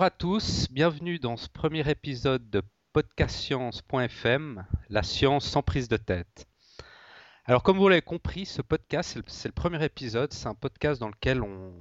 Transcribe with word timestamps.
Bonjour 0.00 0.06
à 0.06 0.16
tous, 0.16 0.66
bienvenue 0.70 1.18
dans 1.18 1.36
ce 1.36 1.46
premier 1.46 1.86
épisode 1.86 2.48
de 2.48 2.62
podcastscience.fm, 2.94 4.64
la 4.88 5.02
science 5.02 5.44
sans 5.44 5.60
prise 5.60 5.88
de 5.88 5.98
tête. 5.98 6.48
Alors 7.44 7.62
comme 7.62 7.76
vous 7.76 7.86
l'avez 7.86 8.00
compris, 8.00 8.46
ce 8.46 8.62
podcast, 8.62 9.20
c'est 9.26 9.48
le, 9.48 9.52
premier 9.52 9.84
épisode, 9.84 10.32
c'est 10.32 10.46
un 10.46 10.54
podcast 10.54 11.02
dans 11.02 11.08
lequel 11.08 11.42
on, 11.42 11.74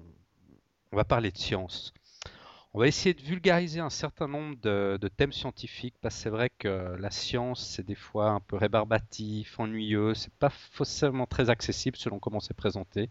va 0.91 1.05
parler 1.05 1.31
de 1.31 1.37
science. 1.37 1.93
On 2.73 2.79
va 2.79 2.89
essayer 2.89 3.13
de 3.13 3.21
vulgariser 3.21 3.79
un 3.79 3.89
certain 3.89 4.27
nombre 4.27 4.57
de, 4.59 5.09
thèmes 5.15 5.31
scientifiques, 5.31 5.95
parce 6.01 6.15
que 6.15 6.21
c'est 6.23 6.29
vrai 6.29 6.49
que 6.49 6.97
la 6.99 7.11
science, 7.11 7.65
c'est 7.65 7.85
des 7.85 7.95
fois 7.95 8.31
un 8.31 8.41
peu 8.41 8.57
rébarbatif, 8.57 9.57
ennuyeux, 9.61 10.13
c'est 10.13 10.33
pas 10.33 10.49
forcément 10.49 11.25
très 11.25 11.49
accessible 11.49 11.95
selon 11.95 12.19
comment 12.19 12.41
c'est 12.41 12.53
présenté. 12.53 13.09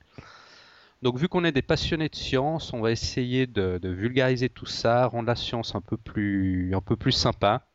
Donc 1.01 1.17
vu 1.17 1.29
qu'on 1.29 1.45
est 1.45 1.53
des 1.53 1.63
passionnés 1.63 2.09
de 2.09 2.17
science, 2.17 2.73
on 2.73 2.81
va 2.81 2.91
essayer 2.91 3.47
de, 3.47 3.79
vulgariser 3.85 4.49
tout 4.49 4.67
ça, 4.67 5.07
rendre 5.07 5.29
la 5.29 5.37
science 5.37 5.77
un 5.77 5.81
peu 5.81 5.97
plus, 5.97 6.73
sympa, 7.13 7.69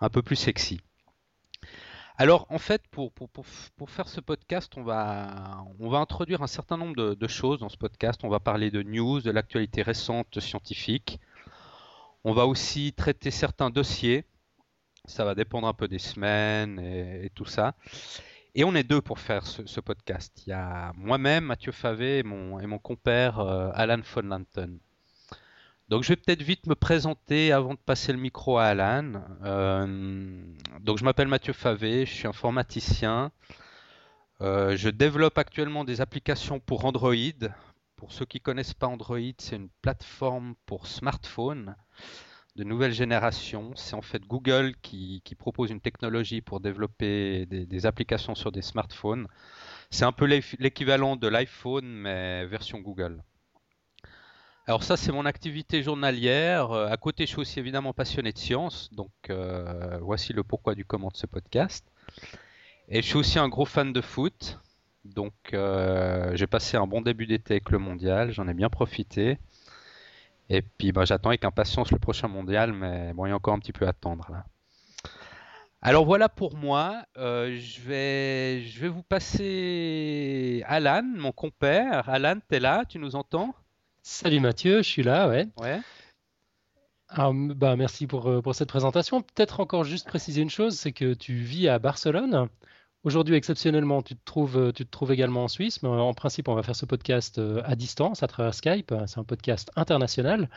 un 0.00 0.08
peu 0.08 0.22
plus 0.22 0.36
sexy. 0.36 0.80
Alors 2.16 2.46
en 2.48 2.58
fait, 2.58 2.82
pour, 2.90 3.12
faire 3.86 4.08
ce 4.08 4.20
podcast, 4.20 4.72
on 4.76 4.82
va, 4.82 5.62
introduire 5.92 6.42
un 6.42 6.46
certain 6.46 6.78
nombre 6.78 7.14
de, 7.14 7.28
choses 7.28 7.60
dans 7.60 7.68
ce 7.68 7.76
podcast. 7.76 8.20
On 8.24 8.30
va 8.30 8.40
parler 8.40 8.70
de 8.70 8.82
news, 8.82 9.20
de 9.20 9.30
l'actualité 9.30 9.82
récente 9.82 10.40
scientifique. 10.40 11.20
On 12.24 12.32
va 12.32 12.46
aussi 12.46 12.94
traiter 12.94 13.30
certains 13.30 13.68
dossiers. 13.68 14.24
Ça 15.04 15.24
va 15.24 15.34
dépendre 15.34 15.68
un 15.68 15.74
peu 15.74 15.86
des 15.86 15.98
semaines 15.98 16.80
et 16.80 17.30
tout 17.34 17.44
ça. 17.44 17.74
Et 18.54 18.64
on 18.64 18.74
est 18.74 18.82
deux 18.82 19.00
pour 19.00 19.18
faire 19.18 19.46
ce, 19.46 19.80
podcast. 19.80 20.42
Il 20.46 20.50
y 20.50 20.52
a 20.52 20.92
moi-même, 20.96 21.44
Mathieu 21.44 21.72
Favé 21.72 22.18
et 22.18 22.22
mon, 22.22 22.58
et 22.58 22.66
mon 22.66 22.78
compère 22.78 23.38
euh, 23.40 23.70
Alan 23.74 24.00
von 24.14 24.22
Lanten. 24.22 24.78
Donc 25.88 26.02
je 26.02 26.08
vais 26.08 26.16
peut-être 26.16 26.42
vite 26.42 26.66
me 26.66 26.74
présenter 26.74 27.52
avant 27.52 27.74
de 27.74 27.78
passer 27.78 28.12
le 28.12 28.18
micro 28.18 28.58
à 28.58 28.64
Alan. 28.64 29.22
Euh, 29.44 30.42
donc 30.80 30.98
je 30.98 31.04
m'appelle 31.04 31.28
Mathieu 31.28 31.52
Favé, 31.52 32.04
je 32.04 32.12
suis 32.12 32.26
informaticien. 32.26 33.32
Euh, 34.40 34.76
je 34.76 34.90
développe 34.90 35.38
actuellement 35.38 35.84
des 35.84 36.00
applications 36.00 36.60
pour 36.60 36.84
Android. 36.84 37.14
Pour 37.96 38.12
ceux 38.12 38.26
qui 38.26 38.38
ne 38.38 38.42
connaissent 38.42 38.74
pas 38.74 38.86
Android, 38.86 39.18
c'est 39.38 39.56
une 39.56 39.70
plateforme 39.82 40.54
pour 40.66 40.86
smartphone 40.86 41.74
de 42.58 42.64
nouvelle 42.64 42.92
génération. 42.92 43.70
C'est 43.76 43.94
en 43.94 44.02
fait 44.02 44.22
Google 44.24 44.74
qui, 44.82 45.22
propose 45.38 45.70
une 45.70 45.80
technologie 45.80 46.40
pour 46.40 46.58
développer 46.58 47.46
des, 47.46 47.86
applications 47.86 48.34
sur 48.34 48.50
des 48.50 48.62
smartphones. 48.62 49.28
C'est 49.90 50.04
un 50.04 50.12
peu 50.12 50.26
l'équivalent 50.26 51.14
de 51.16 51.28
l'iPhone, 51.28 51.86
mais 51.86 52.44
version 52.46 52.80
Google. 52.80 53.22
Alors 54.66 54.82
ça, 54.82 54.96
c'est 54.96 55.12
mon 55.12 55.24
activité 55.24 55.82
journalière. 55.82 56.72
Euh, 56.72 56.88
à 56.88 56.96
côté, 56.98 57.24
je 57.24 57.30
suis 57.30 57.40
aussi 57.40 57.58
évidemment 57.58 57.94
passionné 57.94 58.32
de 58.32 58.38
science. 58.38 58.90
Donc 58.92 59.12
euh, 59.30 59.98
voici 60.02 60.32
le 60.32 60.42
pourquoi 60.42 60.74
du 60.74 60.84
comment 60.84 61.08
de 61.08 61.16
ce 61.16 61.26
podcast. 61.26 61.86
Et 62.88 63.00
je 63.00 63.06
suis 63.06 63.16
aussi 63.16 63.38
un 63.38 63.48
gros 63.48 63.64
fan 63.64 63.92
de 63.92 64.00
foot. 64.00 64.58
Donc 65.04 65.32
euh, 65.54 66.34
j'ai 66.34 66.46
passé 66.46 66.76
un 66.76 66.86
bon 66.86 67.00
début 67.00 67.26
d'été 67.26 67.54
avec 67.54 67.70
le 67.70 67.78
mondial. 67.78 68.32
J'en 68.32 68.48
ai 68.48 68.52
bien 68.52 68.68
profité. 68.68 69.38
Et 70.50 70.62
puis 70.62 70.92
bah, 70.92 71.04
j'attends 71.04 71.30
avec 71.30 71.44
impatience 71.44 71.90
le 71.90 71.98
prochain 71.98 72.28
mondial, 72.28 72.72
mais 72.72 73.12
bon, 73.12 73.26
il 73.26 73.30
y 73.30 73.32
a 73.32 73.36
encore 73.36 73.54
un 73.54 73.58
petit 73.58 73.72
peu 73.72 73.86
à 73.86 73.90
attendre 73.90 74.26
là. 74.30 74.44
Alors 75.80 76.04
voilà 76.04 76.28
pour 76.28 76.56
moi. 76.56 77.04
Euh, 77.16 77.56
je, 77.56 77.80
vais, 77.80 78.62
je 78.62 78.80
vais 78.80 78.88
vous 78.88 79.02
passer 79.02 80.64
Alan, 80.66 81.02
mon 81.02 81.32
compère. 81.32 82.08
Alan, 82.08 82.36
tu 82.48 82.56
es 82.56 82.60
là? 82.60 82.84
Tu 82.88 82.98
nous 82.98 83.14
entends? 83.14 83.54
Salut 84.02 84.40
Mathieu, 84.40 84.78
je 84.78 84.88
suis 84.88 85.02
là, 85.02 85.28
ouais. 85.28 85.46
Ouais. 85.58 85.80
bah, 87.54 87.76
merci 87.76 88.06
pour, 88.06 88.28
euh, 88.28 88.40
pour 88.40 88.54
cette 88.54 88.68
présentation. 88.68 89.20
Peut-être 89.20 89.60
encore 89.60 89.84
juste 89.84 90.08
préciser 90.08 90.40
une 90.40 90.50
chose, 90.50 90.78
c'est 90.78 90.92
que 90.92 91.14
tu 91.14 91.34
vis 91.34 91.68
à 91.68 91.78
Barcelone. 91.78 92.48
Aujourd'hui, 93.04 93.36
exceptionnellement, 93.36 94.02
tu 94.02 94.16
te, 94.16 94.24
trouves, 94.24 94.56
euh, 94.56 94.72
trouves 94.90 95.12
également 95.12 95.44
en 95.44 95.48
Suisse, 95.48 95.82
mais 95.82 95.88
en 95.88 96.14
principe, 96.14 96.48
on 96.48 96.54
va 96.54 96.62
faire 96.62 96.76
ce 96.76 96.84
podcast 96.84 97.38
euh, 97.38 97.62
à 97.64 97.76
distance, 97.76 98.22
à 98.22 98.26
travers 98.26 98.54
Skype. 98.54 98.92
C'est 99.06 99.18
un 99.18 99.24
podcast 99.24 99.70
international. 99.76 100.48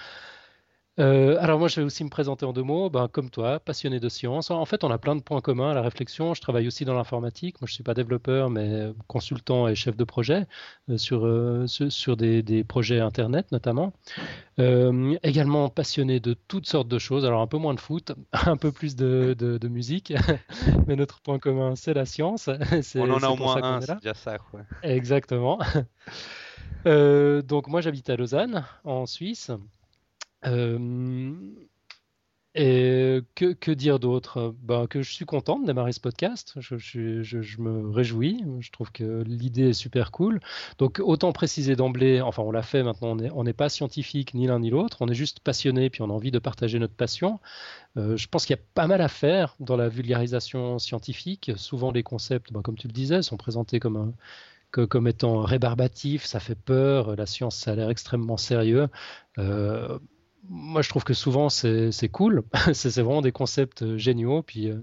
Euh, 1.01 1.37
alors 1.39 1.57
moi, 1.57 1.67
je 1.67 1.77
vais 1.77 1.85
aussi 1.85 2.03
me 2.03 2.09
présenter 2.09 2.45
en 2.45 2.53
deux 2.53 2.61
mots. 2.61 2.89
Ben, 2.89 3.07
comme 3.07 3.29
toi, 3.29 3.59
passionné 3.59 3.99
de 3.99 4.07
science. 4.07 4.51
En 4.51 4.65
fait, 4.65 4.83
on 4.83 4.91
a 4.91 4.99
plein 4.99 5.15
de 5.15 5.21
points 5.21 5.41
communs 5.41 5.71
à 5.71 5.73
la 5.73 5.81
réflexion. 5.81 6.33
Je 6.35 6.41
travaille 6.41 6.67
aussi 6.67 6.85
dans 6.85 6.93
l'informatique. 6.93 7.59
Moi, 7.59 7.67
je 7.67 7.73
suis 7.73 7.83
pas 7.83 7.95
développeur, 7.95 8.49
mais 8.49 8.91
consultant 9.07 9.67
et 9.67 9.75
chef 9.75 9.97
de 9.97 10.03
projet 10.03 10.45
euh, 10.89 10.97
sur, 10.97 11.25
euh, 11.25 11.65
sur 11.67 12.17
des, 12.17 12.43
des, 12.43 12.63
projets 12.63 12.99
Internet 12.99 13.51
notamment. 13.51 13.93
également 15.23 15.69
passionné 15.69 16.19
de 16.19 16.35
toutes 16.47 16.67
sortes 16.67 16.87
de 16.87 16.99
choses. 16.99 17.25
Alors 17.25 17.41
un 17.41 17.47
peu 17.47 17.57
moins 17.57 17.73
de 17.73 17.79
foot, 17.79 18.11
un 18.45 18.57
peu 18.57 18.71
plus 18.71 18.95
de, 18.95 19.35
de, 19.37 19.67
musique. 19.67 20.13
mais 20.87 20.95
notre 20.95 21.19
point 21.21 21.39
commun, 21.39 21.75
c'est 21.75 21.95
la 21.95 22.05
science. 22.05 22.47
On 22.95 23.09
en 23.09 23.23
a 23.23 23.29
au 23.29 23.37
moins 23.37 23.63
un, 23.63 23.81
c'est 23.81 23.95
déjà 23.95 24.13
ça. 24.13 24.37
Quoi. 24.37 24.61
Exactement. 24.83 25.57
donc 26.85 27.67
moi, 27.67 27.81
j'habite 27.81 28.09
à 28.11 28.15
Lausanne, 28.15 28.63
en 28.83 29.07
Suisse. 29.07 29.51
Euh, 30.45 31.29
et 32.53 33.21
que, 33.35 33.53
que 33.53 33.71
dire 33.71 33.97
d'autre? 33.99 34.53
Ben, 34.61 34.85
Que 34.87 35.01
je 35.01 35.11
suis 35.11 35.23
content 35.25 35.57
de 35.57 35.65
démarrer 35.65 35.93
ce 35.93 36.01
podcast. 36.01 36.55
Je, 36.59 37.61
me 37.61 37.89
réjouis. 37.89 38.43
Je 38.59 38.71
trouve 38.71 38.91
que 38.91 39.23
l'idée 39.23 39.69
est 39.69 39.73
super 39.73 40.11
cool. 40.11 40.41
Donc, 40.77 40.99
autant 41.01 41.31
préciser 41.31 41.77
d'emblée, 41.77 42.19
enfin, 42.19 42.43
on 42.43 42.51
l'a 42.51 42.61
fait 42.61 42.83
maintenant, 42.83 43.15
on 43.33 43.43
n'est 43.45 43.53
pas 43.53 43.69
scientifique 43.69 44.33
ni 44.33 44.47
l'un 44.47 44.59
ni 44.59 44.69
l'autre. 44.69 44.97
On 44.99 45.07
est 45.07 45.13
juste 45.13 45.39
passionné, 45.39 45.89
puis 45.89 46.01
on 46.01 46.09
a 46.09 46.13
envie 46.13 46.31
de 46.31 46.39
partager 46.39 46.77
notre 46.77 46.93
passion. 46.95 47.39
Euh, 47.97 48.17
je 48.17 48.27
pense 48.27 48.45
qu'il 48.45 48.55
y 48.55 48.59
a 48.59 48.63
pas 48.73 48.87
mal 48.87 49.01
à 49.01 49.07
faire 49.07 49.55
dans 49.61 49.77
la 49.77 49.87
vulgarisation 49.87 50.77
scientifique. 50.77 51.51
Souvent, 51.55 51.91
les 51.91 52.03
concepts, 52.03 52.51
ben, 52.51 52.61
comme 52.61 52.77
tu 52.77 52.87
le 52.87 52.93
disais, 52.93 53.21
sont 53.21 53.37
présentés 53.37 53.79
comme 53.79 53.95
un, 53.95 54.13
comme 54.71 55.07
étant 55.07 55.41
rébarbatifs, 55.41 56.25
ça 56.25 56.39
fait 56.39 56.55
peur, 56.55 57.15
la 57.15 57.25
science 57.25 57.57
ça 57.57 57.71
a 57.71 57.75
l'air 57.75 57.89
extrêmement 57.89 58.37
sérieux. 58.37 58.87
Euh, 59.37 59.99
moi, 60.49 60.81
je 60.81 60.89
trouve 60.89 61.03
que 61.03 61.13
souvent, 61.13 61.49
c'est 61.49 62.09
cool. 62.11 62.43
c'est 62.73 63.01
vraiment 63.01 63.21
des 63.21 63.31
concepts 63.31 63.83
euh, 63.83 63.97
géniaux. 63.97 64.41
Puis 64.41 64.69
euh, 64.69 64.81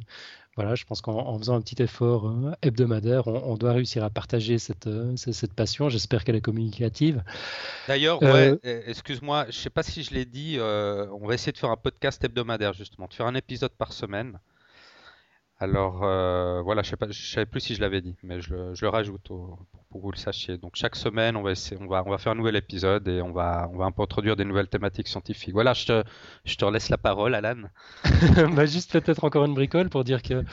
voilà, 0.57 0.75
je 0.75 0.85
pense 0.85 1.01
qu'en 1.01 1.39
faisant 1.39 1.55
un 1.55 1.61
petit 1.61 1.83
effort 1.83 2.29
euh, 2.29 2.53
hebdomadaire, 2.63 3.27
on, 3.27 3.57
doit 3.57 3.73
réussir 3.73 4.05
à 4.05 4.11
partager 4.11 4.59
cette, 4.59 4.89
cette 5.17 5.53
passion. 5.53 5.89
J'espère 5.89 6.25
qu'elle 6.25 6.37
est 6.37 6.41
communicative. 6.41 7.23
D'ailleurs, 7.87 8.23
ouais, 8.23 8.59
excuse-moi, 8.87 9.45
je 9.45 9.57
ne 9.57 9.63
sais 9.63 9.71
pas 9.71 9.83
si 9.83 10.03
je 10.03 10.15
l'ai 10.15 10.25
dit, 10.25 10.59
on 10.61 11.27
va 11.27 11.35
essayer 11.35 11.53
de 11.53 11.59
faire 11.59 11.71
un 11.71 11.77
podcast 11.77 12.23
hebdomadaire, 12.25 12.73
justement, 12.73 13.07
de 13.07 13.15
faire 13.15 13.27
un 13.27 13.35
épisode 13.35 13.73
par 13.73 13.93
semaine. 13.93 14.39
Alors 15.61 16.05
euh, 16.05 16.63
voilà, 16.63 16.83
je 16.83 16.95
ne 16.95 17.13
savais 17.13 17.47
plus 17.47 17.61
si 17.61 17.75
je 17.75 17.81
l'avais 17.81 18.01
dit, 18.01 18.15
mais 18.23 18.41
je 18.41 18.55
le, 18.55 18.89
rajoute 18.89 19.23
pour, 19.27 19.67
que 19.93 19.99
vous 19.99 20.13
le 20.13 20.17
sachiez. 20.17 20.57
Donc 20.57 20.77
chaque 20.77 20.95
semaine, 20.95 21.37
on 21.37 21.43
va, 21.43 21.55
faire 22.19 22.33
un 22.33 22.37
nouvel 22.37 22.55
épisode 22.55 23.09
et 23.09 23.21
on 23.21 23.33
va, 23.33 23.69
introduire 23.99 24.37
des 24.37 24.45
nouvelles 24.45 24.69
thématiques 24.69 25.09
scientifiques. 25.09 25.55
Voilà, 25.55 25.73
je 25.73 25.87
te, 25.87 26.05
je 26.45 26.71
laisse 26.71 26.91
la 26.91 26.99
parole, 26.99 27.35
Alan. 27.35 27.63
bah, 28.55 28.67
juste 28.67 28.93
peut-être 28.93 29.25
encore 29.25 29.47
une 29.47 29.55
bricole 29.55 29.89
pour 29.89 30.05
dire 30.05 30.23
que 30.23 30.45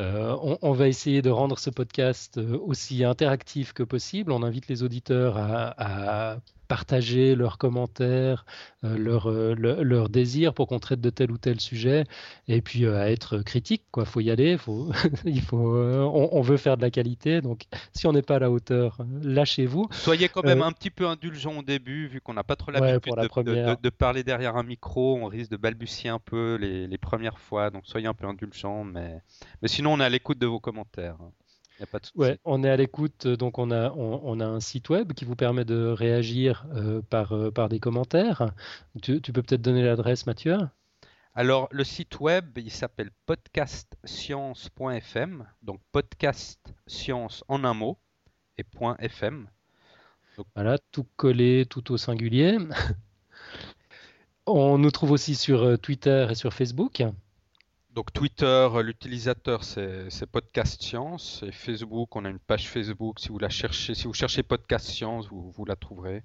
euh, 0.00 0.36
on, 0.62 0.72
va 0.72 0.86
essayer 0.86 1.22
de 1.22 1.30
rendre 1.30 1.58
ce 1.58 1.70
podcast 1.70 2.38
euh, 2.38 2.56
aussi 2.64 3.02
interactif 3.02 3.72
que 3.72 3.82
possible. 3.82 4.30
On 4.30 4.44
invite 4.44 4.68
les 4.68 4.82
auditeurs 4.84 5.36
à, 5.36 6.36
partager 6.68 7.34
leurs 7.34 7.56
commentaires, 7.56 8.44
euh, 8.84 8.98
leurs 8.98 9.30
leur, 9.30 10.08
désirs 10.10 10.52
pour 10.52 10.66
qu'on 10.66 10.78
traite 10.78 11.00
de 11.00 11.08
tel 11.08 11.30
ou 11.30 11.38
tel 11.38 11.60
sujet, 11.60 12.04
et 12.46 12.60
puis 12.60 12.86
à 12.86 13.10
être 13.10 13.38
critique. 13.38 13.84
Il 13.96 14.04
faut 14.04 14.20
y 14.20 14.30
aller. 14.30 14.58
Faut, 14.58 14.92
il 15.24 15.40
faut, 15.40 15.76
on, 15.76 16.40
veut 16.42 16.58
faire 16.58 16.76
de 16.76 16.82
la 16.82 16.90
qualité. 16.90 17.40
Donc, 17.40 17.62
si 17.94 18.06
on 18.06 18.12
n'est 18.12 18.22
pas 18.22 18.36
à 18.36 18.38
la 18.40 18.50
hauteur, 18.50 18.98
lâchez-vous. 19.22 19.88
Soyez 19.90 20.28
quand 20.28 20.44
même 20.44 20.60
un 20.60 20.72
petit 20.72 20.90
peu 20.90 21.08
indulgent 21.08 21.56
au 21.56 21.62
début, 21.62 22.06
vu 22.06 22.20
qu'on 22.20 22.34
n'a 22.34 22.44
pas 22.44 22.54
trop 22.54 22.70
l'habitude 22.70 23.14
de, 23.14 23.80
de, 23.82 23.88
parler 23.90 24.22
derrière 24.22 24.56
un 24.56 24.62
micro. 24.62 25.16
On 25.16 25.26
risque 25.26 25.50
de 25.50 25.56
balbutier 25.56 26.10
un 26.10 26.18
peu 26.18 26.56
les, 26.60 26.86
les 26.86 26.98
premières 26.98 27.38
fois. 27.38 27.70
Donc, 27.70 27.84
soyez 27.86 28.06
un 28.06 28.14
peu 28.14 28.26
indulgent, 28.26 28.84
mais, 28.84 29.22
mais 29.62 29.68
sinon 29.68 29.87
on 29.88 30.00
est 30.00 30.04
à 30.04 30.08
l'écoute 30.08 30.38
de 30.38 30.46
vos 30.46 30.60
commentaires. 30.60 31.18
Y 31.80 31.84
a 31.84 31.86
pas 31.86 32.00
de 32.00 32.08
ouais, 32.16 32.40
on 32.44 32.64
est 32.64 32.70
à 32.70 32.76
l'écoute, 32.76 33.26
euh, 33.26 33.36
donc 33.36 33.58
on 33.58 33.70
a, 33.70 33.92
on, 33.92 34.40
a 34.40 34.44
un 34.44 34.58
site 34.58 34.88
web 34.88 35.12
qui 35.12 35.24
vous 35.24 35.36
permet 35.36 35.64
de 35.64 35.86
réagir 35.86 36.66
euh, 36.74 37.00
par, 37.02 37.36
euh, 37.36 37.52
par 37.52 37.68
des 37.68 37.78
commentaires. 37.78 38.50
Tu, 39.00 39.20
peux 39.20 39.42
peut-être 39.42 39.62
donner 39.62 39.84
l'adresse, 39.84 40.26
Mathieu? 40.26 40.58
Alors, 41.34 41.68
le 41.70 41.84
site 41.84 42.18
web, 42.18 42.58
il 42.58 42.72
s'appelle 42.72 43.12
podcastscience.fm, 43.26 45.46
donc 45.62 45.80
podcast 45.92 46.74
science 46.88 47.44
en 47.46 47.62
un 47.62 47.74
mot 47.74 47.96
et 48.56 48.64
.fm. 48.98 49.48
Voilà, 50.56 50.78
tout 50.90 51.06
collé, 51.16 51.64
tout 51.64 51.92
au 51.92 51.96
singulier. 51.96 52.58
on 54.46 54.78
nous 54.78 54.90
trouve 54.90 55.12
aussi 55.12 55.36
sur 55.36 55.78
Twitter 55.78 56.26
et 56.28 56.34
sur 56.34 56.52
Facebook. 56.52 57.04
Donc 57.98 58.12
Twitter, 58.12 58.68
l'utilisateur 58.84 59.64
c'est 59.64 60.26
Podcast 60.30 60.80
Science 60.80 61.42
et 61.44 61.50
Facebook, 61.50 62.14
on 62.14 62.24
a 62.26 62.28
une 62.28 62.38
page 62.38 62.68
Facebook. 62.68 63.18
Si 63.18 63.28
vous 63.28 63.40
la 63.40 63.48
cherchez, 63.48 63.96
si 63.96 64.04
vous 64.06 64.14
cherchez 64.14 64.44
Podcast 64.44 64.86
Science, 64.86 65.26
vous, 65.26 65.50
vous 65.50 65.64
la 65.64 65.74
trouverez. 65.74 66.22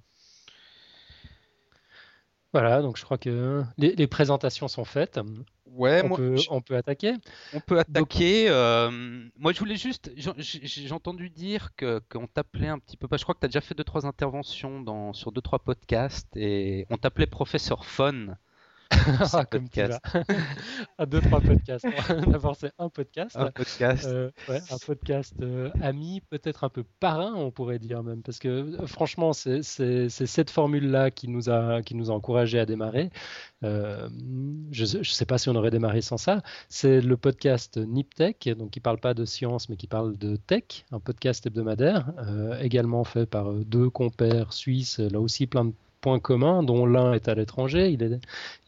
Voilà, 2.52 2.84
donc 2.84 2.98
je 2.98 3.04
crois 3.04 3.18
que 3.18 3.64
les, 3.80 4.06
présentations 4.06 4.68
sont 4.68 4.86
faites. 4.86 5.20
Ouais, 5.66 6.04
on, 6.06 6.16
peut, 6.16 6.36
on 6.52 6.62
peut 6.62 6.76
attaquer. 6.76 7.16
On 7.56 7.60
peut 7.60 7.80
attaquer. 7.80 8.50
Euh, 8.50 8.92
moi, 9.36 9.52
je 9.52 9.58
voulais 9.58 9.76
juste. 9.76 10.12
J'ai 10.16 10.92
entendu 10.92 11.32
dire 11.32 11.72
qu'on 11.76 12.28
t'appelait 12.28 12.68
un 12.68 12.78
petit 12.78 12.98
peu. 12.98 13.08
Je 13.12 13.24
crois 13.24 13.34
que 13.34 13.40
tu 13.40 13.46
as 13.46 13.50
déjà 13.50 13.62
fait 13.62 13.74
deux 13.74 13.84
trois 13.84 14.06
interventions 14.06 14.80
dans, 14.80 15.12
sur 15.14 15.32
deux 15.32 15.42
trois 15.42 15.58
podcasts 15.58 16.38
et 16.38 16.86
on 16.92 16.98
t'appelait 16.98 17.26
professeur 17.26 17.84
Fun. 17.84 18.38
ah, 19.34 19.46
comme 19.46 19.70
tu 19.70 19.82
à 19.82 21.06
deux, 21.06 21.22
trois 21.22 21.42
podcasts. 21.42 21.86
D'abord, 22.28 22.56
c'est 22.60 22.72
un 22.78 22.90
podcast. 22.90 23.36
Un 23.36 23.52
podcast. 23.52 24.06
Euh, 24.06 24.32
ouais, 24.48 24.60
un 24.70 24.78
podcast 24.78 25.34
euh, 25.42 25.70
ami, 25.82 26.22
peut-être 26.30 26.64
un 26.64 26.70
peu 26.70 26.84
parrain, 27.00 27.34
on 27.36 27.52
pourrait 27.52 27.80
dire 27.80 28.04
même. 28.04 28.22
Parce 28.22 28.40
que 28.40 28.48
euh, 28.48 28.88
franchement, 28.88 29.34
c'est 29.34 29.62
cette 30.10 30.50
formule-là 30.50 31.12
qui 31.12 31.28
nous 31.28 31.50
a, 31.50 31.82
qui 31.82 31.96
nous 31.96 32.12
a 32.12 32.14
encouragé 32.14 32.60
à 32.60 32.66
démarrer. 32.66 33.10
je 33.62 34.98
ne 34.98 35.04
sais 35.04 35.26
pas 35.26 35.38
si 35.38 35.50
on 35.50 35.56
aurait 35.56 35.72
démarré 35.72 36.02
sans 36.02 36.18
ça. 36.18 36.42
C'est 36.70 37.02
le 37.02 37.18
podcast 37.18 37.78
NipTech, 37.78 38.50
donc 38.58 38.72
qui 38.72 38.80
ne 38.80 38.84
parle 38.84 39.00
pas 39.00 39.14
de 39.14 39.26
science, 39.26 39.70
mais 39.70 39.76
qui 39.76 39.88
parle 39.88 40.18
de 40.18 40.36
tech, 40.36 40.86
un 40.92 41.00
podcast 41.00 41.46
hebdomadaire, 41.46 42.12
également 42.60 43.04
fait 43.04 43.26
par 43.26 43.52
deux 43.54 43.90
compères 43.90 44.54
suisses, 44.54 45.00
là 45.00 45.20
aussi 45.20 45.48
plein 45.48 45.66
de 45.66 45.74
points 46.04 46.20
communs, 46.20 46.62
dont 46.62 46.86
l'un 46.86 47.14
est 47.14 47.30
à 47.30 47.34
l'étranger, 47.34 47.90
il 47.90 48.04
est, 48.04 48.20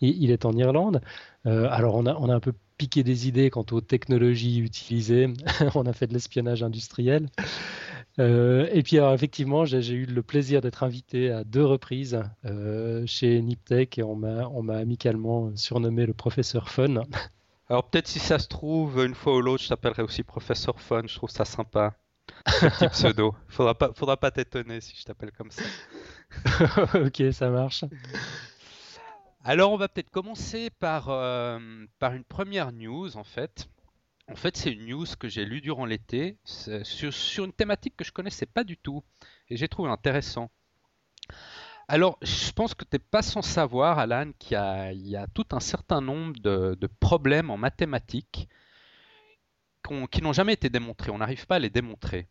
il 0.02 0.32
est 0.32 0.46
en 0.46 0.54
Irlande. 0.54 1.02
Euh, 1.46 1.68
alors 1.70 1.96
on 1.96 2.06
a, 2.08 2.16
on 2.16 2.30
a 2.30 2.34
un 2.34 2.40
peu 2.40 2.54
piqué 2.78 3.04
des 3.04 3.28
idées 3.28 3.50
quant 3.50 3.66
aux 3.72 3.82
technologies 3.82 4.60
utilisées, 4.60 5.32
on 5.76 5.86
a 5.86 5.94
fait 5.94 6.08
de 6.08 6.14
l'espionnage 6.14 6.64
industriel. 6.64 7.28
Euh, 8.18 8.70
et 8.72 8.82
puis 8.82 8.98
alors, 8.98 9.14
effectivement, 9.14 9.66
j'ai 9.66 9.94
eu 9.94 10.06
le 10.06 10.24
plaisir 10.24 10.62
d'être 10.62 10.84
invité 10.84 11.32
à 11.32 11.44
deux 11.44 11.66
reprises 11.66 12.24
euh, 12.46 13.04
chez 13.06 13.42
Niptech 13.42 13.98
et 13.98 14.04
on 14.04 14.16
m'a 14.16 14.78
amicalement 14.78 15.52
surnommé 15.56 16.06
le 16.06 16.14
professeur 16.14 16.70
Fun. 16.70 17.04
Alors 17.70 17.90
peut-être 17.90 18.08
si 18.08 18.20
ça 18.20 18.40
se 18.40 18.48
trouve, 18.48 19.04
une 19.04 19.16
fois 19.16 19.36
ou 19.36 19.42
l'autre, 19.42 19.64
je 19.64 19.70
t'appellerai 19.70 20.04
aussi 20.04 20.24
professeur 20.24 20.80
Fun, 20.80 21.04
je 21.08 21.16
trouve 21.16 21.30
ça 21.30 21.44
sympa. 21.44 21.96
Petit 22.46 22.88
pseudo. 22.92 23.36
Faudra 23.50 23.76
pas, 23.76 23.92
faudra 23.94 24.18
pas 24.18 24.31
t'étonner 24.31 24.80
si 24.81 24.96
je 24.98 25.04
t'appelle 25.04 25.31
comme 25.31 25.52
ça. 25.52 25.64
ok, 27.06 27.34
ça 27.34 27.50
marche. 27.50 27.86
Alors, 29.44 29.72
on 29.72 29.78
va 29.78 29.88
peut-être 29.88 30.10
commencer 30.10 30.70
par, 30.80 31.10
euh, 31.10 31.60
par 32.00 32.14
une 32.14 32.24
première 32.24 32.72
news, 32.72 33.16
en 33.16 33.24
fait. 33.24 33.70
En 34.28 34.36
fait, 34.36 34.58
c'est 34.58 34.72
une 34.72 34.88
news 34.88 35.06
que 35.20 35.28
j'ai 35.28 35.46
lue 35.46 35.62
durant 35.62 35.86
l'été 35.86 36.38
sur, 36.44 37.14
sur, 37.14 37.46
une 37.46 37.54
thématique 37.54 37.96
que 37.96 38.04
je 38.04 38.12
connaissais 38.12 38.48
pas 38.48 38.64
du 38.64 38.76
tout 38.76 39.04
et 39.50 39.58
j'ai 39.58 39.68
trouvé 39.68 39.90
intéressant. 39.90 40.50
Alors, 41.88 42.18
je 42.24 42.52
pense 42.52 42.74
que 42.74 42.84
tu 42.84 42.96
n'es 42.96 43.00
pas 43.00 43.22
sans 43.22 43.44
savoir, 43.44 44.00
Alan, 44.00 44.31
qu'il 44.40 44.58
y, 44.58 45.10
y 45.10 45.16
a, 45.16 45.28
tout 45.28 45.46
un 45.52 45.60
certain 45.60 46.02
nombre 46.02 46.40
de, 46.40 46.76
de 46.80 46.88
problèmes 46.88 47.52
en 47.52 47.58
mathématiques 47.58 48.50
qui 50.12 50.22
n'ont 50.22 50.34
jamais 50.34 50.54
été 50.54 50.70
démontrés. 50.70 51.12
On 51.12 51.20
n'arrive 51.20 51.46
pas 51.46 51.58
à 51.58 51.60
les 51.60 51.70
démontrer 51.70 52.28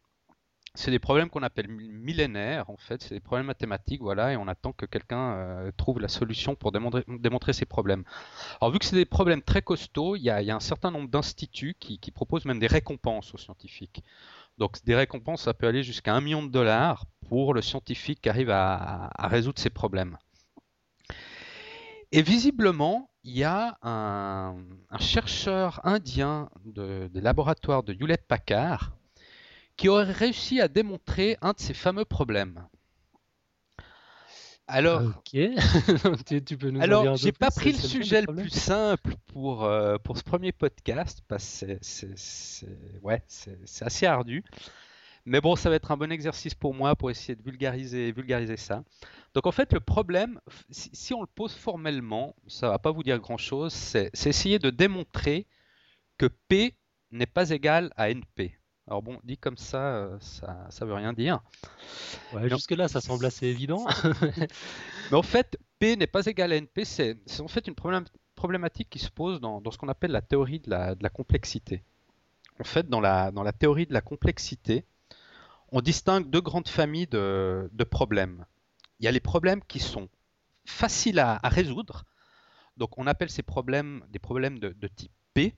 c'est 0.77 0.91
des 0.91 0.99
problèmes 0.99 1.31
qu'on 1.31 1.45
appelle 1.45 1.69
millénaires, 1.69 2.69
en 2.69 2.77
fait, 2.77 3.01
c'est 3.01 3.15
des 3.15 3.21
problèmes 3.21 3.47
mathématiques, 3.47 4.03
voilà, 4.03 4.33
et 4.33 4.37
on 4.37 4.49
attend 4.49 4.73
que 4.73 4.87
quelqu'un 4.87 5.35
euh, 5.35 5.71
trouve 5.77 6.01
la 6.01 6.09
solution 6.09 6.57
pour 6.57 6.73
démontrer, 6.73 7.53
ces 7.53 7.65
problèmes. 7.65 8.03
Alors, 8.61 8.73
vu 8.73 8.81
que 8.81 8.85
c'est 8.85 8.97
des 8.97 9.05
problèmes 9.05 9.43
très 9.43 9.63
costauds, 9.63 10.17
il 10.17 10.23
y 10.23 10.31
a, 10.31 10.39
un 10.55 10.61
certain 10.61 10.91
nombre 10.91 11.09
d'instituts 11.09 11.77
qui, 11.79 12.11
proposent 12.11 12.45
même 12.45 12.59
des 12.59 12.67
récompenses 12.67 13.35
aux 13.35 13.39
scientifiques. 13.39 14.03
Donc, 14.59 14.85
des 14.85 14.97
récompenses, 14.97 15.43
ça 15.43 15.55
peut 15.55 15.69
aller 15.69 15.85
jusqu'à 15.85 16.15
un 16.15 16.21
million 16.21 16.43
de 16.43 16.51
dollars 16.51 17.07
pour 17.29 17.55
le 17.55 17.63
scientifique 17.63 18.23
qui 18.23 18.29
arrive 18.29 18.51
à, 18.51 19.11
résoudre 19.19 19.61
ces 19.61 19.71
problèmes. 19.71 20.19
Et 22.11 22.23
visiblement, 22.23 23.11
il 23.23 23.37
y 23.39 23.45
a 23.45 23.79
un, 23.83 24.57
chercheur 24.99 25.81
indien 25.85 26.51
des 26.65 27.21
laboratoires 27.21 27.85
de 27.85 27.93
Hewlett 27.93 28.27
Packard 28.27 28.93
qui 29.77 29.89
aurait 29.89 30.13
réussi 30.13 30.61
à 30.61 30.69
démontrer 30.69 31.37
un 31.41 31.53
de 31.53 31.61
ces 31.61 31.75
fameux 31.75 32.05
problèmes. 32.05 32.67
Alors, 34.67 35.03
tu, 35.25 36.57
peux 36.57 36.71
nous 36.71 36.81
alors 36.81 37.17
j'ai 37.17 37.33
pas 37.33 37.51
pris 37.51 37.73
le 37.73 37.79
sujet 37.79 38.23
le, 38.23 38.35
plus 38.35 38.49
simple 38.49 39.15
pour, 39.27 39.65
euh, 39.65 39.99
pour 39.99 40.17
ce 40.17 40.23
premier 40.23 40.53
podcast 40.53 41.23
parce 41.29 41.65
que 41.67 41.77
c'est 41.83 42.67
ouais, 43.03 43.23
assez 43.83 44.07
ardu. 44.07 44.43
Mais 45.27 45.41
bon, 45.41 45.57
ça 45.57 45.71
va 45.71 45.77
être 45.77 45.91
un 45.91 45.97
bon 45.97 46.11
exercice 46.13 46.55
pour 46.55 46.75
moi 46.75 46.97
pour 46.97 47.11
essayer 47.11 47.35
de 47.35 47.43
vulgariser, 47.43 48.13
vulgariser 48.13 48.57
ça. 48.57 48.85
Donc 49.35 49.47
en 49.47 49.53
fait, 49.53 49.73
le 49.73 49.81
problème, 49.81 50.41
si, 50.71 50.91
si 50.93 51.15
on 51.15 51.21
le 51.21 51.27
pose 51.27 51.55
formellement, 51.55 52.35
ça 52.47 52.69
va 52.69 52.79
pas 52.79 52.91
vous 52.91 53.03
dire 53.03 53.19
grand-chose, 53.19 53.73
c'est 53.73 54.11
essayer 54.27 54.59
de 54.59 54.71
démontrer 54.71 55.47
que 56.19 56.27
P 56.49 56.77
n'est 57.11 57.27
pas 57.27 57.51
égal 57.51 57.93
à 57.97 58.11
NP. 58.11 58.57
Alors 58.87 59.03
bon, 59.03 59.19
dit 59.25 59.39
comme 59.39 59.57
ça, 59.57 59.97
euh, 59.97 60.19
ça, 60.21 60.67
ça 60.69 60.85
veut 60.85 60.93
rien 60.93 61.15
dire. 61.15 61.41
Jusque-là, 62.45 62.87
ça 62.87 63.01
semble 63.01 63.25
assez 63.25 63.47
évident. 63.47 63.87
Mais 65.11 65.17
en 65.17 65.23
fait, 65.23 65.59
P 65.79 65.97
n'est 65.97 66.07
pas 66.07 66.27
égal 66.27 66.53
à 66.53 66.57
NP, 66.57 66.85
c'est 66.85 67.17
en 67.41 67.49
fait 67.49 67.67
une 67.67 67.75
problématique 68.35 68.91
qui 68.91 68.99
se 68.99 69.11
pose 69.11 69.41
dans, 69.41 69.63
ce 69.71 69.79
qu'on 69.79 69.89
appelle 69.89 70.11
la 70.11 70.21
théorie 70.21 70.61
de 70.61 70.71
la, 70.71 71.11
complexité. 71.11 71.83
En 72.61 72.65
fait, 72.65 72.89
dans 72.89 73.01
la, 73.01 73.31
dans 73.31 73.43
la, 73.43 73.53
théorie 73.53 73.87
de 73.87 73.95
la 73.95 74.03
complexité, 74.03 74.85
on 75.73 75.81
distingue 75.81 76.29
deux 76.29 76.43
grandes 76.43 76.69
familles 76.69 77.07
de, 77.07 77.85
problèmes. 77.91 78.45
Il 79.01 79.07
y 79.07 79.09
a 79.09 79.13
les 79.13 79.21
problèmes 79.21 79.63
qui 79.65 79.81
sont 79.81 80.11
faciles 80.67 81.19
à, 81.19 81.41
résoudre, 81.45 82.05
donc 82.77 82.99
on 82.99 83.07
appelle 83.07 83.31
ces 83.31 83.43
problèmes 83.43 84.05
des 84.11 84.19
problèmes 84.19 84.59
de, 84.59 84.71
de 84.71 84.89
type 84.89 85.13
P, 85.33 85.55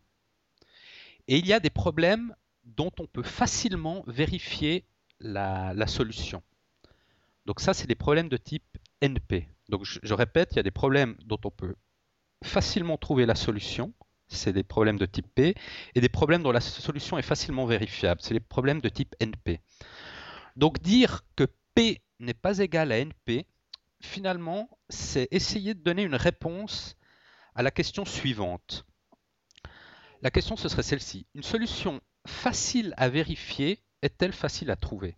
et 1.29 1.39
il 1.39 1.47
y 1.47 1.53
a 1.53 1.59
des 1.59 1.71
problèmes 1.71 2.35
dont 2.67 2.93
on 2.99 3.07
peut 3.07 3.23
facilement 3.23 4.05
vérifier 4.07 4.85
la, 5.21 5.87
solution. 5.87 6.43
Donc 7.47 7.61
ça, 7.61 7.73
c'est 7.73 7.87
des 7.87 7.95
problèmes 7.95 8.29
de 8.29 8.37
type 8.37 8.65
NP. 9.01 9.49
Donc 9.69 9.85
je, 9.85 10.15
répète, 10.15 10.51
il 10.53 10.57
y 10.57 10.59
a 10.59 10.65
des 10.65 10.71
problèmes 10.71 11.17
dont 11.25 11.39
on 11.45 11.51
peut 11.51 11.75
facilement 12.45 12.99
trouver 12.99 13.25
la 13.25 13.35
solution, 13.35 13.95
c'est 14.29 14.53
des 14.53 14.63
problèmes 14.63 14.99
de 14.99 15.07
type 15.07 15.27
P, 15.35 15.55
et 15.95 16.01
des 16.01 16.09
problèmes 16.09 16.43
dont 16.43 16.53
la 16.53 16.61
solution 16.61 17.19
est 17.19 17.23
facilement 17.23 17.67
vérifiable, 17.67 18.21
c'est 18.21 18.35
les 18.35 18.41
problèmes 18.41 18.81
de 18.81 18.89
type 18.89 19.15
NP. 19.21 19.61
Donc 20.57 20.81
dire 20.81 21.23
que 21.37 21.45
P 21.75 22.03
n'est 22.19 22.35
pas 22.35 22.59
égal 22.59 22.93
à 22.93 22.99
NP, 22.99 23.47
finalement, 24.01 24.69
c'est 24.89 25.29
essayer 25.31 25.75
de 25.75 25.83
donner 25.83 26.03
une 26.03 26.15
réponse 26.15 26.97
à 27.55 27.63
la 27.63 27.71
question 27.71 28.05
suivante. 28.05 28.85
La 30.23 30.31
question, 30.31 30.57
ce 30.57 30.69
serait 30.69 30.83
celle-ci. 30.83 31.27
Une 31.35 31.43
solution 31.43 32.01
facile 32.27 32.95
à 32.97 33.09
vérifier 33.09 33.81
est-elle 34.03 34.33
facile 34.33 34.71
à 34.71 34.77
trouver? 34.77 35.17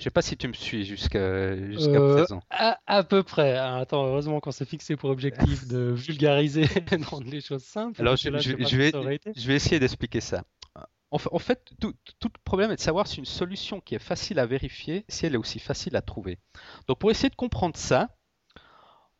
Je 0.00 0.04
sais 0.04 0.10
pas 0.10 0.22
si 0.22 0.34
tu 0.34 0.48
me 0.48 0.54
suis 0.54 0.86
jusqu'à 0.86 1.18
euh, 1.18 2.14
présent. 2.14 2.42
À, 2.48 3.04
peu 3.04 3.22
près. 3.22 3.58
Ah, 3.58 3.76
attends, 3.76 4.06
heureusement 4.06 4.40
qu'on 4.40 4.50
s'est 4.50 4.64
fixé 4.64 4.96
pour 4.96 5.10
objectif 5.10 5.68
de 5.68 5.92
vulgariser 5.94 6.66
et 6.74 6.96
de 6.96 7.04
rendre 7.04 7.30
les 7.30 7.42
choses 7.42 7.64
simples. 7.64 8.00
Alors, 8.00 8.16
je, 8.16 8.30
vais, 8.30 8.40
je, 8.40 9.46
vais, 9.46 9.54
essayer 9.54 9.78
d'expliquer 9.78 10.22
ça. 10.22 10.44
En, 11.10 11.18
fait, 11.38 11.70
tout, 11.80 11.92
le 12.22 12.30
problème 12.44 12.70
est 12.70 12.76
de 12.76 12.80
savoir 12.80 13.08
si 13.08 13.18
une 13.18 13.26
solution 13.26 13.82
qui 13.82 13.94
est 13.94 13.98
facile 13.98 14.38
à 14.38 14.46
vérifier, 14.46 15.04
si 15.08 15.26
elle 15.26 15.34
est 15.34 15.38
aussi 15.38 15.58
facile 15.58 15.94
à 15.96 16.02
trouver. 16.02 16.38
Donc, 16.88 16.98
pour 16.98 17.10
essayer 17.10 17.28
de 17.28 17.36
comprendre 17.36 17.76
ça, 17.76 18.08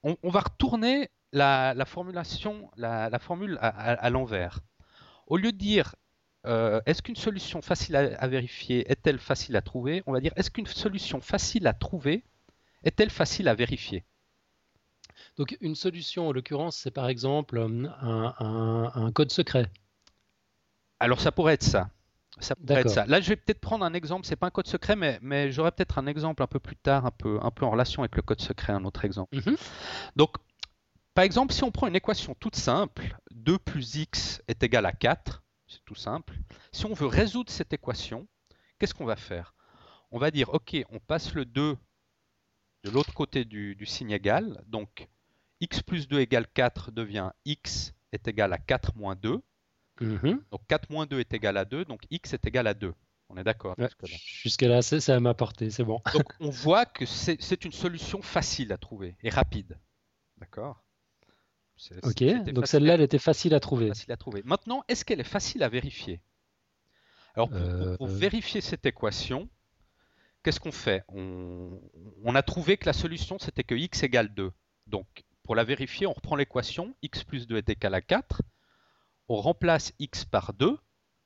on, 0.03 0.17
va 0.31 0.41
retourner 0.41 1.11
la, 1.33 1.75
formulation, 1.85 2.71
la, 2.77 3.19
formule 3.19 3.59
à 3.61 4.09
l'envers. 4.09 4.61
Au 5.27 5.37
lieu 5.37 5.53
de 5.53 5.59
dire 5.59 5.95
euh, 6.47 6.81
est-ce 6.87 7.03
qu'une 7.03 7.17
solution 7.17 7.61
facile 7.61 7.97
à, 7.97 8.29
vérifier 8.29 8.91
est-elle 8.91 9.19
facile 9.19 9.57
à 9.57 9.63
trouver? 9.63 10.03
On 10.07 10.13
va 10.13 10.21
dire, 10.21 10.33
est-ce 10.37 10.51
qu'une 10.51 10.67
solution 10.67 11.21
facile 11.21 11.67
à 11.67 11.75
trouver 11.75 12.25
est-elle 12.83 13.11
facile 13.11 13.49
à 13.49 13.55
vérifier? 13.55 14.05
Donc 15.37 15.57
une 15.61 15.75
solution, 15.75 16.29
en 16.29 16.33
l'occurrence, 16.33 16.79
c'est 16.79 16.91
par 16.91 17.09
exemple 17.09 17.59
euh, 17.59 17.89
un, 18.39 19.13
code 19.13 19.31
secret. 19.31 19.67
Alors 20.99 21.21
ça 21.21 21.31
pourrait 21.31 21.55
être 21.55 21.63
ça. 21.63 21.91
Ça 22.39 22.57
pourrait 22.57 22.81
être 22.81 22.91
ça. 22.91 23.05
Là, 23.07 23.21
je 23.21 23.29
vais 23.29 23.37
peut-être 23.37 23.61
prendre 23.61 23.85
un 23.85 23.93
exemple. 23.93 24.27
C'est 24.27 24.37
pas 24.37 24.47
un 24.47 24.51
code 24.51 24.67
secret, 24.67 24.97
mais, 24.97 25.19
mais 25.21 25.53
j'aurai 25.53 25.73
peut-être 25.73 25.99
un 25.99 26.07
exemple 26.07 26.43
un 26.43 26.47
peu 26.47 26.59
plus 26.59 26.77
tard, 26.77 27.05
un 27.05 27.11
peu, 27.11 27.39
un 27.43 27.51
peu 27.51 27.67
en 27.67 27.71
relation 27.71 28.03
avec 28.03 28.17
le 28.17 28.23
code 28.23 28.41
secret, 28.41 28.73
un 28.73 28.85
autre 28.85 29.05
exemple. 29.05 29.37
Mhm. 29.37 29.57
Donc, 30.17 30.37
par 31.13 31.25
exemple, 31.25 31.53
si 31.53 31.65
on 31.65 31.71
prend 31.71 31.87
une 31.87 31.97
équation 31.97 32.35
toute 32.39 32.57
simple, 32.57 33.15
2 33.33 33.59
plus 33.59 33.97
x 33.97 34.43
est 34.49 34.63
égal 34.63 34.87
à 34.87 34.93
4, 34.93 35.43
c'est 35.71 35.85
tout 35.85 35.95
simple. 35.95 36.35
Si 36.73 36.85
on 36.85 36.95
veut 36.95 37.07
résoudre 37.07 37.51
cette 37.51 37.73
équation, 37.73 38.27
qu'est-ce 38.79 38.95
qu'on 38.95 39.05
va 39.05 39.17
faire? 39.17 39.55
On 40.11 40.19
va 40.19 40.31
dire, 40.31 40.53
OK, 40.53 40.77
on 40.91 40.99
passe 40.99 41.33
le 41.35 41.45
2 41.45 41.77
de 42.83 42.91
l'autre 42.91 43.15
côté 43.15 43.45
du, 43.45 43.87
signe 43.87 44.11
égal. 44.11 44.63
Donc, 44.67 45.09
x 45.61 45.83
plus 45.83 46.09
2 46.09 46.21
égale 46.21 46.49
4 46.49 46.91
devient 46.91 47.31
x 47.45 47.95
est 48.13 48.27
égal 48.27 48.53
à 48.53 48.59
4 48.59 48.97
moins 48.97 49.15
2. 49.15 49.41
Mhm. 50.01 50.43
Donc 50.51 50.67
4 50.67 50.91
moins 50.91 51.07
2 51.07 51.21
est 51.21 51.33
égal 51.35 51.57
à 51.57 51.65
2, 51.65 51.85
donc 51.85 52.03
x 52.11 52.33
est 52.33 52.47
égal 52.47 52.67
à 52.67 52.75
2. 52.75 52.95
On 53.29 53.37
est 53.37 53.45
d'accord 53.45 53.77
Jusque-là, 54.25 54.83
c'est 54.83 55.09
à 55.09 55.21
ma 55.21 55.35
portée, 55.35 55.71
c'est 55.71 55.85
bon. 55.85 56.01
donc 56.15 56.25
on 56.41 56.51
voit 56.51 56.85
que 56.85 57.07
c'est 57.07 57.65
une 57.65 57.71
solution 57.71 58.23
facile 58.23 58.73
à 58.73 58.79
trouver 58.79 59.17
et 59.23 59.31
rapide. 59.31 59.79
D'accord? 60.39 60.83
Ok, 62.03 62.23
donc 62.53 62.67
celle-là, 62.67 62.95
elle 62.95 63.01
était 63.01 63.19
facile 63.19 63.55
à 63.55 63.61
trouver. 63.61 63.89
Facile 63.89 64.13
à 64.13 64.17
trouver. 64.17 64.43
Maintenant, 64.45 64.85
est-ce 64.89 65.05
qu'elle 65.05 65.21
est 65.21 65.25
facile 65.25 65.63
à 65.63 65.69
vérifier? 65.69 66.21
Alors, 67.35 67.49
pour, 67.49 67.59
euh, 67.59 67.97
vérifier 68.01 68.61
cette 68.61 68.85
équation, 68.87 69.49
qu'est-ce 70.43 70.61
qu'on 70.61 70.73
fait? 70.73 71.05
On, 71.09 71.81
on, 72.25 72.35
a 72.35 72.43
trouvé 72.43 72.77
que 72.77 72.87
la 72.87 72.93
solution, 72.93 73.39
c'était 73.39 73.65
que 73.65 73.75
x 73.75 74.03
égale 74.03 74.35
2. 74.35 74.53
Donc, 74.89 75.07
pour 75.45 75.55
la 75.55 75.65
vérifier, 75.65 76.07
on 76.07 76.13
reprend 76.13 76.37
l'équation, 76.37 76.95
x 77.03 77.25
plus 77.25 77.47
2 77.47 77.57
est 77.57 77.69
égal 77.71 77.95
à 77.95 78.01
4. 78.01 78.43
On 79.29 79.37
remplace 79.37 79.93
x 79.99 80.25
par 80.25 80.53
2, 80.55 80.77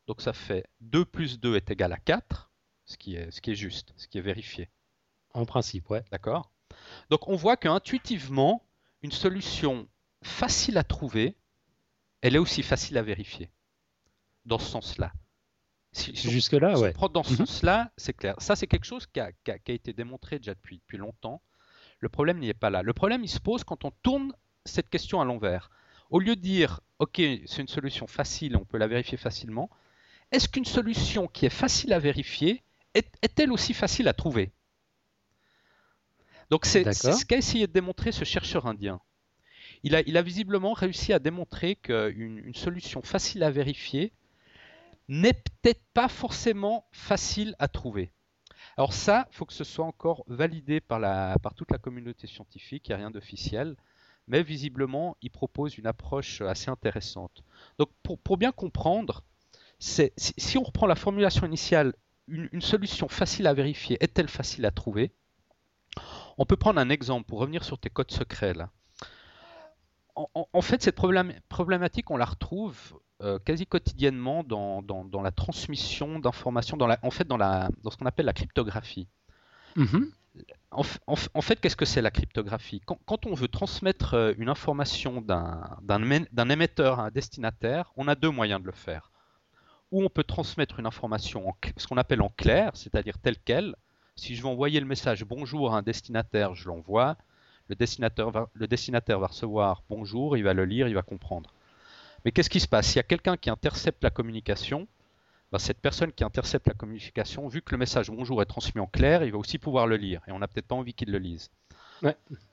donc 0.07 0.21
ça 0.21 0.33
fait 0.33 0.67
2 0.81 1.05
plus 1.05 1.41
2 1.41 1.57
est 1.57 1.71
égal 1.71 1.93
à 1.93 1.97
4, 1.97 2.51
ce 2.85 2.97
qui 2.97 3.17
est, 3.17 3.31
ce 3.31 3.41
qui 3.41 3.51
est 3.51 3.55
juste, 3.55 3.95
ce 3.97 4.07
qui 4.07 4.19
est 4.19 4.23
vérifié. 4.23 4.69
En 5.33 5.47
principe, 5.47 5.91
ouais. 5.91 6.05
D'accord? 6.13 6.53
Donc 7.11 7.29
on 7.29 7.37
voit 7.37 7.57
qu'intuitivement, 7.57 8.63
une 9.03 9.13
solution 9.13 9.89
facile 10.25 10.79
à 10.79 10.85
trouver, 10.85 11.37
elle 12.21 12.35
est 12.35 12.39
aussi 12.39 12.63
facile 12.63 12.99
à 12.99 13.03
vérifier. 13.03 13.51
Dans 14.45 14.59
ce 14.59 14.71
sens-là. 14.71 15.13
Jusque-là, 15.95 16.79
ouais. 16.79 16.93
dans 17.13 17.23
ce 17.23 17.33
mhm. 17.33 17.47
sens-là, 17.47 17.93
c'est 17.97 18.15
clair. 18.15 18.35
Ça, 18.39 18.57
c'est 18.57 18.67
quelque 18.67 18.85
chose 18.85 19.07
qui 19.07 19.21
a, 19.21 19.31
été 19.47 19.93
démontré 19.93 20.39
déjà 20.39 20.55
depuis, 20.55 20.79
depuis 20.79 20.99
longtemps. 20.99 21.41
Le 22.01 22.09
problème 22.09 22.41
n'y 22.41 22.49
est 22.49 22.55
pas 22.55 22.71
là. 22.71 22.83
Le 22.83 22.93
problème, 22.93 23.23
il 23.23 23.29
se 23.29 23.39
pose 23.39 23.63
quand 23.65 23.85
on 23.85 23.93
tourne 24.03 24.33
cette 24.65 24.91
question 24.91 25.21
à 25.21 25.25
l'envers. 25.25 25.71
Au 26.11 26.19
lieu 26.19 26.37
de 26.37 26.41
dire, 26.41 26.81
OK, 26.99 27.17
c'est 27.17 27.59
une 27.59 27.69
solution 27.69 28.07
facile, 28.07 28.57
on 28.57 28.65
peut 28.65 28.79
la 28.79 28.89
vérifier 28.89 29.17
facilement, 29.17 29.71
est-ce 30.33 30.49
qu'une 30.49 30.65
solution 30.65 31.29
qui 31.29 31.47
est 31.47 31.51
facile 31.51 31.93
à 31.93 31.99
vérifier 31.99 32.63
est-elle 32.95 33.53
aussi 33.53 33.75
facile 33.75 34.09
à 34.09 34.13
trouver? 34.13 34.53
Donc 36.51 36.67
c'est 36.67 36.93
ce 36.93 37.25
qu'a 37.25 37.37
essayé 37.37 37.67
de 37.67 37.73
démontrer 37.73 38.13
ce 38.13 38.25
chercheur 38.25 38.67
indien. 38.67 39.01
Il 39.85 40.17
a, 40.17 40.23
visiblement 40.23 40.73
réussi 40.73 41.13
à 41.13 41.19
démontrer 41.19 41.77
qu'une 41.77 42.55
solution 42.55 43.03
facile 43.03 43.43
à 43.43 43.51
vérifier 43.51 44.15
n'est 45.09 45.35
peut-être 45.35 45.83
pas 45.93 46.09
forcément 46.09 46.87
facile 46.91 47.55
à 47.59 47.69
trouver. 47.69 48.11
Alors 48.79 48.95
ça, 48.95 49.29
il 49.31 49.37
faut 49.37 49.45
que 49.45 49.53
ce 49.53 49.63
soit 49.63 49.85
encore 49.85 50.25
validé 50.27 50.81
par, 50.81 51.39
toute 51.55 51.71
la 51.71 51.77
communauté 51.77 52.27
scientifique, 52.27 52.89
il 52.89 52.93
n'y 52.93 52.95
a 52.95 52.97
rien 52.97 53.11
d'officiel, 53.11 53.77
mais 54.27 54.43
visiblement, 54.43 55.19
il 55.21 55.31
propose 55.31 55.77
une 55.77 55.87
approche 55.87 56.41
assez 56.41 56.71
intéressante. 56.71 57.45
Donc 57.79 57.91
pour, 58.03 58.39
bien 58.39 58.53
comprendre, 58.53 59.23
si, 59.79 60.11
on 60.57 60.63
reprend 60.63 60.87
la 60.87 60.97
formulation 60.97 61.47
initiale, 61.47 61.93
une, 62.27 62.63
solution 62.63 63.07
facile 63.09 63.47
à 63.47 63.53
vérifier 63.53 63.99
est-elle 64.03 64.29
facile 64.29 64.65
à 64.65 64.71
trouver? 64.71 65.13
On 66.39 66.47
peut 66.47 66.57
prendre 66.57 66.81
un 66.81 66.89
exemple 66.89 67.27
pour 67.27 67.39
revenir 67.39 67.65
sur 67.65 67.79
tes 67.79 67.91
codes 67.91 68.11
secrets 68.11 68.55
là 68.55 68.71
en, 70.17 70.63
fait, 70.63 70.83
cette 70.83 70.97
problématique, 70.97 72.11
on 72.11 72.17
la 72.17 72.25
retrouve 72.25 73.01
euh, 73.23 73.39
quasi 73.39 73.67
quotidiennement 73.67 74.45
dans, 74.45 74.83
la 75.23 75.33
transmission 75.33 76.19
d'informations, 76.19 76.79
en 76.81 77.11
fait, 77.11 77.27
dans, 77.27 77.39
ce 77.39 77.97
qu'on 77.97 78.07
appelle 78.07 78.27
la 78.27 78.33
cryptographie. 78.33 79.09
Mm-hmm. 79.77 80.11
En, 80.73 81.41
fait, 81.43 81.61
qu'est-ce 81.61 81.77
que 81.77 81.85
c'est 81.85 82.03
la 82.03 82.11
cryptographie? 82.11 82.81
Quand, 82.85 83.27
on 83.27 83.35
veut 83.35 83.49
transmettre 83.49 84.15
euh, 84.15 84.33
une 84.39 84.49
information 84.49 85.21
d'un 85.21 86.49
émetteur 86.49 87.01
à 87.01 87.07
un 87.07 87.11
destinataire, 87.11 87.93
on 87.97 88.09
a 88.09 88.15
deux 88.15 88.31
moyens 88.31 88.61
de 88.61 88.67
le 88.67 88.73
faire. 88.73 89.11
Ou 89.93 90.03
on 90.03 90.09
peut 90.09 90.25
transmettre 90.25 90.81
une 90.81 90.87
information, 90.87 91.49
en, 91.49 91.57
ce 91.77 91.87
qu'on 91.87 91.97
appelle 91.97 92.23
en 92.23 92.31
clair, 92.31 92.73
c'est-à-dire 92.75 93.19
telle 93.19 93.39
qu'elle. 93.39 93.77
Si 94.17 94.35
je 94.35 94.43
veux 94.43 94.49
envoyer 94.49 94.81
le 94.81 94.87
message 94.87 95.25
bonjour 95.25 95.75
à 95.75 95.79
un 95.79 95.83
destinataire, 95.83 96.55
je 96.55 96.69
l'envoie 96.69 97.17
le 97.69 97.75
dessinateur, 97.75 98.31
va, 98.31 98.49
le 98.55 98.67
dessinateur 98.67 99.21
va 99.21 99.29
recevoir 99.29 99.83
bonjour, 99.89 100.37
il 100.37 100.45
va 100.45 100.55
le 100.55 100.65
lire, 100.65 100.89
il 100.89 100.95
va 100.95 101.03
comprendre. 101.03 101.55
Mais 102.25 102.33
qu'est-ce 102.33 102.51
qui 102.51 102.61
se 102.61 102.69
passe? 102.69 102.89
S'il 102.89 102.97
y 102.97 103.01
a 103.01 103.05
quelqu'un 103.05 103.37
qui 103.37 103.51
intercepte 103.51 104.03
la 104.03 104.11
communication, 104.11 104.89
bah, 105.53 105.59
cette 105.59 105.81
personne 105.81 106.13
qui 106.13 106.25
intercepte 106.25 106.67
la 106.67 106.75
communication, 106.75 107.47
vu 107.49 107.63
que 107.63 107.73
le 107.73 107.79
message 107.79 108.11
bonjour 108.11 108.43
est 108.43 108.47
transmis 108.47 108.81
en 108.81 108.87
clair, 108.87 109.23
il 109.23 109.33
va 109.33 109.39
aussi 109.39 109.59
pouvoir 109.59 109.87
le 109.87 109.97
lire. 109.97 110.21
Et 110.27 110.33
on 110.33 110.39
n'a 110.39 110.49
peut-être 110.49 110.67
pas 110.67 110.75
envie 110.75 110.95
qu'il 110.95 111.11
le 111.11 111.19
lise. 111.19 111.51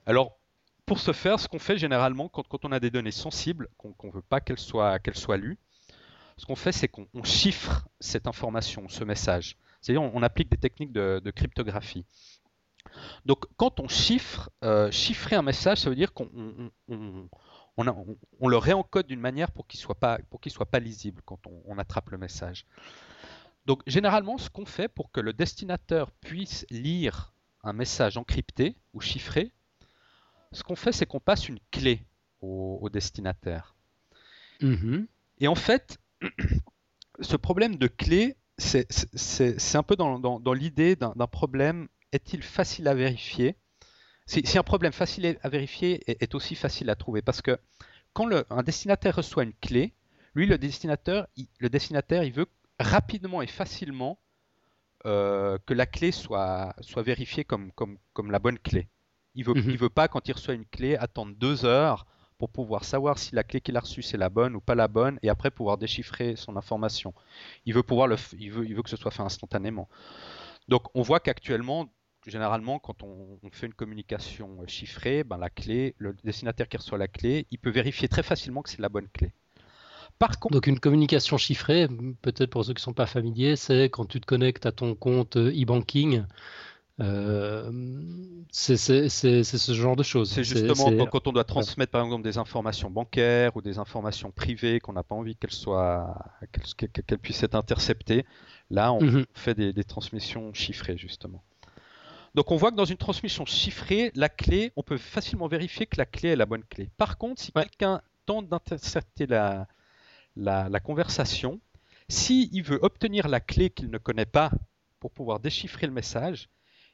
Alors, 0.06 0.38
pour 0.86 0.98
ce 0.98 1.12
faire, 1.12 1.38
ce 1.38 1.48
qu'on 1.48 1.58
fait 1.58 1.76
généralement, 1.76 2.28
quand, 2.28 2.64
on 2.64 2.72
a 2.72 2.80
des 2.80 2.90
données 2.90 3.10
sensibles, 3.12 3.68
qu'on 3.76 3.94
ne 4.04 4.12
veut 4.12 4.22
pas 4.22 4.40
qu'elles 4.40 4.58
soient, 4.58 4.98
soient 5.14 5.36
lues, 5.36 5.58
ce 6.36 6.46
qu'on 6.46 6.56
fait, 6.56 6.72
c'est 6.72 6.88
qu'on 6.88 7.06
chiffre 7.24 7.86
cette 8.00 8.26
information, 8.26 8.88
ce 8.88 9.04
message. 9.04 9.56
C'est-à-dire, 9.80 10.02
on, 10.02 10.22
applique 10.22 10.50
des 10.50 10.56
techniques 10.56 10.92
de, 10.92 11.20
de 11.22 11.30
cryptographie. 11.30 12.04
Donc 13.26 13.44
quand 13.56 13.80
on 13.80 13.88
chiffre, 13.88 14.50
euh, 14.64 14.90
chiffrer 14.90 15.36
un 15.36 15.42
message, 15.42 15.78
ça 15.78 15.90
veut 15.90 15.96
dire 15.96 16.12
qu'on 16.12 16.28
on, 17.76 18.48
le 18.48 18.56
réencode 18.56 19.06
d'une 19.06 19.20
manière 19.20 19.50
pour 19.50 19.66
qu'il 19.66 19.78
ne 19.78 19.82
soit, 19.82 19.98
pas, 19.98 20.18
soit 20.48 20.70
pas 20.70 20.78
lisible 20.78 21.22
quand 21.24 21.40
on, 21.66 21.78
attrape 21.78 22.10
le 22.10 22.18
message. 22.18 22.66
Donc 23.66 23.82
généralement, 23.86 24.38
ce 24.38 24.50
qu'on 24.50 24.66
fait 24.66 24.88
pour 24.88 25.10
que 25.10 25.20
le 25.20 25.32
destinateur 25.32 26.10
puisse 26.10 26.66
lire 26.70 27.32
un 27.62 27.72
message 27.72 28.16
encrypté 28.16 28.76
ou 28.92 29.00
chiffré, 29.00 29.52
ce 30.50 30.62
qu'on 30.62 30.76
fait, 30.76 30.92
c'est 30.92 31.06
qu'on 31.06 31.20
passe 31.20 31.48
une 31.48 31.60
clé 31.70 32.04
au, 32.40 32.88
destinataire. 32.92 33.74
Mm-hmm. 34.60 35.06
Et 35.38 35.48
en 35.48 35.54
fait, 35.54 35.98
ce 37.20 37.36
problème 37.36 37.76
de 37.76 37.86
clé, 37.86 38.36
c'est 38.58 39.76
un 39.76 39.82
peu 39.82 39.96
dans 39.96 40.52
l'idée 40.52 40.96
d'un 40.96 41.26
problème 41.26 41.88
est-il 42.12 42.42
facile 42.42 42.88
à 42.88 42.94
vérifier? 42.94 43.56
Si, 44.26 44.56
un 44.56 44.62
problème 44.62 44.92
facile 44.92 45.38
à 45.42 45.48
vérifier 45.48 46.02
est, 46.06 46.34
aussi 46.34 46.54
facile 46.54 46.88
à 46.90 46.94
trouver, 46.94 47.22
parce 47.22 47.42
que 47.42 47.58
quand 48.12 48.28
un 48.50 48.62
destinataire 48.62 49.16
reçoit 49.16 49.42
une 49.42 49.54
clé, 49.54 49.94
lui, 50.34 50.46
le 50.46 50.58
destinataire, 50.58 51.26
il, 51.36 51.48
le 51.58 51.68
destinataire, 51.68 52.22
il 52.22 52.32
veut 52.32 52.46
rapidement 52.78 53.42
et 53.42 53.46
facilement 53.46 54.18
euh, 55.04 55.58
que 55.66 55.74
la 55.74 55.86
clé 55.86 56.12
soit, 56.12 56.74
soit 56.80 57.02
vérifiée 57.02 57.44
comme, 57.44 57.72
comme, 57.72 57.98
comme 58.12 58.30
la 58.30 58.38
bonne 58.38 58.58
clé. 58.58 58.88
Il 59.34 59.44
veut, 59.44 59.54
mhm. 59.54 59.76
veut 59.76 59.88
pas, 59.88 60.08
quand 60.08 60.28
il 60.28 60.32
reçoit 60.32 60.54
une 60.54 60.66
clé, 60.66 60.96
attendre 60.96 61.34
deux 61.36 61.64
heures 61.64 62.06
pour 62.38 62.50
pouvoir 62.50 62.84
savoir 62.84 63.18
si 63.18 63.34
la 63.34 63.44
clé 63.44 63.60
qu'il 63.60 63.76
a 63.76 63.80
reçue 63.80 64.02
c'est 64.02 64.16
la 64.16 64.28
bonne 64.28 64.56
ou 64.56 64.60
pas 64.60 64.74
la 64.74 64.88
bonne, 64.88 65.18
et 65.22 65.28
après 65.28 65.50
pouvoir 65.50 65.78
déchiffrer 65.78 66.36
son 66.36 66.56
information. 66.56 67.14
Il 67.66 67.74
veut 67.74 67.82
pouvoir 67.82 68.08
le, 68.08 68.16
il 68.38 68.50
veut, 68.50 68.64
il 68.66 68.74
veut 68.74 68.82
que 68.82 68.90
ce 68.90 68.96
soit 68.96 69.10
fait 69.10 69.22
instantanément. 69.22 69.88
Donc 70.68 70.84
on 70.94 71.02
voit 71.02 71.20
qu'actuellement, 71.20 71.92
généralement, 72.26 72.78
quand 72.78 73.02
on, 73.02 73.38
fait 73.50 73.66
une 73.66 73.74
communication 73.74 74.58
chiffrée, 74.66 75.24
ben, 75.24 75.38
la 75.38 75.50
clé, 75.50 75.94
le 75.98 76.14
destinataire 76.24 76.68
qui 76.68 76.76
reçoit 76.76 76.98
la 76.98 77.08
clé, 77.08 77.46
il 77.50 77.58
peut 77.58 77.70
vérifier 77.70 78.08
très 78.08 78.22
facilement 78.22 78.62
que 78.62 78.70
c'est 78.70 78.80
la 78.80 78.88
bonne 78.88 79.08
clé. 79.08 79.32
Par 80.18 80.38
contre, 80.38 80.54
Donc 80.54 80.66
une 80.66 80.78
communication 80.78 81.36
chiffrée, 81.36 81.88
peut-être 82.22 82.50
pour 82.50 82.64
ceux 82.64 82.74
qui 82.74 82.80
ne 82.80 82.84
sont 82.84 82.92
pas 82.92 83.06
familiers, 83.06 83.56
c'est 83.56 83.84
quand 83.84 84.04
tu 84.04 84.20
te 84.20 84.26
connectes 84.26 84.66
à 84.66 84.72
ton 84.72 84.94
compte 84.94 85.36
e-banking. 85.36 86.24
Euh, 87.00 87.72
c'est 88.52 88.76
ce 88.76 89.72
genre 89.72 89.96
de 89.96 90.02
choses. 90.02 90.30
C'est 90.30 90.44
justement 90.44 91.06
quand, 91.06 91.26
on 91.26 91.32
doit 91.32 91.42
transmettre 91.42 91.90
par 91.90 92.04
exemple 92.04 92.22
des 92.22 92.38
informations 92.38 92.90
bancaires 92.90 93.56
ou 93.56 93.62
des 93.62 93.78
informations 93.78 94.30
privées 94.30 94.78
qu'on 94.78 94.92
n'a 94.92 95.02
pas 95.02 95.14
envie 95.14 95.34
qu'elles 95.34 95.50
soient 95.50 96.14
qu'elles 96.76 97.18
puissent 97.18 97.42
être 97.42 97.56
interceptées. 97.56 98.24
Là, 98.70 98.92
on 98.92 99.02
mhm. 99.02 99.24
fait 99.34 99.54
des 99.54 99.84
transmissions 99.84 100.52
chiffrées 100.54 100.98
justement. 100.98 101.42
Donc 102.34 102.50
on 102.50 102.56
voit 102.56 102.70
que 102.70 102.76
dans 102.76 102.86
une 102.86 102.96
transmission 102.96 103.44
chiffrée, 103.44 104.10
la 104.14 104.28
clé, 104.28 104.72
on 104.76 104.82
peut 104.82 104.96
facilement 104.96 105.48
vérifier 105.48 105.86
que 105.86 105.98
la 105.98 106.06
clé 106.06 106.30
est 106.30 106.36
la 106.36 106.46
bonne 106.46 106.64
clé. 106.64 106.90
Par 106.96 107.18
contre, 107.18 107.42
si 107.42 107.52
quelqu'un 107.52 108.00
tente 108.24 108.48
d'intercepter 108.48 109.26
la, 109.26 109.66
la, 110.36 110.80
conversation, 110.80 111.60
s'il 112.08 112.62
veut 112.62 112.78
obtenir 112.82 113.28
la 113.28 113.40
clé 113.40 113.68
qu'il 113.68 113.90
ne 113.90 113.98
connaît 113.98 114.26
pas 114.26 114.50
pour 114.98 115.10
pouvoir 115.10 115.40
déchiffrer 115.40 115.86
le 115.86 115.92
message, 115.92 116.48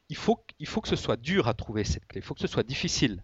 il 0.09 0.17
faut, 0.17 0.43
il 0.59 0.67
faut 0.67 0.81
que 0.81 0.89
ce 0.89 0.95
soit 0.95 1.17
dur 1.17 1.47
à 1.47 1.53
trouver 1.53 1.83
cette 1.85 2.05
clé, 2.07 2.19
il 2.19 2.23
faut 2.23 2.33
que 2.33 2.41
ce 2.41 2.47
soit 2.47 2.63
difficile. 2.63 3.23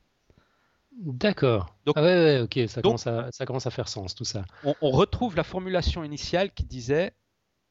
D'accord. 0.98 1.76
Ah 1.96 2.02
ouais, 2.02 2.04
ouais, 2.04 2.40
ok, 2.40 2.70
ça, 2.70 2.82
commence 2.82 3.08
à, 3.08 3.30
ça 3.34 3.46
commence 3.46 3.68
à 3.68 3.72
faire 3.72 3.90
sens 3.90 4.16
tout 4.16 4.24
ça. 4.24 4.46
on 4.64 4.92
retrouve 4.92 5.36
la 5.36 5.44
formulation 5.44 6.06
initiale 6.06 6.54
qui 6.54 6.64
disait 6.64 7.12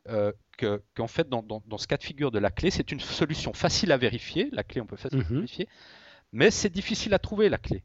euh, 0.08 0.32
qu'en 0.94 1.06
fait, 1.06 1.28
dans, 1.28 1.60
ce 1.78 1.86
cas 1.86 1.96
de 1.96 2.02
figure 2.02 2.30
de 2.30 2.38
la 2.38 2.50
clé, 2.50 2.70
c'est 2.70 2.92
une 2.92 3.00
solution 3.00 3.52
facile 3.52 3.92
à 3.92 3.96
vérifier. 3.96 4.48
La 4.52 4.62
clé, 4.62 4.80
on 4.80 4.86
peut 4.86 4.96
facilement 4.96 5.24
mhm. 5.24 5.36
vérifier, 5.36 5.68
mais 6.32 6.50
c'est 6.50 6.70
difficile 6.70 7.14
à 7.14 7.18
trouver 7.18 7.48
la 7.48 7.58
clé. 7.58 7.84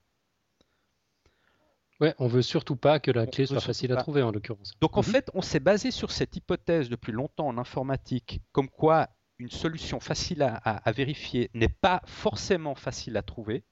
Ouais, 2.00 2.16
on 2.18 2.28
veut 2.28 2.42
surtout 2.42 2.78
pas 2.78 3.00
que 3.00 3.12
la 3.12 3.28
clé 3.28 3.46
soit 3.46 3.60
facile 3.60 3.92
à 3.92 3.98
trouver 3.98 4.22
en 4.22 4.32
l'occurrence. 4.32 4.72
Donc 4.80 4.98
en 4.98 5.02
mhm. 5.02 5.12
fait, 5.12 5.30
on 5.34 5.42
s'est 5.42 5.60
basé 5.60 5.92
sur 5.92 6.12
cette 6.12 6.36
hypothèse 6.36 6.90
depuis 6.90 7.12
longtemps 7.12 7.48
en 7.48 7.58
informatique, 7.58 8.42
comme 8.52 8.70
quoi 8.70 9.10
une 9.38 9.50
solution 9.50 10.00
facile 10.00 10.44
à, 10.44 10.92
vérifier 10.92 11.50
n'est 11.54 11.70
pas 11.70 12.02
forcément 12.06 12.76
facile 12.76 13.16
à 13.16 13.22
trouver, 13.24 13.64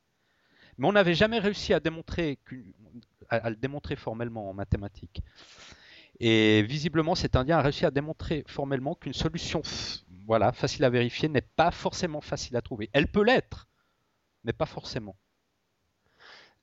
mais 0.77 0.87
on 0.87 0.93
n'avait 0.93 1.13
jamais 1.13 1.39
réussi 1.39 1.73
à, 1.73 1.81
démontrer 1.81 2.39
à, 3.29 3.49
le 3.49 3.55
démontrer 3.57 3.97
formellement 3.97 4.49
en 4.49 4.53
mathématiques. 4.53 5.21
Et 6.19 6.63
visiblement, 6.63 7.15
cet 7.15 7.35
Indien 7.35 7.59
a 7.59 7.61
réussi 7.61 7.85
à 7.85 7.91
démontrer 7.91 8.43
formellement 8.47 8.95
qu'une 8.95 9.13
solution 9.13 9.61
voilà, 10.27 10.51
facile 10.51 10.83
à 10.83 10.89
vérifier 10.89 11.29
n'est 11.29 11.41
pas 11.41 11.71
forcément 11.71 12.21
facile 12.21 12.57
à 12.57 12.61
trouver. 12.61 12.89
Elle 12.93 13.07
peut 13.07 13.23
l'être, 13.23 13.67
mais 14.43 14.53
pas 14.53 14.65
forcément. 14.65 15.15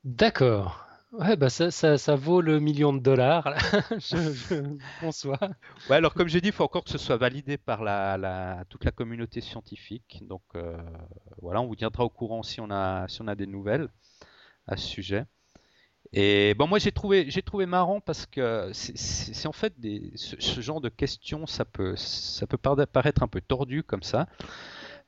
D'accord. 0.03 0.85
Ouais, 1.11 1.35
bah 1.35 1.49
ça, 1.49 1.71
ça, 1.71 1.97
ça, 1.97 2.15
vaut 2.15 2.41
le 2.41 2.59
million 2.59 2.93
de 2.93 2.99
dollars. 2.99 3.55
je, 3.91 4.33
je 4.33 4.99
conçois. 4.99 5.39
Ouais, 5.89 5.95
alors 5.95 6.13
comme 6.13 6.27
j'ai 6.27 6.41
dit, 6.41 6.49
il 6.49 6.53
faut 6.53 6.63
encore 6.63 6.83
que 6.83 6.89
ce 6.89 6.97
soit 6.97 7.17
validé 7.17 7.57
par 7.57 7.83
la, 7.83 8.17
la 8.17 8.65
toute 8.69 8.83
la 8.85 8.91
communauté 8.91 9.41
scientifique. 9.41 10.23
Donc 10.27 10.43
euh, 10.55 10.77
voilà, 11.41 11.61
on 11.61 11.67
vous 11.67 11.75
tiendra 11.75 12.03
au 12.03 12.09
courant 12.09 12.43
si 12.43 12.59
on 12.61 12.69
a, 12.69 13.07
si 13.07 13.21
on 13.21 13.27
a 13.27 13.35
des 13.35 13.47
nouvelles 13.47 13.87
à 14.67 14.77
ce 14.77 14.85
sujet. 14.87 15.25
Et 16.17 16.53
bon, 16.53 16.65
moi 16.67 16.79
j'ai 16.79 16.93
trouvé, 16.93 17.29
j'ai 17.29 17.41
trouvé 17.41 17.65
marrant 17.65 17.99
parce 17.99 18.25
que 18.25 18.71
c'est 18.73 19.47
en 19.47 19.51
fait 19.51 19.77
des, 19.81 20.13
ce, 20.15 20.61
genre 20.61 20.79
de 20.79 20.87
questions, 20.87 21.45
ça 21.45 21.65
peut, 21.65 21.95
ça 21.97 22.47
peut 22.47 22.57
paraître 22.57 23.21
un 23.21 23.27
peu 23.27 23.41
tordu 23.41 23.83
comme 23.83 24.01
ça. 24.01 24.27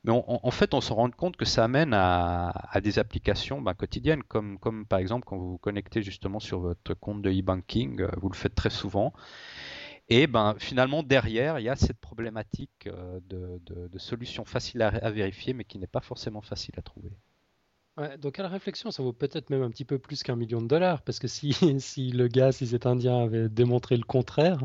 Mais 0.04 0.12
on, 0.12 0.46
en 0.46 0.50
fait, 0.50 0.74
on 0.74 0.82
se 0.82 0.92
rend 0.92 1.10
compte 1.10 1.36
que 1.38 1.46
ça 1.46 1.64
amène 1.64 1.94
à, 1.94 2.52
des 2.82 2.98
applications 2.98 3.62
bah, 3.62 3.72
quotidiennes, 3.74 4.22
comme, 4.22 4.58
par 4.86 4.98
exemple 4.98 5.24
quand 5.26 5.38
vous 5.38 5.52
vous 5.52 5.58
connectez 5.58 6.02
justement 6.02 6.40
sur 6.40 6.60
votre 6.60 6.94
compte 6.94 7.22
de 7.22 7.30
e-banking, 7.30 8.02
euh, 8.02 8.10
vous 8.18 8.28
le 8.28 8.36
faites 8.36 8.54
très 8.54 8.70
souvent. 8.70 9.14
Et 10.10 10.26
ben, 10.26 10.56
finalement, 10.58 11.02
derrière, 11.02 11.58
il 11.58 11.64
y 11.64 11.68
a 11.70 11.76
cette 11.76 12.00
problématique 12.00 12.86
euh, 12.86 13.20
de, 13.28 13.60
de, 13.66 13.88
de 13.88 13.98
solutions 13.98 14.44
faciles 14.44 14.82
à, 14.82 14.88
à 14.88 15.10
vérifier, 15.10 15.54
mais 15.54 15.64
qui 15.64 15.78
n'est 15.78 15.86
pas 15.86 16.00
forcément 16.00 16.42
facile 16.42 16.74
à 16.78 16.82
trouver. 16.82 17.12
Donc 18.20 18.38
à 18.38 18.42
la 18.42 18.48
réflexion, 18.48 18.90
ça 18.90 19.02
vaut 19.02 19.12
peut-être 19.12 19.50
même 19.50 19.62
un 19.62 19.70
petit 19.70 19.84
peu 19.84 19.98
plus 19.98 20.22
qu'un 20.22 20.36
million 20.36 20.60
de 20.60 20.68
dollars, 20.68 21.02
parce 21.02 21.18
que 21.18 21.28
si, 21.28 21.52
si 21.80 22.12
le 22.12 22.28
gars, 22.28 22.52
si 22.52 22.66
cet 22.66 22.86
Indien 22.86 23.22
avait 23.22 23.48
démontré 23.48 23.96
le 23.96 24.04
contraire, 24.04 24.60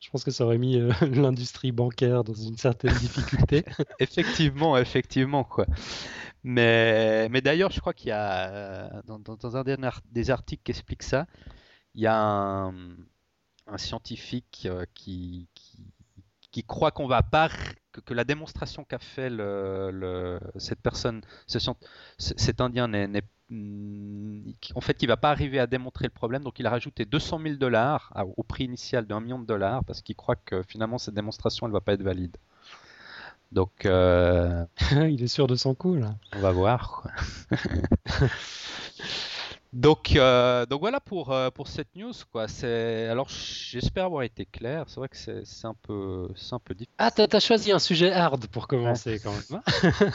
je 0.00 0.10
pense 0.10 0.24
que 0.24 0.30
ça 0.30 0.44
aurait 0.44 0.58
mis 0.58 0.78
euh, 0.78 0.92
l'industrie 1.12 1.72
bancaire 1.72 2.24
dans 2.24 2.34
une 2.34 2.56
certaine 2.56 2.94
difficulté. 2.94 3.64
effectivement, 4.00 4.76
effectivement, 4.76 5.44
quoi. 5.44 5.66
Mais, 6.42 7.28
mais 7.30 7.40
d'ailleurs, 7.40 7.70
je 7.70 7.80
crois 7.80 7.94
qu'il 7.94 8.08
y 8.08 8.12
a, 8.12 8.48
euh, 8.50 9.02
dans, 9.06 9.56
un 9.56 9.62
des, 9.62 9.76
des 10.12 10.30
articles 10.30 10.62
qui 10.62 10.72
explique 10.72 11.02
ça, 11.02 11.26
il 11.94 12.02
y 12.02 12.06
a 12.06 12.16
un, 12.16 12.74
un 13.66 13.78
scientifique 13.78 14.64
euh, 14.66 14.84
qui, 14.94 15.48
qui, 15.54 15.78
qui 16.50 16.64
croit 16.64 16.90
qu'on 16.90 17.06
va 17.06 17.22
pas 17.22 17.48
que, 17.94 18.00
que 18.00 18.14
la 18.14 18.24
démonstration 18.24 18.84
qu'a 18.84 18.98
fait 18.98 19.30
le, 19.30 19.90
le, 19.90 20.40
cette 20.56 20.80
personne, 20.80 21.22
ce, 21.46 21.58
cet 22.18 22.60
Indien 22.60 22.88
n'est 22.88 23.22
en 24.74 24.80
fait, 24.80 25.02
il 25.02 25.06
va 25.06 25.16
pas 25.18 25.30
arriver 25.30 25.60
à 25.60 25.66
démontrer 25.66 26.06
le 26.06 26.10
problème, 26.10 26.42
donc 26.42 26.58
il 26.58 26.66
a 26.66 26.70
rajouté 26.70 27.04
200 27.04 27.40
000 27.42 27.54
dollars 27.56 28.12
au 28.36 28.42
prix 28.42 28.64
initial 28.64 29.06
d'un 29.06 29.20
million 29.20 29.38
de 29.38 29.46
dollars 29.46 29.84
parce 29.84 30.00
qu'il 30.00 30.16
croit 30.16 30.36
que 30.36 30.62
finalement 30.62 30.98
cette 30.98 31.14
démonstration 31.14 31.66
elle 31.66 31.72
va 31.72 31.80
pas 31.80 31.92
être 31.92 32.02
valide. 32.02 32.36
Donc, 33.52 33.86
euh... 33.86 34.64
il 34.90 35.22
est 35.22 35.28
sûr 35.28 35.46
de 35.46 35.54
son 35.54 35.74
coup 35.74 35.94
là. 35.94 36.16
On 36.34 36.40
va 36.40 36.50
voir. 36.50 37.06
Donc, 39.74 40.14
euh, 40.14 40.66
donc 40.66 40.80
voilà 40.80 41.00
pour, 41.00 41.32
euh, 41.32 41.50
pour 41.50 41.66
cette 41.66 41.96
news. 41.96 42.12
Quoi. 42.30 42.46
Alors 42.62 43.28
j'espère 43.28 44.04
avoir 44.04 44.22
été 44.22 44.46
clair. 44.46 44.84
C'est 44.86 45.00
vrai 45.00 45.08
que 45.08 45.16
c'est 45.16 45.66
un 45.66 45.74
peu, 45.74 46.28
un 46.52 46.58
peu 46.60 46.74
difficile. 46.74 46.94
Ah, 46.98 47.10
t'as 47.10 47.26
as 47.30 47.40
choisi 47.40 47.72
un 47.72 47.80
sujet 47.80 48.12
hard 48.12 48.46
pour 48.46 48.68
commencer 48.68 49.20
quand 49.22 49.32
même. 49.32 49.60
Hein. 49.66 50.10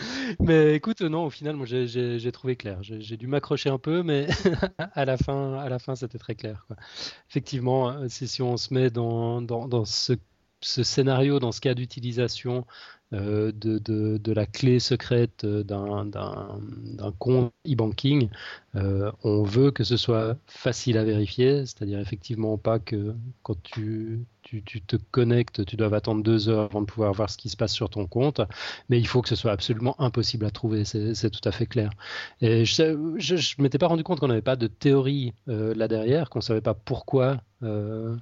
mais 0.40 0.74
écoute, 0.74 1.00
non, 1.02 1.26
au 1.26 1.30
final, 1.30 1.54
moi 1.54 1.64
j'ai 1.64 2.32
trouvé 2.32 2.56
clair. 2.56 2.78
J'ai 2.82 3.16
dû 3.16 3.28
m'accrocher 3.28 3.70
un 3.70 3.78
peu, 3.78 4.02
mais 4.02 4.26
à 4.94 5.04
la 5.04 5.16
fin, 5.16 5.58
à 5.58 5.68
la 5.68 5.78
fin 5.78 5.94
c'était 5.94 6.18
très 6.18 6.34
clair. 6.34 6.64
Quoi. 6.66 6.76
Effectivement, 7.30 7.90
euh, 7.90 8.08
si 8.08 8.42
on 8.42 8.56
se 8.56 8.74
met 8.74 8.90
dans, 8.90 9.40
dans, 9.40 9.68
dans 9.68 9.84
ce, 9.84 10.14
ce 10.64 10.82
scénario, 10.82 11.38
dans 11.38 11.52
ce 11.52 11.60
cas 11.60 11.74
d'utilisation 11.74 12.64
euh, 13.12 13.52
de, 13.54 14.32
la 14.32 14.46
clé 14.46 14.80
secrète 14.80 15.46
d'un 15.46 16.10
compte 17.18 17.52
e-banking, 17.68 18.28
euh, 18.74 19.12
on 19.22 19.44
veut 19.44 19.70
que 19.70 19.84
ce 19.84 19.96
soit 19.96 20.36
facile 20.46 20.98
à 20.98 21.04
vérifier, 21.04 21.66
c'est-à-dire 21.66 22.00
effectivement 22.00 22.58
pas 22.58 22.80
que 22.80 23.14
quand 23.42 23.62
tu, 23.62 24.26
te 24.42 24.96
connectes, 25.12 25.64
tu 25.64 25.76
dois 25.76 25.94
attendre 25.94 26.24
deux 26.24 26.48
heures 26.48 26.64
avant 26.64 26.80
de 26.80 26.86
pouvoir 26.86 27.12
voir 27.12 27.30
ce 27.30 27.36
qui 27.36 27.48
se 27.50 27.56
passe 27.56 27.72
sur 27.72 27.88
ton 27.88 28.06
compte, 28.06 28.40
mais 28.88 28.98
il 28.98 29.06
faut 29.06 29.22
que 29.22 29.28
ce 29.28 29.36
soit 29.36 29.52
absolument 29.52 29.94
impossible 30.00 30.46
à 30.46 30.50
trouver, 30.50 30.84
c'est 30.84 31.30
tout 31.30 31.48
à 31.48 31.52
fait 31.52 31.66
clair. 31.66 31.90
Et 32.40 32.64
je 32.64 32.82
ne 32.82 33.62
m'étais 33.62 33.78
pas 33.78 33.86
rendu 33.86 34.02
compte 34.02 34.18
qu'on 34.18 34.28
n'avait 34.28 34.42
pas 34.42 34.56
de 34.56 34.66
théorie 34.66 35.34
euh, 35.48 35.74
là 35.74 35.86
derrière, 35.86 36.30
qu'on 36.30 36.40
ne 36.40 36.44
savait 36.44 36.60
pas 36.60 36.74
pourquoi, 36.74 37.42
euh, 37.62 38.16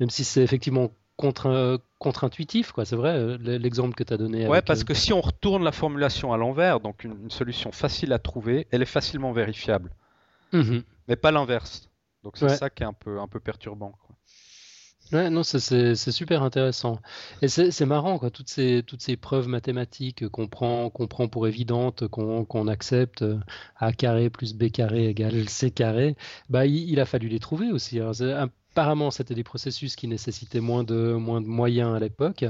même 0.00 0.10
si 0.10 0.24
c'est 0.24 0.42
effectivement 0.42 0.90
contre, 1.16 1.80
contre-intuitif, 1.98 2.72
quoi. 2.72 2.84
C'est 2.84 2.96
vrai, 2.96 3.16
euh, 3.16 3.36
l'exemple 3.38 3.94
que 3.94 4.04
tu 4.04 4.12
as 4.12 4.16
donné. 4.16 4.48
Ouais, 4.48 4.62
parce 4.62 4.84
que 4.84 4.94
si 4.94 5.12
on 5.12 5.20
retourne 5.20 5.64
la 5.64 5.72
formulation 5.72 6.32
à 6.32 6.36
l'envers, 6.36 6.80
donc 6.80 7.04
une, 7.04 7.16
une, 7.22 7.30
solution 7.30 7.72
facile 7.72 8.12
à 8.12 8.18
trouver, 8.18 8.66
elle 8.70 8.82
est 8.82 8.86
facilement 8.86 9.32
vérifiable. 9.32 9.90
-hmm. 10.52 10.82
Mais 11.08 11.16
pas 11.16 11.30
l'inverse. 11.30 11.90
Donc 12.22 12.36
c'est 12.36 12.46
ouais. 12.46 12.56
ça 12.56 12.70
qui 12.70 12.82
est 12.82 12.86
un 12.86 12.92
peu, 12.92 13.20
un 13.20 13.28
peu 13.28 13.40
perturbant. 13.40 13.92
Quoi. 14.06 14.16
Ouais, 15.12 15.28
non, 15.28 15.42
c'est 15.42 15.94
super 15.96 16.42
intéressant. 16.42 16.98
Et 17.42 17.48
c'est 17.48 17.86
marrant, 17.86 18.18
quoi, 18.18 18.30
toutes 18.30 18.48
ces, 18.48 18.82
toutes 18.86 19.02
ces 19.02 19.16
preuves 19.16 19.48
mathématiques 19.48 20.26
qu'on 20.28 20.48
prend, 20.48 20.88
qu'on 20.88 21.06
prend 21.06 21.28
pour 21.28 21.46
évidentes, 21.46 22.08
qu'on 22.08 22.44
qu 22.46 22.70
accepte, 22.70 23.24
A 23.76 23.92
carré 23.92 24.30
plus 24.30 24.54
B 24.54 24.70
carré 24.70 25.08
égale 25.08 25.48
C 25.48 25.70
carré, 25.70 26.16
bah, 26.48 26.64
il, 26.66 26.90
il 26.90 27.00
a 27.00 27.04
fallu 27.04 27.28
les 27.28 27.38
trouver 27.38 27.70
aussi. 27.70 28.00
Hein. 28.00 28.50
Apparemment, 28.74 29.12
c'était 29.12 29.36
des 29.36 29.44
processus 29.44 29.94
qui 29.94 30.08
nécessitaient 30.08 30.58
moins 30.58 30.82
de, 30.82 31.12
moins 31.12 31.40
de 31.40 31.46
moyens 31.46 31.94
à 31.94 32.00
l'époque. 32.00 32.44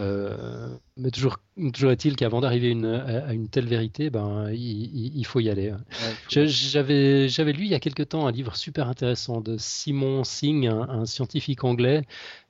Euh, 0.00 0.68
mais 0.96 1.12
toujours, 1.12 1.36
toujours 1.72 1.92
est-il 1.92 2.16
qu'avant 2.16 2.40
d'arriver 2.40 2.72
à 2.72 3.32
une 3.32 3.48
telle 3.48 3.66
vérité, 3.66 4.10
ben, 4.10 4.50
il, 4.50 5.16
il 5.16 5.24
faut 5.24 5.38
y 5.38 5.48
aller. 5.48 5.70
Ouais, 5.70 6.48
J'avais 6.48 7.52
lu 7.52 7.64
il 7.66 7.68
y 7.68 7.74
a 7.74 7.78
quelque 7.78 8.02
temps 8.02 8.26
un 8.26 8.32
livre 8.32 8.56
super 8.56 8.88
intéressant 8.88 9.40
de 9.40 9.56
Simon 9.58 10.24
Singh, 10.24 10.66
un, 10.66 10.88
un 10.88 11.06
scientifique 11.06 11.62
anglais. 11.62 12.04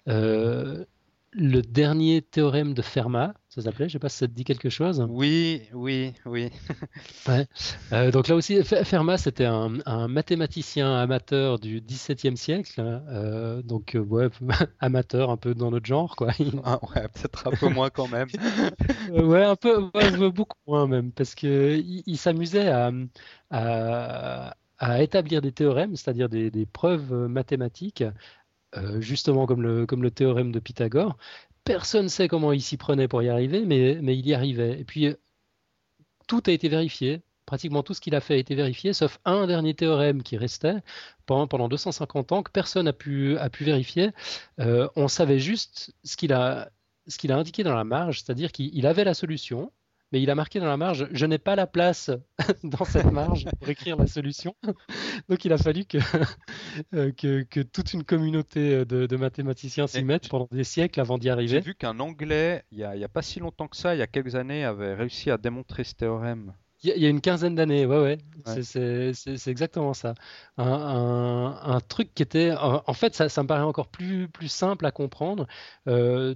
Euh, 0.09 0.87
le 1.33 1.61
dernier 1.61 2.23
théorème 2.23 2.73
de 2.73 2.81
Fermat, 2.81 3.35
ça 3.51 3.63
s'appelait, 3.63 3.89
je 3.89 3.95
sais 3.95 3.99
pas 3.99 4.09
si 4.09 4.19
ça 4.19 4.29
te 4.29 4.33
dit 4.33 4.45
quelque 4.45 4.69
chose. 4.71 5.05
Oui, 5.11 5.63
oui, 5.73 6.15
oui. 6.25 6.51
ouais. 7.29 7.49
euh, 7.93 8.13
donc 8.13 8.29
là 8.29 8.37
aussi, 8.37 8.63
Fermat, 8.63 9.19
c'était 9.19 9.45
un, 9.45 9.79
un, 9.87 10.07
mathématicien 10.07 10.95
amateur 10.95 11.59
du 11.59 11.81
XVIIe 11.81 12.37
siècle, 12.37 12.75
euh, 12.79 13.61
donc 13.63 13.97
euh, 13.97 13.99
ouais, 13.99 14.29
amateur 14.79 15.31
un 15.31 15.37
peu 15.37 15.53
dans 15.57 15.73
notre 15.73 15.87
genre, 15.87 16.15
quoi. 16.15 16.31
Ah, 16.65 16.79
ouais, 16.95 17.09
peut-être 17.09 17.49
un 17.49 17.51
peu 17.51 17.69
moins 17.69 17.91
quand 17.91 18.07
même. 18.07 18.29
ouais, 19.11 19.43
un 19.43 19.57
peu, 19.57 19.91
ouais, 19.95 20.31
beaucoup 20.31 20.59
moins 20.69 20.87
même, 20.87 21.11
parce 21.11 21.35
que 21.35 21.77
il, 21.77 22.05
il 22.07 22.19
s'amusait 22.19 22.69
à, 22.69 22.93
à, 23.51 24.55
à, 24.79 25.03
établir 25.03 25.43
des 25.43 25.51
théorèmes, 25.51 25.97
c'est-à-dire 25.97 26.29
des, 26.29 26.53
des 26.53 26.67
preuves 26.67 27.13
mathématiques 27.13 28.05
euh, 28.77 29.01
justement 29.01 29.47
comme 29.47 29.63
le, 29.63 29.85
comme 29.85 30.03
le 30.03 30.13
théorème 30.13 30.53
de 30.53 30.61
Pythagore. 30.61 31.17
Personne 31.71 32.05
ne 32.07 32.09
sait 32.09 32.27
comment 32.27 32.53
il 32.53 32.61
s'y 32.61 32.77
prenait 32.77 33.07
pour 33.07 33.23
y 33.23 33.29
arriver, 33.29 33.65
mais, 33.65 34.19
il 34.19 34.27
y 34.27 34.35
arrivait. 34.35 34.81
Et 34.81 34.85
puis, 34.85 35.15
tout 36.27 36.43
a 36.47 36.51
été 36.51 36.69
vérifié. 36.69 37.23
Pratiquement 37.47 37.85
tout 37.85 37.95
ce 37.95 38.01
qu'il 38.01 38.17
a 38.17 38.21
fait 38.21 38.35
a 38.35 38.39
été 38.39 38.57
vérifié, 38.57 38.93
sauf 38.93 39.21
un 39.25 39.47
dernier 39.47 39.75
théorème 39.75 40.25
qui 40.25 40.37
restait 40.37 40.83
pendant, 41.27 41.47
pendant 41.47 41.69
250 41.69 42.33
ans 42.33 42.43
que 42.43 42.51
personne 42.51 42.87
n'a 42.87 42.93
pu, 42.93 43.39
a 43.39 43.51
pu 43.51 43.63
vérifier. 43.63 44.11
Euh, 44.59 44.89
on 44.97 45.07
savait 45.07 45.39
juste 45.39 45.95
ce 46.03 46.17
qu'il 46.17 46.33
a 46.33 46.71
indiqué 47.29 47.63
dans 47.63 47.77
la 47.77 47.85
marge, 47.85 48.23
c'est-à-dire 48.23 48.51
qu'il 48.51 48.85
avait 48.85 49.05
la 49.05 49.15
solution, 49.15 49.71
mais 50.13 50.21
il 50.23 50.31
a 50.31 50.35
marqué 50.35 50.61
dans 50.61 50.67
la 50.67 50.77
marge 50.77 51.09
je 51.13 51.27
n'ai 51.27 51.39
pas 51.39 51.57
la 51.57 51.67
place 51.67 52.11
dans 52.65 52.85
cette 52.85 53.11
marge 53.11 53.47
pour 53.59 53.69
écrire 53.69 53.97
la 53.97 54.07
solution. 54.07 54.55
Donc 55.29 55.45
il 55.45 55.53
a 55.53 55.59
fallu 55.59 55.85
que, 55.85 55.99
que, 56.93 57.43
que, 57.43 57.61
toute 57.61 57.93
une 57.93 58.05
communauté 58.05 58.85
de, 58.85 59.07
de 59.07 59.17
mathématiciens 59.17 59.87
s'y 59.87 60.05
mettent 60.05 60.29
pendant 60.29 60.49
des 60.51 60.65
siècles 60.65 61.01
avant 61.01 61.19
d'y 61.19 61.31
arriver. 61.31 61.49
J'ai 61.49 61.61
vu 61.61 61.75
qu'un 61.75 61.99
Anglais, 62.01 62.65
il 62.73 62.79
n'y 62.79 62.85
a, 62.85 62.91
a, 62.91 63.09
pas 63.09 63.23
si 63.23 63.41
longtemps 63.41 63.69
que 63.69 63.77
ça, 63.77 63.95
il 63.95 63.99
y 63.99 64.03
a 64.03 64.07
quelques 64.07 64.35
années, 64.35 64.65
avait 64.65 64.95
réussi 64.95 65.31
à 65.31 65.39
démontrer 65.39 65.85
ce 65.85 65.95
théorème. 65.95 66.53
Il 66.83 66.97
y, 66.97 67.05
a 67.05 67.11
une 67.11 67.21
quinzaine 67.21 67.55
d'années, 67.55 67.85
ouais, 67.85 67.99
ouais, 68.01 68.19
ouais. 68.47 68.63
c'est 68.63 69.51
exactement 69.51 69.93
ça. 69.93 70.15
Un, 70.57 70.65
un, 70.65 71.75
un, 71.75 71.81
truc 71.81 72.15
qui 72.15 72.23
était, 72.23 72.55
en 72.57 72.95
fait, 72.95 73.15
ça, 73.15 73.29
ça, 73.29 73.43
me 73.43 73.49
paraît 73.49 73.65
encore 73.65 73.89
plus, 73.89 74.29
plus 74.29 74.49
simple 74.49 74.87
à 74.87 74.91
comprendre. 74.91 75.47
Euh, 75.89 76.35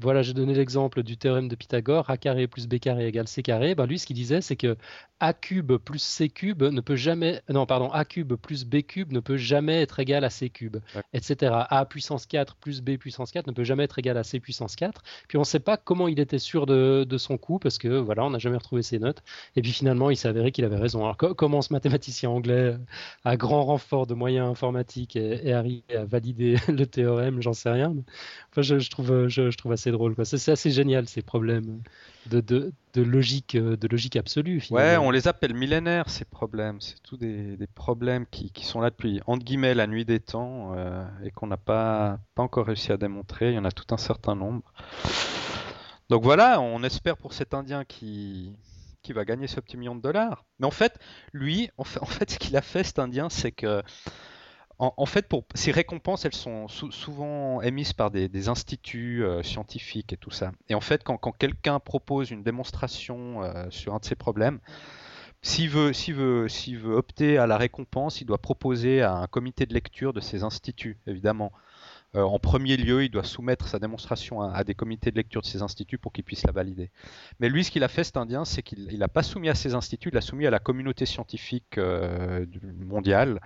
voilà, 0.00 0.22
j'ai 0.22 0.34
donné 0.34 0.54
l'exemple 0.54 1.02
du 1.02 1.16
théorème 1.16 1.48
de 1.48 1.56
Pythagore, 1.56 2.10
a 2.10 2.16
carré 2.16 2.46
plus 2.46 2.68
b 2.68 2.78
carré 2.78 3.08
égale 3.08 3.26
c 3.26 3.42
carré. 3.42 3.74
Ben, 3.74 3.86
lui, 3.86 3.98
ce 3.98 4.06
qu'il 4.06 4.14
disait, 4.14 4.40
c'est 4.40 4.54
que 4.54 4.76
a 5.18 5.32
cube 5.32 5.72
plus 5.76 6.02
c 6.02 6.28
cube 6.28 6.62
ne 6.62 6.80
peut 6.80 6.96
jamais, 6.96 7.42
non, 7.48 7.66
pardon, 7.66 7.90
a 7.90 8.04
cube 8.04 8.34
plus 8.34 8.64
b 8.64 8.82
cube 8.82 9.12
ne 9.12 9.20
peut 9.20 9.36
jamais 9.36 9.82
être 9.82 9.98
égal 9.98 10.24
à 10.24 10.30
c 10.30 10.48
cube, 10.48 10.76
ouais. 10.94 11.02
etc. 11.12 11.52
a 11.68 11.84
puissance 11.86 12.26
4 12.26 12.54
plus 12.56 12.82
b 12.82 12.96
puissance 12.98 13.32
4 13.32 13.48
ne 13.48 13.52
peut 13.52 13.64
jamais 13.64 13.84
être 13.84 13.98
égal 13.98 14.16
à 14.16 14.22
c 14.22 14.38
puissance 14.38 14.76
4. 14.76 15.02
Puis 15.26 15.38
on 15.38 15.42
ne 15.42 15.46
sait 15.46 15.60
pas 15.60 15.76
comment 15.76 16.06
il 16.06 16.20
était 16.20 16.38
sûr 16.38 16.66
de, 16.66 17.04
de 17.08 17.18
son 17.18 17.36
coup 17.36 17.58
parce 17.58 17.78
que 17.78 17.88
voilà, 17.88 18.24
on 18.24 18.30
n'a 18.30 18.38
jamais 18.38 18.56
retrouvé 18.58 18.82
ses 18.82 19.00
notes. 19.00 19.22
Et 19.56 19.62
puis 19.62 19.71
finalement, 19.72 20.10
il 20.10 20.16
s'est 20.16 20.28
avéré 20.28 20.52
qu'il 20.52 20.64
avait 20.64 20.76
raison. 20.76 21.00
Alors, 21.00 21.16
comment 21.16 21.62
ce 21.62 21.72
mathématicien 21.72 22.30
anglais, 22.30 22.76
à 23.24 23.36
grand 23.36 23.64
renfort 23.64 24.06
de 24.06 24.14
moyens 24.14 24.48
informatiques, 24.48 25.16
est, 25.16 25.52
arrivé 25.52 25.82
à 25.96 26.04
valider 26.04 26.56
le 26.68 26.84
théorème, 26.86 27.42
j'en 27.42 27.52
sais 27.52 27.70
rien. 27.70 27.94
enfin, 28.50 28.62
je, 28.62 28.90
trouve, 28.90 29.28
je, 29.28 29.56
trouve 29.56 29.72
assez 29.72 29.90
drôle. 29.90 30.14
C'est 30.24 30.52
assez 30.52 30.70
génial 30.70 31.08
ces 31.08 31.22
problèmes 31.22 31.82
de, 32.26 32.40
de, 32.40 33.02
logique, 33.02 33.56
de 33.56 33.88
logique 33.88 34.16
absolue. 34.16 34.60
Finalement. 34.60 34.88
Ouais, 34.88 34.96
on 34.96 35.10
les 35.10 35.28
appelle 35.28 35.54
millénaires 35.54 36.08
ces 36.08 36.24
problèmes. 36.24 36.80
C'est 36.80 37.02
tous 37.02 37.16
des, 37.16 37.56
problèmes 37.74 38.26
qui, 38.30 38.50
qui, 38.50 38.64
sont 38.64 38.80
là 38.80 38.90
depuis 38.90 39.20
entre 39.26 39.44
guillemets 39.44 39.74
la 39.74 39.86
nuit 39.86 40.04
des 40.04 40.20
temps 40.20 40.72
euh, 40.76 41.04
et 41.24 41.30
qu'on 41.30 41.46
n'a 41.46 41.56
pas, 41.56 42.18
pas 42.34 42.42
encore 42.42 42.66
réussi 42.66 42.92
à 42.92 42.96
démontrer. 42.96 43.50
Il 43.50 43.54
y 43.54 43.58
en 43.58 43.64
a 43.64 43.72
tout 43.72 43.92
un 43.94 43.96
certain 43.96 44.34
nombre. 44.34 44.62
Donc 46.12 46.22
voilà, 46.22 46.60
on 46.60 46.82
espère 46.82 47.16
pour 47.16 47.32
cet 47.32 47.54
Indien 47.54 47.84
qui, 47.84 48.52
qui 49.02 49.12
va 49.12 49.24
gagner 49.24 49.46
ce 49.46 49.60
petit 49.60 49.76
million 49.76 49.94
de 49.94 50.00
dollars. 50.00 50.44
Mais 50.58 50.66
en 50.66 50.70
fait, 50.70 50.98
lui, 51.32 51.70
en 51.78 51.84
fait, 51.84 52.00
ce 52.30 52.38
qu'il 52.38 52.56
a 52.56 52.62
fait, 52.62 52.84
cet 52.84 52.98
Indien, 52.98 53.28
c'est 53.28 53.52
que 53.52 53.82
en, 54.78 55.06
fait, 55.06 55.28
pour 55.28 55.44
ces 55.54 55.70
récompenses, 55.70 56.24
elles 56.24 56.34
sont 56.34 56.66
souvent 56.66 57.62
émises 57.62 57.92
par 57.92 58.10
des, 58.10 58.48
instituts 58.48 59.22
euh, 59.22 59.42
scientifiques 59.44 60.12
et 60.12 60.16
tout 60.16 60.32
ça. 60.32 60.50
Et 60.68 60.74
en 60.74 60.80
fait, 60.80 61.04
quand, 61.04 61.18
quelqu'un 61.38 61.78
propose 61.78 62.32
une 62.32 62.42
démonstration 62.42 63.44
euh, 63.44 63.66
sur 63.70 63.94
un 63.94 64.00
de 64.00 64.04
ces 64.04 64.16
problèmes, 64.16 64.58
s'il 65.40 65.68
veut, 65.68 65.92
veut, 65.92 66.46
veut 66.48 66.94
opter 66.96 67.38
à 67.38 67.46
la 67.46 67.58
récompense, 67.58 68.20
il 68.20 68.24
doit 68.24 68.38
proposer 68.38 69.02
à 69.02 69.14
un 69.14 69.26
comité 69.28 69.66
de 69.66 69.74
lecture 69.74 70.12
de 70.12 70.20
ces 70.20 70.42
instituts, 70.42 70.98
évidemment. 71.06 71.52
Euh, 72.14 72.22
en 72.22 72.38
premier 72.38 72.76
lieu, 72.76 73.04
il 73.04 73.10
doit 73.10 73.24
soumettre 73.24 73.68
sa 73.68 73.78
démonstration 73.78 74.42
à, 74.42 74.64
des 74.64 74.74
comités 74.74 75.10
de 75.10 75.16
lecture 75.16 75.40
de 75.40 75.46
ces 75.46 75.62
instituts 75.62 75.96
pour 75.96 76.12
qu'ils 76.12 76.24
puissent 76.24 76.44
la 76.44 76.52
valider. 76.52 76.90
Mais 77.40 77.48
lui, 77.48 77.64
ce 77.64 77.70
qu'il 77.70 77.84
a 77.84 77.88
fait, 77.88 78.04
cet 78.04 78.18
Indien, 78.18 78.44
c'est 78.44 78.62
qu'il 78.62 78.98
n'a 78.98 79.08
pas 79.08 79.22
soumis 79.22 79.48
à 79.48 79.54
ces 79.54 79.74
instituts, 79.74 80.10
il 80.10 80.14
l'a 80.14 80.20
soumis 80.20 80.46
à 80.46 80.50
la 80.50 80.58
communauté 80.58 81.06
scientifique 81.06 81.78
euh, 81.78 82.44
mondiale. 82.78 83.40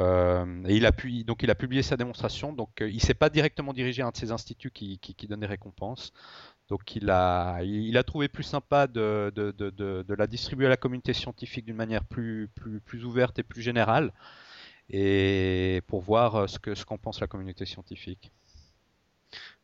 Euh, 0.00 0.64
et 0.66 0.76
il 0.76 0.84
a 0.84 0.90
donc 1.24 1.42
il 1.42 1.50
a 1.50 1.54
publié 1.54 1.82
sa 1.82 1.96
démonstration. 1.96 2.52
Donc 2.52 2.70
il 2.80 3.00
s'est 3.00 3.14
pas 3.14 3.30
directement 3.30 3.72
dirigé 3.72 4.02
à 4.02 4.06
un 4.06 4.10
de 4.10 4.16
ces 4.16 4.32
instituts 4.32 4.72
qui, 4.72 4.98
qui, 4.98 5.26
donne 5.28 5.40
des 5.40 5.46
récompenses. 5.46 6.12
Donc 6.68 6.96
il 6.96 7.08
a, 7.08 7.62
trouvé 8.04 8.28
plus 8.28 8.42
sympa 8.42 8.88
de, 8.88 9.32
la 10.18 10.26
distribuer 10.26 10.66
à 10.66 10.70
la 10.70 10.76
communauté 10.76 11.12
scientifique 11.12 11.64
d'une 11.66 11.76
manière 11.76 12.04
plus 12.04 12.50
ouverte 13.04 13.38
et 13.38 13.44
plus 13.44 13.62
générale 13.62 14.12
et 14.90 15.82
pour 15.86 16.00
voir 16.00 16.36
euh, 16.36 16.46
ce 16.46 16.58
que 16.58 16.74
ce 16.74 16.84
qu'en 16.84 16.98
pense 16.98 17.20
la 17.20 17.26
communauté 17.26 17.66
scientifique. 17.66 18.32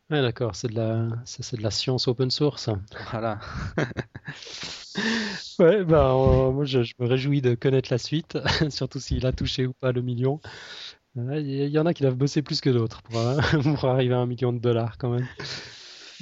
Ouais, 0.09 0.21
d'accord, 0.21 0.55
c'est 0.55 0.67
de 0.67 0.75
la 0.75 1.09
c'est, 1.25 1.55
de 1.55 1.63
la 1.63 1.71
science 1.71 2.07
open 2.07 2.29
source. 2.29 2.69
Voilà. 3.11 3.39
ouais, 5.59 5.83
bah, 5.83 6.13
moi 6.13 6.65
je, 6.65 6.79
me 6.99 7.07
réjouis 7.07 7.41
de 7.41 7.55
connaître 7.55 7.89
la 7.91 7.97
suite, 7.97 8.37
surtout 8.69 8.99
s'il 8.99 9.25
a 9.25 9.31
touché 9.31 9.65
ou 9.65 9.73
pas 9.73 9.91
le 9.91 10.01
million. 10.01 10.39
Il 11.15 11.69
y, 11.69 11.77
en 11.77 11.85
a 11.85 11.93
qui 11.93 12.01
doivent 12.01 12.15
bosser 12.15 12.41
plus 12.41 12.59
que 12.59 12.71
d'autres 12.71 13.03
pour, 13.03 13.21
pour 13.79 13.85
arriver 13.85 14.15
à 14.15 14.17
un 14.17 14.25
million 14.25 14.51
de 14.51 14.57
dollars 14.57 14.97
quand 14.97 15.09
même 15.09 15.27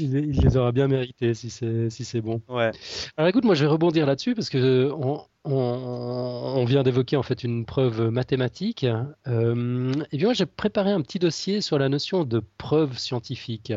il, 0.02 0.42
les 0.42 0.58
aura 0.58 0.72
bien 0.72 0.88
mérités 0.88 1.34
si 1.34 1.50
c'est 1.50 1.90
si 1.90 2.06
c'est 2.06 2.22
bon. 2.22 2.42
Ouais. 2.48 2.72
Alors 3.18 3.30
écoute, 3.30 3.44
moi 3.44 3.56
je 3.56 3.64
vais 3.64 3.70
rebondir 3.70 4.06
là-dessus 4.06 4.36
parce 4.36 4.50
que 4.50 4.92
on, 4.94 5.24
on, 5.44 6.66
vient 6.66 6.84
d'évoquer 6.84 7.18
en 7.18 7.24
fait 7.24 7.44
une 7.44 7.66
preuve 7.66 8.10
mathématique. 8.10 8.86
Euh, 9.28 9.94
et 10.12 10.18
bien 10.18 10.34
j'ai 10.34 10.46
préparé 10.46 10.92
un 10.92 11.02
petit 11.02 11.20
dossier 11.20 11.62
sur 11.62 11.80
la 11.80 11.90
notion 11.90 12.24
de 12.24 12.42
preuve 12.58 12.98
scientifique. 12.98 13.74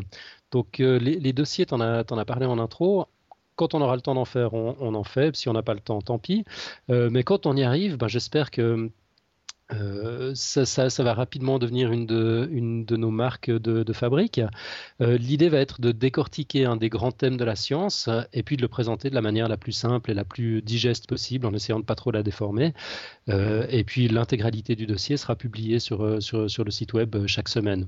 Donc 0.51 0.81
euh, 0.81 0.99
les, 0.99 1.33
dossiers, 1.33 1.67
as 1.71 1.75
en 1.75 1.81
as 2.19 2.25
parlé 2.25 2.47
en 2.47 2.59
intro 2.59 3.07
quand 3.57 3.75
on 3.75 3.81
aura 3.81 3.95
le 3.95 4.03
temps 4.03 4.15
d'en 4.15 4.25
faire, 4.25 4.55
on, 4.55 4.95
en 4.95 5.05
fait. 5.05 5.37
Si 5.37 5.49
on 5.49 5.53
n'a 5.53 5.63
pas 5.63 5.75
le 5.75 5.81
temps, 5.81 6.01
tant 6.01 6.19
pis. 6.19 6.45
Euh, 6.91 7.09
mais 7.11 7.23
quand 7.23 7.47
on 7.47 7.57
y 7.57 7.63
arrive, 7.63 7.97
ben, 7.97 8.09
j'espère 8.09 8.51
que 8.51 8.91
euh, 9.73 10.33
ça, 10.35 11.03
va 11.03 11.15
rapidement 11.15 11.59
devenir 11.59 11.91
une 11.91 12.07
de, 12.07 12.97
nos 12.97 13.11
marques 13.11 13.51
de, 13.51 13.93
fabrique. 13.93 14.41
Euh, 15.01 15.17
l'idée 15.17 15.49
va 15.49 15.59
être 15.59 15.81
de 15.81 15.91
décortiquer 15.93 16.67
un 16.67 16.77
des 16.77 16.91
grands 16.91 17.13
thèmes 17.13 17.37
de 17.37 17.45
la 17.45 17.57
science 17.57 18.09
et 18.33 18.43
puis 18.43 18.57
de 18.57 18.63
le 18.63 18.69
présenter 18.69 19.09
de 19.09 19.15
la 19.15 19.23
manière 19.23 19.49
la 19.49 19.57
plus 19.57 19.73
simple 19.73 20.11
et 20.11 20.15
la 20.15 20.25
plus 20.25 20.61
digeste 20.61 21.09
possible 21.09 21.47
en 21.47 21.55
essayant 21.55 21.81
de 21.81 21.85
pas 21.85 21.95
trop 21.95 22.11
la 22.11 22.23
déformer. 22.23 22.75
Euh, 23.29 23.67
et 23.71 23.85
puis 23.85 24.09
l'intégralité 24.09 24.77
du 24.77 24.87
dossier 24.87 25.17
sera 25.17 25.35
publiée 25.35 25.79
sur, 25.79 26.05
le 26.05 26.71
site 26.71 26.93
web 26.93 27.27
chaque 27.27 27.49
semaine. 27.49 27.87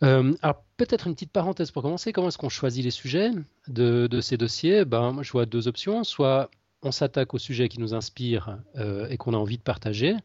alors 0.00 0.64
peut-être 0.76 1.06
une 1.06 1.14
petite 1.14 1.32
parenthèse 1.32 1.70
pour 1.70 1.82
commencer. 1.82 2.12
Comment 2.12 2.28
est-ce 2.28 2.38
qu'on 2.38 2.48
choisit 2.48 2.84
les 2.84 2.90
sujets 2.90 3.30
de, 3.68 4.20
ces 4.20 4.36
dossiers? 4.36 4.84
Ben, 4.84 5.22
Je 5.22 5.30
vois 5.30 5.46
deux 5.46 5.68
options. 5.68 6.02
Soit 6.02 6.50
on 6.82 6.90
s'attaque 6.90 7.32
au 7.32 7.38
sujet 7.38 7.68
qui 7.68 7.80
nous 7.80 7.94
inspire 7.94 8.58
euh, 8.76 9.08
et 9.08 9.16
qu'on 9.16 9.34
a 9.34 9.36
envie 9.36 9.56
de 9.56 9.62
partager. 9.62 10.16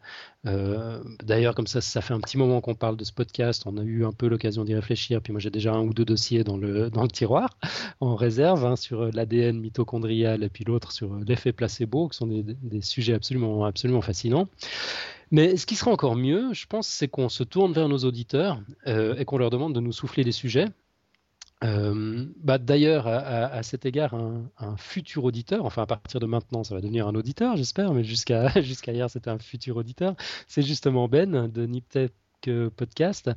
Euh, 0.45 1.03
d'ailleurs, 1.23 1.53
comme 1.53 1.67
ça, 1.67 1.81
ça 1.81 2.01
fait 2.01 2.13
un 2.13 2.19
petit 2.19 2.37
moment 2.37 2.61
qu'on 2.61 2.73
parle 2.73 2.97
de 2.97 3.03
ce 3.03 3.13
podcast. 3.13 3.63
On 3.67 3.77
a 3.77 3.83
eu 3.83 4.05
un 4.05 4.11
peu 4.11 4.27
l'occasion 4.27 4.63
d'y 4.63 4.73
réfléchir. 4.73 5.21
Puis 5.21 5.31
moi, 5.31 5.39
j'ai 5.39 5.51
déjà 5.51 5.73
un 5.73 5.81
ou 5.81 5.93
deux 5.93 6.05
dossiers 6.05 6.43
dans 6.43 6.57
le, 6.57 6.89
tiroir 7.11 7.57
en 7.99 8.15
réserve 8.15 8.65
hein, 8.65 8.75
sur 8.75 9.11
l'ADN 9.11 9.59
mitochondrial 9.59 10.43
et 10.43 10.49
puis 10.49 10.63
l'autre 10.63 10.91
sur 10.91 11.15
l'effet 11.15 11.53
placebo, 11.53 12.07
qui 12.07 12.17
sont 12.17 12.27
des, 12.27 12.81
sujets 12.81 13.13
absolument, 13.13 13.65
absolument 13.65 14.01
fascinants. 14.01 14.47
Mais 15.29 15.57
ce 15.57 15.65
qui 15.65 15.75
sera 15.75 15.91
encore 15.91 16.15
mieux, 16.15 16.53
je 16.53 16.65
pense, 16.65 16.87
c'est 16.87 17.07
qu'on 17.07 17.29
se 17.29 17.43
tourne 17.43 17.73
vers 17.73 17.89
nos 17.89 17.99
auditeurs 17.99 18.61
euh, 18.87 19.15
et 19.15 19.25
qu'on 19.25 19.37
leur 19.37 19.49
demande 19.49 19.75
de 19.75 19.79
nous 19.79 19.91
souffler 19.91 20.23
des 20.23 20.31
sujets. 20.31 20.67
Euh, 21.63 22.25
bah, 22.37 22.57
D'ailleurs, 22.57 23.07
à, 23.07 23.63
cet 23.63 23.85
égard, 23.85 24.13
un, 24.13 24.77
futur 24.77 25.23
auditeur, 25.25 25.65
enfin 25.65 25.83
à 25.83 25.85
partir 25.85 26.19
de 26.19 26.25
maintenant, 26.25 26.63
ça 26.63 26.75
va 26.75 26.81
devenir 26.81 27.07
un 27.07 27.15
auditeur, 27.15 27.57
j'espère, 27.57 27.93
mais 27.93 28.03
jusqu'à 28.03 28.49
hier, 28.93 29.09
c'était 29.09 29.29
un 29.29 29.39
futur 29.39 29.77
auditeur. 29.77 30.15
C'est 30.47 30.61
justement 30.61 31.07
Ben 31.07 31.47
de 31.47 31.65
Niptech 31.65 32.13
Podcast 32.75 33.31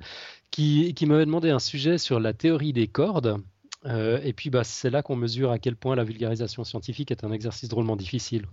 qui, 0.51 0.95
qui 0.95 1.07
m'avait 1.07 1.25
demandé 1.27 1.51
un 1.51 1.59
sujet 1.59 1.99
sur 1.99 2.21
la 2.21 2.33
théorie 2.33 2.73
des 2.73 2.87
cordes. 2.87 3.43
Euh, 3.87 4.21
et 4.23 4.33
puis, 4.33 4.51
bah, 4.51 4.63
c'est 4.63 4.91
là 4.91 5.03
qu'on 5.03 5.17
mesure 5.17 5.51
à 5.51 5.59
quel 5.59 5.75
point 5.75 5.97
la 5.97 6.05
vulgarisation 6.05 6.65
scientifique 6.65 7.11
est 7.11 7.25
un 7.25 7.33
exercice 7.33 7.69
drôlement 7.69 7.97
difficile. 7.97 8.45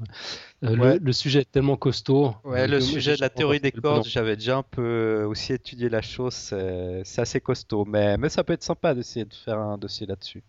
Euh, 0.63 0.97
le, 1.01 1.11
sujet 1.11 1.41
est 1.41 1.51
tellement 1.51 1.75
costaud. 1.75 2.33
Ouais, 2.45 2.67
le 2.67 2.79
sujet 2.79 3.15
de 3.15 3.21
la 3.21 3.29
théorie 3.29 3.59
des 3.59 3.71
cordes, 3.71 4.05
j'avais 4.05 4.37
déjà 4.37 4.57
un 4.57 4.63
peu 4.63 5.25
aussi 5.27 5.53
étudié 5.53 5.89
la 5.89 6.01
chose. 6.01 6.33
C'est 6.33 7.19
assez 7.19 7.41
costaud, 7.41 7.83
mais, 7.85 8.17
mais 8.17 8.29
ça 8.29 8.43
peut 8.43 8.53
être 8.53 8.63
sympa 8.63 8.93
d'essayer 8.93 9.25
de 9.25 9.33
faire 9.33 9.59
un 9.59 9.77
dossier 9.77 10.07
là-dessus. 10.07 10.43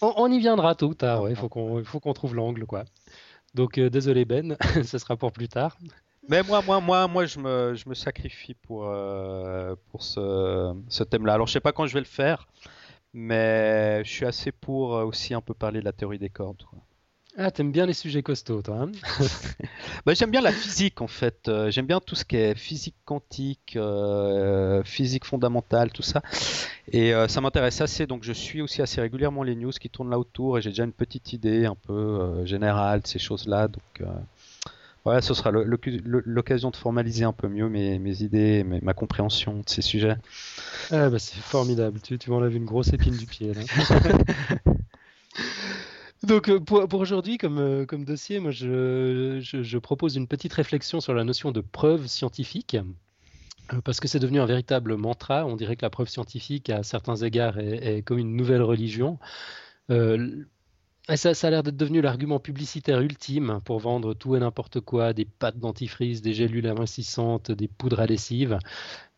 On, 0.00 0.30
y 0.30 0.38
viendra 0.38 0.74
tôt 0.74 0.88
ou 0.88 0.94
tard. 0.94 1.28
Il 1.28 1.36
faut 1.36 1.48
qu'on 1.48 2.12
trouve 2.12 2.34
l'angle, 2.34 2.66
quoi. 2.66 2.84
Donc, 3.54 3.78
euh, 3.78 3.90
désolé 3.90 4.24
Ben, 4.24 4.56
ce 4.84 4.98
sera 4.98 5.16
pour 5.16 5.32
plus 5.32 5.48
tard. 5.48 5.76
Mais 6.28 6.44
moi, 6.44 6.62
moi, 6.64 6.80
moi, 6.80 7.08
moi, 7.08 7.26
je 7.26 7.40
me, 7.40 7.74
je 7.74 7.88
me 7.88 7.94
sacrifie 7.94 8.54
pour, 8.54 8.88
pour 9.90 10.02
ce, 10.04 10.72
ce 10.88 11.02
thème-là. 11.02 11.34
Alors, 11.34 11.48
je 11.48 11.54
sais 11.54 11.60
pas 11.60 11.72
quand 11.72 11.86
je 11.88 11.94
vais 11.94 12.00
le 12.00 12.06
faire. 12.06 12.46
Mais 13.12 14.04
je 14.04 14.10
suis 14.10 14.26
assez 14.26 14.52
pour 14.52 14.96
euh, 14.96 15.04
aussi 15.04 15.34
un 15.34 15.40
peu 15.40 15.54
parler 15.54 15.80
de 15.80 15.84
la 15.84 15.92
théorie 15.92 16.18
des 16.18 16.30
cordes. 16.30 16.62
Ah, 17.36 17.50
t'aimes 17.50 17.72
bien 17.72 17.86
les 17.86 17.92
sujets 17.92 18.22
costauds, 18.22 18.62
toi 18.62 18.82
hein 18.82 18.92
bah, 20.06 20.14
J'aime 20.14 20.30
bien 20.30 20.40
la 20.40 20.52
physique, 20.52 21.00
en 21.00 21.06
fait. 21.06 21.48
Euh, 21.48 21.70
j'aime 21.70 21.86
bien 21.86 22.00
tout 22.00 22.14
ce 22.14 22.24
qui 22.24 22.36
est 22.36 22.54
physique 22.54 22.96
quantique, 23.04 23.74
euh, 23.76 24.82
physique 24.84 25.24
fondamentale, 25.24 25.92
tout 25.92 26.02
ça. 26.02 26.22
Et 26.92 27.12
ça 27.28 27.40
m'intéresse 27.40 27.80
assez, 27.80 28.08
donc 28.08 28.24
je 28.24 28.32
suis 28.32 28.60
aussi 28.60 28.82
assez 28.82 29.00
régulièrement 29.00 29.44
les 29.44 29.54
news 29.54 29.70
qui 29.70 29.88
tournent 29.88 30.10
là 30.10 30.18
autour 30.18 30.58
et 30.58 30.62
j'ai 30.62 30.70
déjà 30.70 30.82
une 30.82 30.92
petite 30.92 31.32
idée 31.32 31.64
un 31.64 31.76
peu 31.76 32.44
générale 32.44 33.02
de 33.02 33.06
ces 33.06 33.20
choses-là. 33.20 33.68
Donc 33.68 34.02
voilà, 35.04 35.22
ce 35.22 35.34
sera 35.34 35.50
l'occasion 35.50 36.70
de 36.70 36.76
formaliser 36.76 37.24
un 37.24 37.32
peu 37.32 37.48
mieux 37.48 37.68
mes, 37.68 37.98
mes 37.98 38.22
idées, 38.22 38.64
ma 38.64 38.92
compréhension 38.92 39.60
de 39.60 39.68
ces 39.68 39.82
sujets. 39.82 40.16
Ah 40.90 41.08
bah 41.08 41.18
c'est 41.18 41.40
formidable, 41.40 42.00
tu, 42.00 42.18
tu 42.18 42.30
m'enlèves 42.30 42.56
une 42.56 42.66
grosse 42.66 42.92
épine 42.92 43.16
du 43.16 43.26
pied. 43.26 43.52
Donc 46.22 46.48
euh, 46.48 46.60
pour, 46.60 46.86
pour 46.86 47.00
aujourd'hui, 47.00 47.38
comme, 47.38 47.58
euh, 47.58 47.86
comme 47.86 48.04
dossier, 48.04 48.40
moi 48.40 48.50
je, 48.50 49.40
je, 49.40 49.78
propose 49.78 50.16
une 50.16 50.26
petite 50.26 50.52
réflexion 50.52 51.00
sur 51.00 51.14
la 51.14 51.24
notion 51.24 51.50
de 51.50 51.62
preuve 51.62 52.06
scientifique 52.06 52.76
euh, 53.72 53.80
parce 53.82 54.00
que 54.00 54.08
c'est 54.08 54.18
devenu 54.18 54.38
un 54.40 54.46
véritable 54.46 54.96
mantra. 54.96 55.46
On 55.46 55.56
dirait 55.56 55.76
que 55.76 55.84
la 55.84 55.90
preuve 55.90 56.08
scientifique, 56.08 56.68
à 56.68 56.82
certains 56.82 57.16
égards, 57.16 57.58
est, 57.58 58.02
comme 58.02 58.18
une 58.18 58.36
nouvelle 58.36 58.62
religion. 58.62 59.18
Ça, 61.08 61.30
a 61.30 61.50
l'air 61.50 61.62
d'être 61.62 61.76
devenu 61.76 62.00
l'argument 62.00 62.38
publicitaire 62.38 63.00
ultime 63.00 63.60
pour 63.64 63.80
vendre 63.80 64.14
tout 64.14 64.36
et 64.36 64.38
n'importe 64.38 64.80
quoi, 64.80 65.12
des 65.12 65.24
pâtes 65.24 65.58
dentifrice, 65.58 66.22
des 66.22 66.34
gélules 66.34 66.66
amincissantes, 66.68 67.50
des 67.50 67.66
poudres 67.66 68.00
à 68.00 68.06
lessive. 68.06 68.58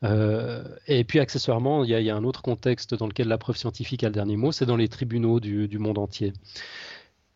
Euh, 0.02 0.64
et 0.86 1.04
puis 1.04 1.20
accessoirement, 1.20 1.84
il 1.84 1.90
y, 1.90 2.10
a 2.10 2.16
un 2.16 2.24
autre 2.24 2.40
contexte 2.40 2.94
dans 2.94 3.06
lequel 3.06 3.28
la 3.28 3.36
preuve 3.36 3.56
scientifique 3.56 4.04
a 4.04 4.08
le 4.08 4.14
dernier 4.14 4.36
mot, 4.36 4.52
c'est 4.52 4.64
dans 4.64 4.76
les 4.76 4.88
tribunaux 4.88 5.38
du, 5.38 5.78
monde 5.78 5.98
entier. 5.98 6.32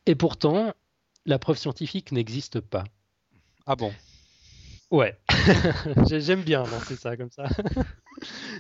Et 0.07 0.15
pourtant, 0.15 0.73
la 1.27 1.39
preuve 1.39 1.59
scientifique 1.59 2.13
n'existe 2.13 2.61
pas. 2.61 2.85
Ah 3.67 3.77
bon? 3.77 3.93
Ouais, 4.91 5.19
j'aime 6.09 6.43
bien 6.43 6.63
lancer 6.63 6.97
ça 6.97 7.17
comme 7.17 7.31
ça. 7.31 7.49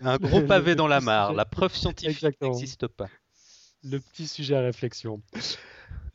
Un 0.02 0.18
gros 0.18 0.42
pavé 0.42 0.74
dans 0.74 0.88
la 0.88 1.00
mare, 1.00 1.32
la 1.32 1.44
preuve 1.44 1.74
scientifique 1.74 2.42
n'existe 2.42 2.88
pas 2.88 3.08
le 3.84 4.00
petit 4.00 4.26
sujet 4.26 4.56
à 4.56 4.60
réflexion. 4.60 5.22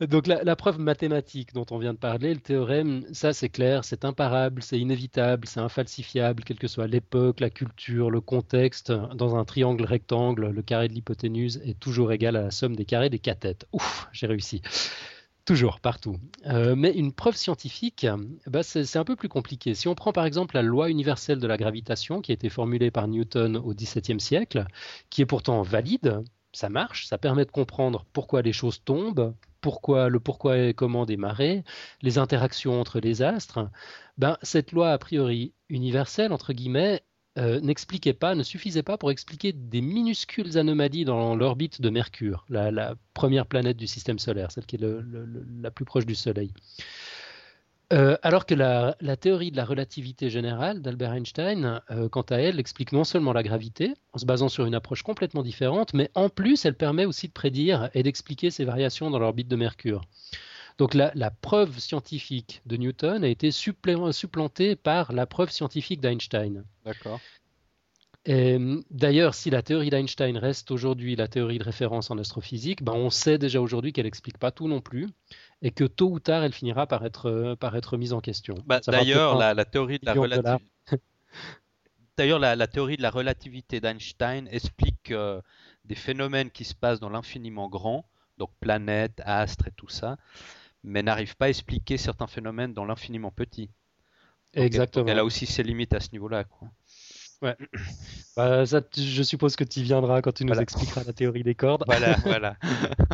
Donc 0.00 0.26
la, 0.26 0.56
preuve 0.56 0.80
mathématique 0.80 1.52
dont 1.54 1.66
on 1.70 1.78
vient 1.78 1.92
de 1.92 1.98
parler, 1.98 2.34
le 2.34 2.40
théorème, 2.40 3.04
ça 3.12 3.32
c'est 3.32 3.48
clair, 3.48 3.84
c'est 3.84 4.04
imparable, 4.04 4.62
c'est 4.62 4.78
inévitable, 4.78 5.46
c'est 5.46 5.60
infalsifiable, 5.60 6.42
quelle 6.42 6.58
que 6.58 6.66
soit 6.66 6.88
l'époque, 6.88 7.38
la 7.38 7.50
culture, 7.50 8.10
le 8.10 8.20
contexte. 8.20 8.90
Dans 8.90 9.36
un 9.36 9.44
triangle 9.44 9.84
rectangle, 9.84 10.48
le 10.48 10.62
carré 10.62 10.88
de 10.88 10.94
l'hypoténuse 10.94 11.60
est 11.64 11.78
toujours 11.78 12.10
égal 12.10 12.34
à 12.34 12.42
la 12.42 12.50
somme 12.50 12.74
des 12.74 12.84
carrés 12.84 13.10
des 13.10 13.20
cathètes. 13.20 13.66
Ouf, 13.72 14.08
j'ai 14.12 14.26
réussi. 14.26 14.60
Toujours, 15.44 15.80
partout. 15.80 16.16
Euh, 16.46 16.74
mais 16.76 16.92
une 16.92 17.12
preuve 17.12 17.36
scientifique, 17.36 18.06
bah, 18.46 18.62
c'est 18.62 18.96
un 18.96 19.04
peu 19.04 19.16
plus 19.16 19.28
compliqué. 19.28 19.74
Si 19.74 19.88
on 19.88 19.94
prend 19.96 20.12
par 20.12 20.24
exemple 20.24 20.54
la 20.54 20.62
loi 20.62 20.88
universelle 20.88 21.40
de 21.40 21.46
la 21.48 21.56
gravitation 21.56 22.20
qui 22.20 22.30
a 22.30 22.34
été 22.34 22.48
formulée 22.48 22.90
par 22.90 23.08
Newton 23.08 23.56
au 23.56 23.74
XVIIe 23.74 24.20
siècle, 24.20 24.66
qui 25.10 25.20
est 25.22 25.26
pourtant 25.26 25.62
valide, 25.62 26.22
ça 26.52 26.68
marche, 26.68 27.06
ça 27.06 27.18
permet 27.18 27.44
de 27.44 27.50
comprendre 27.50 28.04
pourquoi 28.12 28.42
les 28.42 28.52
choses 28.52 28.82
tombent, 28.84 29.34
pourquoi, 29.60 30.08
le 30.08 30.20
pourquoi 30.20 30.58
et 30.58 30.74
comment 30.74 31.06
des 31.06 31.16
marées, 31.16 31.64
les 32.02 32.18
interactions 32.18 32.80
entre 32.80 33.00
les 33.00 33.22
astres, 33.22 33.70
ben, 34.18 34.36
cette 34.42 34.72
loi 34.72 34.92
a 34.92 34.98
priori 34.98 35.54
universelle, 35.68 36.32
entre 36.32 36.52
guillemets, 36.52 37.02
euh, 37.38 37.60
n'expliquait 37.60 38.12
pas, 38.12 38.34
ne 38.34 38.42
suffisait 38.42 38.82
pas 38.82 38.98
pour 38.98 39.10
expliquer 39.10 39.54
des 39.54 39.80
minuscules 39.80 40.58
anomalies 40.58 41.06
dans 41.06 41.34
l'orbite 41.34 41.80
de 41.80 41.88
Mercure, 41.88 42.44
la, 42.50 42.94
première 43.14 43.46
planète 43.46 43.78
du 43.78 43.86
système 43.86 44.18
solaire, 44.18 44.50
celle 44.50 44.66
qui 44.66 44.76
est 44.76 44.84
la 45.62 45.70
plus 45.70 45.86
proche 45.86 46.04
du 46.04 46.14
Soleil. 46.14 46.52
Euh, 47.92 48.16
alors 48.22 48.46
que 48.46 48.54
la, 48.54 48.94
théorie 49.16 49.50
de 49.50 49.56
la 49.56 49.66
relativité 49.66 50.30
générale 50.30 50.80
d'Albert 50.80 51.12
Einstein, 51.12 51.82
euh, 51.90 52.08
quant 52.08 52.22
à 52.22 52.36
elle, 52.36 52.58
explique 52.58 52.92
non 52.92 53.04
seulement 53.04 53.34
la 53.34 53.42
gravité, 53.42 53.92
en 54.14 54.18
se 54.18 54.24
basant 54.24 54.48
sur 54.48 54.64
une 54.64 54.74
approche 54.74 55.02
complètement 55.02 55.42
différente, 55.42 55.92
mais 55.92 56.10
en 56.14 56.30
plus, 56.30 56.64
elle 56.64 56.74
permet 56.74 57.04
aussi 57.04 57.28
de 57.28 57.32
prédire 57.32 57.90
et 57.92 58.02
d'expliquer 58.02 58.50
ces 58.50 58.64
variations 58.64 59.10
dans 59.10 59.18
l'orbite 59.18 59.48
de 59.48 59.56
Mercure. 59.56 60.00
Donc 60.78 60.94
la, 60.94 61.30
preuve 61.30 61.78
scientifique 61.78 62.62
de 62.64 62.76
Newton 62.76 63.24
a 63.24 63.28
été 63.28 63.50
supplantée 63.50 64.74
par 64.74 65.12
la 65.12 65.26
preuve 65.26 65.50
scientifique 65.50 66.00
d'Einstein. 66.00 66.64
D'accord. 66.86 67.20
D'ailleurs, 68.24 69.34
si 69.34 69.50
la 69.50 69.62
théorie 69.62 69.90
d'Einstein 69.90 70.36
reste 70.36 70.70
aujourd'hui 70.70 71.16
la 71.16 71.26
théorie 71.26 71.58
de 71.58 71.64
référence 71.64 72.10
en 72.10 72.18
astrophysique, 72.18 72.82
ben 72.82 72.92
on 72.92 73.10
sait 73.10 73.38
déjà 73.38 73.60
aujourd'hui 73.60 73.92
qu'elle 73.92 74.04
n'explique 74.04 74.38
pas 74.38 74.52
tout 74.52 74.68
non 74.68 74.80
plus 74.80 75.08
et 75.60 75.70
que 75.70 75.84
tôt 75.84 76.10
ou 76.10 76.20
tard, 76.20 76.44
elle 76.44 76.52
finira 76.52 76.86
par 76.86 77.04
être, 77.04 77.26
euh, 77.26 77.56
par 77.56 77.74
être 77.76 77.96
mise 77.96 78.12
en 78.12 78.20
question. 78.20 78.54
Bah, 78.66 78.80
d'ailleurs, 78.86 79.36
la, 79.36 79.64
théorie 79.64 79.98
de 79.98 80.06
la 80.06 80.12
relativité. 80.14 80.64
D'ailleurs, 82.18 82.38
la, 82.38 82.66
théorie 82.66 82.96
de 82.96 83.02
la 83.02 83.10
relativité 83.10 83.80
d'Einstein 83.80 84.46
explique 84.50 85.10
euh, 85.10 85.40
des 85.84 85.94
phénomènes 85.94 86.50
qui 86.50 86.64
se 86.64 86.74
passent 86.74 87.00
dans 87.00 87.08
l'infiniment 87.08 87.68
grand, 87.68 88.04
donc 88.38 88.50
planètes, 88.60 89.20
astres 89.24 89.68
et 89.68 89.72
tout 89.72 89.88
ça, 89.88 90.18
mais 90.84 91.02
n'arrive 91.02 91.36
pas 91.36 91.46
à 91.46 91.48
expliquer 91.48 91.96
certains 91.96 92.26
phénomènes 92.26 92.74
dans 92.74 92.84
l'infiniment 92.84 93.30
petit. 93.30 93.70
Exactement. 94.54 95.06
elle 95.06 95.18
a 95.18 95.24
aussi 95.24 95.46
ses 95.46 95.62
limites 95.62 95.94
à 95.94 96.00
ce 96.00 96.10
niveau-là. 96.12 96.44
Ouais. 97.42 97.56
Bah, 98.34 98.64
ça, 98.64 98.80
je 98.96 99.22
suppose 99.22 99.56
que 99.56 99.64
tu 99.64 99.80
y 99.80 99.82
viendras 99.82 100.22
quand 100.22 100.32
tu 100.32 100.46
nous 100.46 100.58
expliqueras 100.58 101.04
la 101.04 101.12
théorie 101.12 101.42
des 101.42 101.54
cordes. 101.54 101.84
Voilà, 101.84 102.16
voilà. 102.24 102.56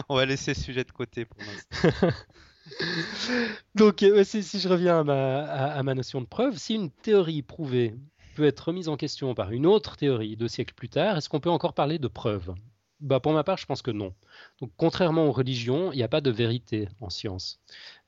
On 0.09 0.14
va 0.14 0.25
laisser 0.27 0.55
ce 0.55 0.62
sujet 0.62 0.85
de 0.85 0.93
côté 0.93 1.25
pour 1.25 1.41
l'instant. 1.41 2.09
Donc, 3.75 4.05
euh, 4.05 4.23
si, 4.23 4.43
je 4.43 4.69
reviens 4.69 5.01
à 5.01 5.03
ma, 5.03 5.43
à 5.43 5.83
ma, 5.83 5.95
notion 5.95 6.21
de 6.21 6.27
preuve, 6.27 6.57
si 6.57 6.77
une 6.77 6.93
théorie 6.93 7.43
prouvée 7.43 7.97
peut 8.37 8.45
être 8.45 8.61
remise 8.61 8.88
en 8.88 8.97
question 8.97 9.35
par 9.35 9.51
une 9.51 9.67
autre 9.67 9.97
théorie 9.97 10.37
deux 10.37 10.47
siècles 10.47 10.75
plus 10.75 10.88
tard, 10.88 11.17
est-ce 11.17 11.29
qu'on 11.29 11.41
peut 11.41 11.51
encore 11.51 11.75
parler 11.75 11.99
de 11.99 12.07
preuve? 12.07 12.55
Bah, 13.01 13.21
Pour 13.21 13.33
ma 13.33 13.45
part, 13.45 13.59
je 13.59 13.67
pense 13.67 13.83
que 13.83 13.91
non. 13.91 14.15
Donc, 14.61 14.71
contrairement 14.77 15.27
aux 15.27 15.33
religions, 15.33 15.93
il 15.93 15.97
n'y 15.97 16.03
a 16.03 16.09
pas 16.09 16.21
de 16.21 16.31
vérité 16.31 16.89
en 17.01 17.11
science. 17.11 17.61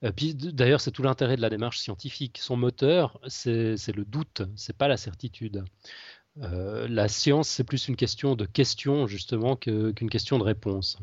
Euh, 0.04 0.10
d'ailleurs, 0.34 0.80
c'est 0.80 0.90
tout 0.90 1.02
l'intérêt 1.02 1.36
de 1.36 1.42
la 1.42 1.50
démarche 1.50 1.78
scientifique. 1.78 2.38
Son 2.38 2.56
moteur, 2.56 3.20
c'est 3.26 3.76
le 3.94 4.04
doute, 4.04 4.42
c'est 4.56 4.76
pas 4.76 4.88
la 4.88 4.96
certitude. 4.96 5.64
Euh, 6.42 6.86
la 6.88 7.08
science, 7.08 7.48
c'est 7.48 7.64
plus 7.64 7.88
une 7.88 7.96
question 7.96 8.34
de 8.36 8.46
question, 8.46 9.06
justement, 9.06 9.56
qu'une 9.56 10.10
question 10.10 10.38
de 10.38 10.44
réponse. 10.44 10.98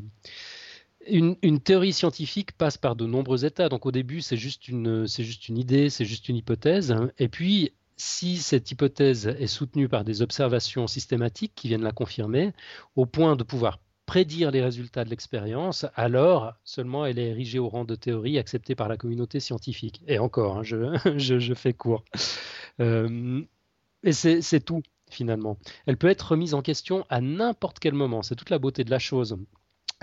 Une, 1.06 1.60
théorie 1.60 1.92
scientifique 1.94 2.52
passe 2.52 2.76
par 2.76 2.94
de 2.94 3.06
nombreux 3.06 3.44
états. 3.44 3.68
Donc 3.68 3.86
au 3.86 3.92
début, 3.92 4.20
c'est 4.20 4.36
juste, 4.36 4.68
une, 4.68 5.06
juste 5.06 5.48
une 5.48 5.56
idée, 5.56 5.88
c'est 5.88 6.04
juste 6.04 6.28
une 6.28 6.36
hypothèse. 6.36 6.94
Et 7.18 7.28
puis, 7.28 7.72
si 7.98 8.38
cette 8.38 8.70
hypothèse 8.70 9.26
est 9.26 9.48
soutenue 9.48 9.88
par 9.88 10.04
des 10.04 10.22
observations 10.22 10.86
systématiques 10.86 11.52
qui 11.54 11.68
viennent 11.68 11.82
la 11.82 11.92
confirmer, 11.92 12.52
au 12.96 13.04
point 13.04 13.36
de 13.36 13.42
pouvoir 13.42 13.80
prédire 14.06 14.50
les 14.50 14.62
résultats 14.62 15.04
de 15.04 15.10
l'expérience, 15.10 15.84
alors 15.94 16.54
seulement 16.64 17.04
elle 17.04 17.18
est 17.18 17.28
érigée 17.28 17.58
au 17.58 17.68
rang 17.68 17.84
de 17.84 17.94
théorie 17.94 18.38
acceptée 18.38 18.74
par 18.74 18.88
la 18.88 18.96
communauté 18.96 19.40
scientifique. 19.40 20.02
Et 20.06 20.18
encore, 20.18 20.58
hein, 20.58 20.62
je, 20.62 21.52
fais 21.54 21.74
court. 21.74 22.04
Euh, 22.80 23.42
et 24.04 24.12
c'est 24.12 24.60
tout 24.60 24.82
finalement. 25.10 25.58
Elle 25.86 25.96
peut 25.96 26.08
être 26.08 26.32
remise 26.32 26.54
en 26.54 26.62
question 26.62 27.04
à 27.10 27.20
n'importe 27.20 27.80
quel 27.80 27.94
moment. 27.94 28.22
C'est 28.22 28.36
toute 28.36 28.50
la 28.50 28.58
beauté 28.58 28.84
de 28.84 28.90
la 28.90 28.98
chose. 28.98 29.36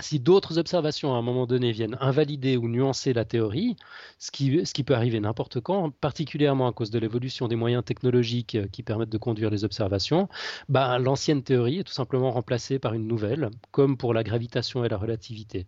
Si 0.00 0.20
d'autres 0.20 0.58
observations 0.58 1.14
à 1.14 1.16
un 1.16 1.22
moment 1.22 1.46
donné 1.46 1.72
viennent 1.72 1.96
invalider 2.00 2.58
ou 2.58 2.68
nuancer 2.68 3.14
la 3.14 3.24
théorie, 3.24 3.76
ce 4.18 4.30
qui, 4.30 4.84
peut 4.84 4.94
arriver 4.94 5.20
n'importe 5.20 5.60
quand, 5.60 5.90
particulièrement 5.90 6.68
à 6.68 6.72
cause 6.72 6.90
de 6.90 6.98
l'évolution 6.98 7.48
des 7.48 7.56
moyens 7.56 7.82
technologiques 7.82 8.58
qui 8.72 8.82
permettent 8.82 9.08
de 9.08 9.18
conduire 9.18 9.48
les 9.48 9.64
observations, 9.64 10.28
bah, 10.68 10.98
l'ancienne 10.98 11.42
théorie 11.42 11.78
est 11.78 11.84
tout 11.84 11.94
simplement 11.94 12.30
remplacée 12.30 12.78
par 12.78 12.92
une 12.92 13.06
nouvelle, 13.06 13.48
comme 13.70 13.96
pour 13.96 14.12
la 14.12 14.22
gravitation 14.22 14.84
et 14.84 14.88
la 14.90 14.98
relativité. 14.98 15.66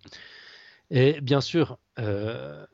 Et 0.90 1.20
bien 1.22 1.40
sûr, 1.40 1.78
euh, 1.98 2.66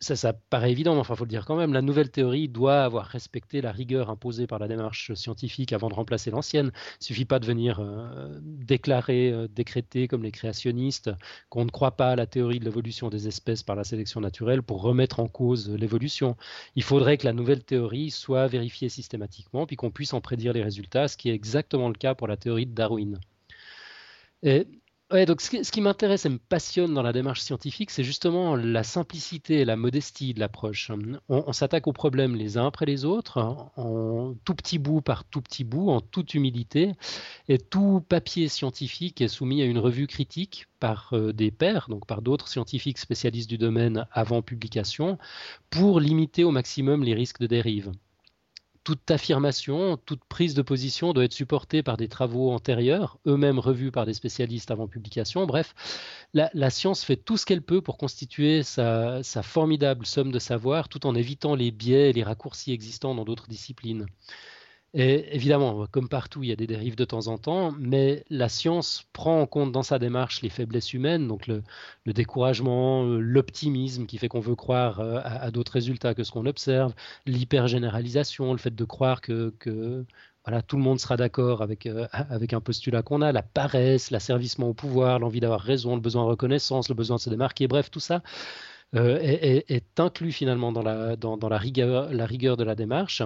ça, 0.00 0.14
ça 0.14 0.32
paraît 0.32 0.70
évident, 0.70 0.94
mais 0.94 1.00
enfin, 1.00 1.16
faut 1.16 1.24
le 1.24 1.28
dire 1.28 1.44
quand 1.44 1.56
même, 1.56 1.72
la 1.72 1.82
nouvelle 1.82 2.10
théorie 2.10 2.48
doit 2.48 2.84
avoir 2.84 3.06
respecté 3.06 3.60
la 3.60 3.72
rigueur 3.72 4.10
imposée 4.10 4.46
par 4.46 4.60
la 4.60 4.68
démarche 4.68 5.12
scientifique 5.14 5.72
avant 5.72 5.88
de 5.88 5.94
remplacer 5.94 6.30
l'ancienne. 6.30 6.70
Il 7.00 7.04
suffit 7.04 7.24
pas 7.24 7.40
de 7.40 7.46
venir 7.46 7.80
euh, 7.80 8.38
déclarer, 8.42 9.32
euh, 9.32 9.48
décréter 9.48 10.06
comme 10.06 10.22
les 10.22 10.30
créationnistes 10.30 11.10
qu'on 11.48 11.64
ne 11.64 11.70
croit 11.70 11.96
pas 11.96 12.10
à 12.10 12.16
la 12.16 12.26
théorie 12.26 12.60
de 12.60 12.64
l'évolution 12.64 13.08
des 13.08 13.26
espèces 13.26 13.64
par 13.64 13.74
la 13.74 13.82
sélection 13.84 14.20
naturelle 14.20 14.62
pour 14.62 14.82
remettre 14.82 15.18
en 15.18 15.26
cause 15.26 15.68
l'évolution. 15.70 16.36
Il 16.76 16.84
faudrait 16.84 17.18
que 17.18 17.26
la 17.26 17.32
nouvelle 17.32 17.64
théorie 17.64 18.10
soit 18.10 18.46
vérifiée 18.46 18.88
systématiquement, 18.88 19.66
puis 19.66 19.76
qu'on 19.76 19.90
puisse 19.90 20.12
en 20.12 20.20
prédire 20.20 20.52
les 20.52 20.62
résultats, 20.62 21.08
ce 21.08 21.16
qui 21.16 21.30
est 21.30 21.34
exactement 21.34 21.88
le 21.88 21.94
cas 21.94 22.14
pour 22.14 22.28
la 22.28 22.36
théorie 22.36 22.66
de 22.66 22.74
Darwin. 22.74 23.18
Et 24.44 24.68
Donc 25.10 25.40
ce 25.40 25.70
qui, 25.70 25.80
m'intéresse 25.80 26.26
et 26.26 26.28
me 26.28 26.36
passionne 26.36 26.92
dans 26.92 27.02
la 27.02 27.14
démarche 27.14 27.40
scientifique, 27.40 27.90
c'est 27.90 28.04
justement 28.04 28.56
la 28.56 28.82
simplicité 28.82 29.60
et 29.60 29.64
la 29.64 29.76
modestie 29.76 30.34
de 30.34 30.40
l'approche. 30.40 30.90
On, 31.30 31.52
s'attaque 31.54 31.86
aux 31.86 31.94
problèmes 31.94 32.36
les 32.36 32.58
uns 32.58 32.66
après 32.66 32.84
les 32.84 33.06
autres, 33.06 33.38
en 33.38 34.34
tout 34.44 34.54
petit 34.54 34.78
bout 34.78 35.00
par 35.00 35.24
tout 35.24 35.40
petit 35.40 35.64
bout, 35.64 35.88
en 35.88 36.02
toute 36.02 36.34
humilité, 36.34 36.92
et 37.48 37.56
tout 37.56 38.04
papier 38.06 38.48
scientifique 38.48 39.22
est 39.22 39.28
soumis 39.28 39.62
à 39.62 39.64
une 39.64 39.78
revue 39.78 40.08
critique 40.08 40.66
par 40.78 41.08
euh, 41.14 41.32
des 41.32 41.50
pairs, 41.50 41.86
donc 41.88 42.06
par 42.06 42.20
d'autres 42.20 42.48
scientifiques 42.48 42.98
spécialistes 42.98 43.48
du 43.48 43.56
domaine 43.56 44.06
avant 44.12 44.42
publication, 44.42 45.16
pour 45.70 46.00
limiter 46.00 46.44
au 46.44 46.50
maximum 46.50 47.02
les 47.02 47.14
risques 47.14 47.40
de 47.40 47.46
dérive 47.46 47.92
toute 48.88 49.10
affirmation, 49.10 49.98
toute 49.98 50.24
prise 50.30 50.54
de 50.54 50.62
position 50.62 51.12
doit 51.12 51.24
être 51.24 51.34
supportée 51.34 51.82
par 51.82 51.98
des 51.98 52.08
travaux 52.08 52.50
antérieurs, 52.52 53.18
eux-mêmes 53.26 53.58
revus 53.58 53.90
par 53.90 54.06
des 54.06 54.14
spécialistes 54.14 54.70
avant 54.70 54.88
publication. 54.88 55.44
Bref, 55.44 55.74
la, 56.32 56.70
science 56.70 57.04
fait 57.04 57.16
tout 57.16 57.36
ce 57.36 57.44
qu'elle 57.44 57.60
peut 57.60 57.82
pour 57.82 57.98
constituer 57.98 58.62
sa, 58.62 59.20
formidable 59.42 60.06
somme 60.06 60.32
de 60.32 60.38
savoir 60.38 60.88
tout 60.88 61.06
en 61.06 61.14
évitant 61.14 61.54
les 61.54 61.70
biais 61.70 62.08
et 62.08 62.12
les 62.14 62.22
raccourcis 62.22 62.72
existants 62.72 63.14
dans 63.14 63.26
d'autres 63.26 63.48
disciplines. 63.48 64.06
Et 64.94 65.34
évidemment, 65.34 65.86
comme 65.90 66.08
partout, 66.08 66.42
il 66.42 66.48
y 66.48 66.52
a 66.52 66.56
des 66.56 66.66
dérives 66.66 66.96
de 66.96 67.04
temps 67.04 67.26
en 67.26 67.36
temps, 67.36 67.72
mais 67.78 68.24
la 68.30 68.48
science 68.48 69.04
prend 69.12 69.42
en 69.42 69.46
compte 69.46 69.70
dans 69.70 69.82
sa 69.82 69.98
démarche 69.98 70.40
les 70.40 70.48
faiblesses 70.48 70.94
humaines, 70.94 71.28
donc 71.28 71.46
le, 71.46 71.62
découragement, 72.06 73.04
euh, 73.04 73.18
l'optimisme 73.20 74.06
qui 74.06 74.16
fait 74.16 74.28
qu'on 74.28 74.40
veut 74.40 74.54
croire 74.54 75.00
euh, 75.00 75.20
à, 75.22 75.50
d'autres 75.50 75.72
résultats 75.72 76.14
que 76.14 76.24
ce 76.24 76.32
qu'on 76.32 76.46
observe, 76.46 76.94
l'hypergénéralisation, 77.26 78.52
le 78.52 78.58
fait 78.58 78.74
de 78.74 78.84
croire 78.84 79.20
que, 79.20 79.52
voilà, 80.44 80.62
tout 80.62 80.76
le 80.78 80.82
monde 80.82 80.98
sera 80.98 81.18
d'accord 81.18 81.60
avec, 81.60 81.84
euh, 81.84 82.08
avec 82.12 82.54
un 82.54 82.60
postulat 82.60 83.02
qu'on 83.02 83.20
a, 83.20 83.30
la 83.30 83.42
paresse, 83.42 84.10
l'asservissement 84.10 84.68
au 84.68 84.74
pouvoir, 84.74 85.18
l'envie 85.18 85.40
d'avoir 85.40 85.60
raison, 85.60 85.96
le 85.96 86.00
besoin 86.00 86.24
de 86.24 86.28
reconnaissance, 86.30 86.88
le 86.88 86.94
besoin 86.94 87.16
de 87.16 87.20
se 87.20 87.28
démarquer, 87.30 87.68
bref, 87.68 87.90
tout 87.90 88.00
ça 88.00 88.22
est, 88.94 90.00
inclus 90.00 90.32
finalement 90.32 90.72
dans 90.72 90.80
la, 90.82 91.58
rigueur 91.58 92.56
de 92.56 92.64
la 92.64 92.74
démarche. 92.74 93.22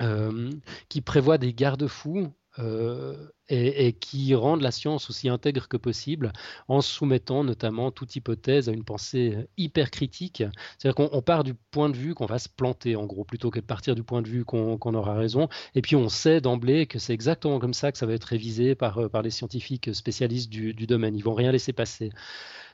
Euh, 0.00 0.50
qui 0.88 1.00
prévoit 1.00 1.38
des 1.38 1.52
garde-fous 1.52 2.32
euh, 2.58 3.28
et, 3.48 3.92
qui 3.92 4.34
rendent 4.34 4.62
la 4.62 4.70
science 4.70 5.08
aussi 5.10 5.28
intègre 5.28 5.68
que 5.68 5.76
possible 5.76 6.32
en 6.68 6.80
soumettant 6.80 7.44
notamment 7.44 7.90
toute 7.90 8.16
hypothèse 8.16 8.68
à 8.68 8.72
une 8.72 8.84
pensée 8.84 9.36
hyper 9.56 9.90
critique. 9.90 10.42
C'est-à-dire 10.78 10.94
qu'on 10.94 11.22
part 11.22 11.44
du 11.44 11.54
point 11.54 11.88
de 11.88 11.96
vue 11.96 12.14
qu'on 12.14 12.26
va 12.26 12.38
se 12.38 12.48
planter 12.48 12.96
en 12.96 13.06
gros, 13.06 13.24
plutôt 13.24 13.50
que 13.50 13.60
de 13.60 13.64
partir 13.64 13.94
du 13.94 14.02
point 14.02 14.22
de 14.22 14.28
vue 14.28 14.44
qu'on 14.44 14.94
aura 14.94 15.14
raison. 15.14 15.48
Et 15.74 15.82
puis 15.82 15.96
on 15.96 16.08
sait 16.08 16.40
d'emblée 16.40 16.86
que 16.86 16.98
c'est 16.98 17.14
exactement 17.14 17.58
comme 17.58 17.74
ça 17.74 17.92
que 17.92 17.98
ça 17.98 18.06
va 18.06 18.14
être 18.14 18.24
révisé 18.24 18.74
par, 18.74 18.98
euh, 18.98 19.22
les 19.22 19.30
scientifiques 19.30 19.94
spécialistes 19.94 20.50
du, 20.50 20.74
domaine. 20.86 21.14
Ils 21.16 21.24
vont 21.24 21.34
rien 21.34 21.52
laisser 21.52 21.72
passer. 21.72 22.10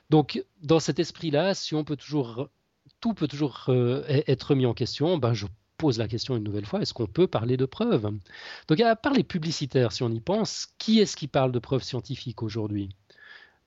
Donc, 0.09 0.43
dans 0.61 0.79
cet 0.79 0.99
esprit-là, 0.99 1.53
si 1.53 1.75
on 1.75 1.83
peut 1.83 1.97
toujours, 1.97 2.49
tout 3.01 3.13
peut 3.13 3.27
toujours 3.27 3.65
euh, 3.69 4.03
être 4.07 4.55
mis 4.55 4.65
en 4.65 4.73
question, 4.73 5.17
ben, 5.17 5.33
je 5.33 5.45
pose 5.79 5.97
la 5.97 6.07
question 6.07 6.35
une 6.35 6.43
nouvelle 6.43 6.65
fois, 6.65 6.81
est-ce 6.81 6.93
qu'on 6.93 7.07
peut 7.07 7.25
parler 7.25 7.57
de 7.57 7.65
preuves? 7.65 8.11
Donc, 8.67 8.79
à 8.81 8.95
part 8.95 9.13
les 9.13 9.23
publicitaires, 9.23 9.91
si 9.91 10.03
on 10.03 10.11
y 10.11 10.19
pense, 10.19 10.67
qui 10.77 10.99
est-ce 10.99 11.15
qui 11.15 11.27
parle 11.27 11.51
de 11.51 11.59
preuves 11.59 11.83
scientifiques 11.83 12.43
aujourd'hui? 12.43 12.89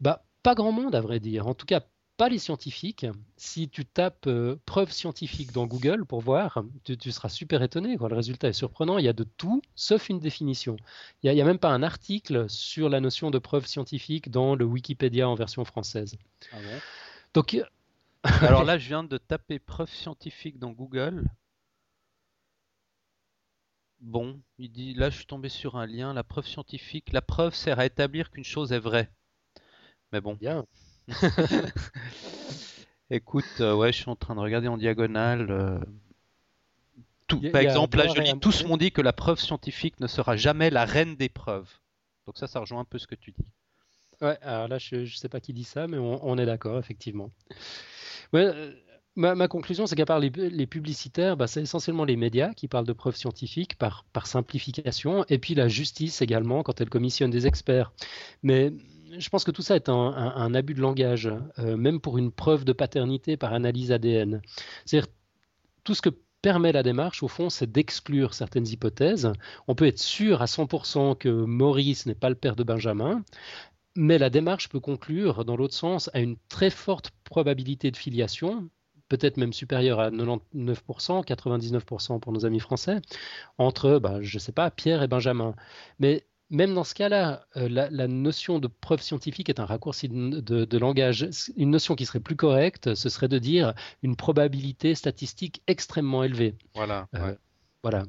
Bah, 0.01 0.25
Pas 0.42 0.55
grand 0.55 0.72
monde, 0.72 0.94
à 0.94 1.01
vrai 1.01 1.18
dire. 1.18 1.46
En 1.48 1.55
tout 1.55 1.66
cas, 1.66 1.81
pas 2.18 2.29
les 2.29 2.38
scientifiques. 2.38 3.07
Si 3.37 3.68
tu 3.68 3.87
tapes 3.87 4.27
euh, 4.27 4.57
preuves 4.66 4.92
scientifiques 4.92 5.53
dans 5.53 5.66
Google 5.66 6.05
pour 6.05 6.20
voir, 6.20 6.62
tu, 6.85 7.11
seras 7.11 7.31
super 7.31 7.62
étonné. 7.62 7.96
Le 7.96 8.14
résultat 8.14 8.48
est 8.48 8.53
surprenant. 8.53 8.98
Il 8.98 9.05
y 9.05 9.09
a 9.09 9.14
de 9.14 9.25
tout, 9.25 9.62
sauf 9.75 10.11
une 10.11 10.20
définition. 10.20 10.77
Il 11.22 11.33
n'y 11.33 11.40
a, 11.40 11.44
même 11.44 11.59
pas 11.59 11.70
un 11.70 11.83
article 11.83 12.48
sur 12.48 12.90
la 12.90 13.01
notion 13.01 13.31
de 13.31 13.38
preuve 13.38 13.66
scientifique 13.66 14.31
dans 14.31 14.55
le 14.55 14.66
Wikipédia 14.66 15.29
en 15.29 15.35
version 15.35 15.64
française. 15.64 16.16
Ah 16.53 16.57
bon 16.57 16.81
Donc, 17.33 17.57
Alors 18.22 18.64
là, 18.64 18.77
je 18.77 18.87
viens 18.88 19.03
de 19.03 19.16
taper 19.16 19.59
preuve 19.59 19.90
scientifique 19.90 20.59
dans 20.59 20.72
Google. 20.72 21.25
Bon, 24.03 24.41
il 24.59 24.71
dit 24.73 24.95
là, 24.95 25.11
je 25.11 25.17
suis 25.17 25.27
tombé 25.27 25.49
sur 25.49 25.77
un 25.77 25.87
lien. 25.87 26.12
La 26.12 26.25
preuve 26.25 26.47
scientifique, 26.47 27.12
la 27.12 27.23
preuve 27.23 27.55
sert 27.55 27.79
à 27.79 27.87
établir 27.87 28.31
qu'une 28.31 28.45
chose 28.45 28.73
est 28.73 28.81
vraie. 28.81 29.09
Mais 30.12 30.21
bon. 30.21 30.35
Bien. 30.35 30.67
Écoute, 33.11 33.45
euh, 33.61 33.75
ouais, 33.75 33.93
je 33.93 33.99
suis 33.99 34.11
en 34.11 34.17
train 34.17 34.35
de 34.35 34.41
regarder 34.41 34.67
en 34.67 34.77
diagonale. 34.77 35.51
Euh, 35.51 35.79
tout, 37.29 37.41
par 37.53 37.61
exemple, 37.61 37.97
là, 37.97 38.09
je 38.09 38.21
dis, 38.21 38.38
tous 38.41 38.65
m'ont 38.65 38.77
dit 38.77 38.91
que 38.91 39.03
la 39.03 39.12
preuve 39.12 39.38
scientifique 39.38 40.01
ne 40.01 40.09
sera 40.09 40.37
jamais 40.37 40.71
la 40.71 40.85
reine 40.85 41.15
des 41.15 41.29
preuves. 41.29 41.71
Donc 42.27 42.38
ça, 42.38 42.49
ça 42.49 42.59
rejoint 42.59 42.81
un 42.81 42.85
peu 42.85 42.99
ce 42.99 43.07
que 43.07 43.15
tu 43.15 43.31
dis. 43.31 43.47
Ouais, 44.21 44.38
alors 44.43 44.69
là, 44.69 44.79
je 44.79 44.97
ne 44.97 45.07
sais 45.07 45.29
pas 45.29 45.41
qui 45.41 45.53
dit 45.53 45.65
ça, 45.65 45.87
mais 45.87 45.99
on, 45.99 46.38
est 46.38 46.47
d'accord, 46.47 46.79
effectivement. 46.79 47.31
Euh, 48.35 48.73
ma, 49.16 49.48
conclusion, 49.48 49.87
c'est 49.87 49.96
qu'à 49.96 50.07
part 50.07 50.20
les, 50.20 50.66
publicitaires, 50.66 51.37
bah, 51.37 51.46
c'est 51.46 51.62
essentiellement 51.62 52.05
les 52.05 52.16
médias 52.16 52.53
qui 52.55 52.68
parlent 52.68 52.87
de 52.87 52.92
preuves 52.92 53.16
scientifiques 53.16 53.77
par, 53.77 54.05
simplification, 54.25 55.25
et 55.29 55.38
puis 55.38 55.55
la 55.55 55.68
justice 55.68 56.22
également 56.22 56.62
quand 56.62 56.81
elle 56.81 56.90
commissionne 56.90 57.31
des 57.31 57.46
experts. 57.46 57.92
Mais 58.42 58.72
je 59.18 59.29
pense 59.29 59.44
que 59.44 59.51
tout 59.51 59.62
ça 59.62 59.77
est 59.77 59.88
un, 59.88 60.55
abus 60.55 60.75
de 60.75 60.81
langage, 60.81 61.31
euh, 61.59 61.77
même 61.77 62.01
pour 62.01 62.18
une 62.18 62.33
preuve 62.33 62.64
de 62.64 62.72
paternité 62.72 63.37
par 63.37 63.53
analyse 63.53 63.92
ADN. 63.92 64.40
C'est-à-dire, 64.87 65.11
tout 65.85 65.94
ce 65.94 66.03
que 66.03 66.11
permet 66.40 66.72
la 66.72 66.83
démarche, 66.83 67.22
au 67.22 67.29
fond, 67.29 67.51
c'est 67.51 67.70
d'exclure 67.70 68.35
certaines 68.35 68.66
hypothèses. 68.66 69.33
On 69.68 69.75
peut 69.75 69.87
être 69.87 70.01
sûr 70.01 70.42
à 70.42 70.46
100% 70.46 71.16
que 71.16 71.29
Maurice 71.29 72.07
n'est 72.07 72.14
pas 72.14 72.31
le 72.31 72.35
père 72.35 72.57
de 72.57 72.64
Benjamin, 72.64 73.22
mais 73.94 74.18
la 74.18 74.31
démarche 74.31 74.68
peut 74.68 74.81
conclure, 74.81 75.44
dans 75.44 75.57
l'autre 75.57 75.75
sens, 75.75 76.11
à 76.14 76.20
une 76.20 76.37
très 76.48 76.70
forte 76.70 77.11
probabilité 77.25 77.90
de 77.90 77.96
filiation, 77.96 78.68
peut-être 79.12 79.37
même 79.37 79.53
supérieure 79.53 80.01
à 80.01 80.11
99%, 80.11 81.22
99% 81.22 82.18
pour 82.18 82.33
nos 82.33 82.46
amis 82.46 82.61
français, 82.61 83.03
entre, 83.59 83.98
bah, 83.98 84.22
je 84.22 84.37
ne 84.37 84.40
sais 84.40 84.53
pas, 84.53 84.70
Pierre 84.70 85.03
et 85.03 85.07
Benjamin. 85.07 85.55
Mais 85.98 86.25
même 86.48 86.72
dans 86.72 86.85
ce 86.85 86.94
cas-là, 86.94 87.44
euh, 87.59 87.68
la, 87.68 88.09
notion 88.09 88.59
de 88.59 88.68
preuve 88.68 89.03
scientifique 89.03 89.51
est 89.51 89.61
un 89.61 89.66
raccourci 89.66 90.09
de, 90.09 90.79
langage. 90.79 91.29
Une 91.57 91.70
notion 91.70 91.94
qui 91.94 92.07
serait 92.07 92.20
plus 92.20 92.37
correcte, 92.37 92.94
ce 92.94 93.11
serait 93.11 93.29
de 93.29 93.38
dire 93.38 93.75
une 94.03 94.16
probabilité 94.16 94.94
statistique 94.94 95.62
extrêmement 95.66 96.25
élevée. 96.25 96.55
Voilà. 96.75 97.07
Euh, 97.14 97.35
voilà. 97.83 98.05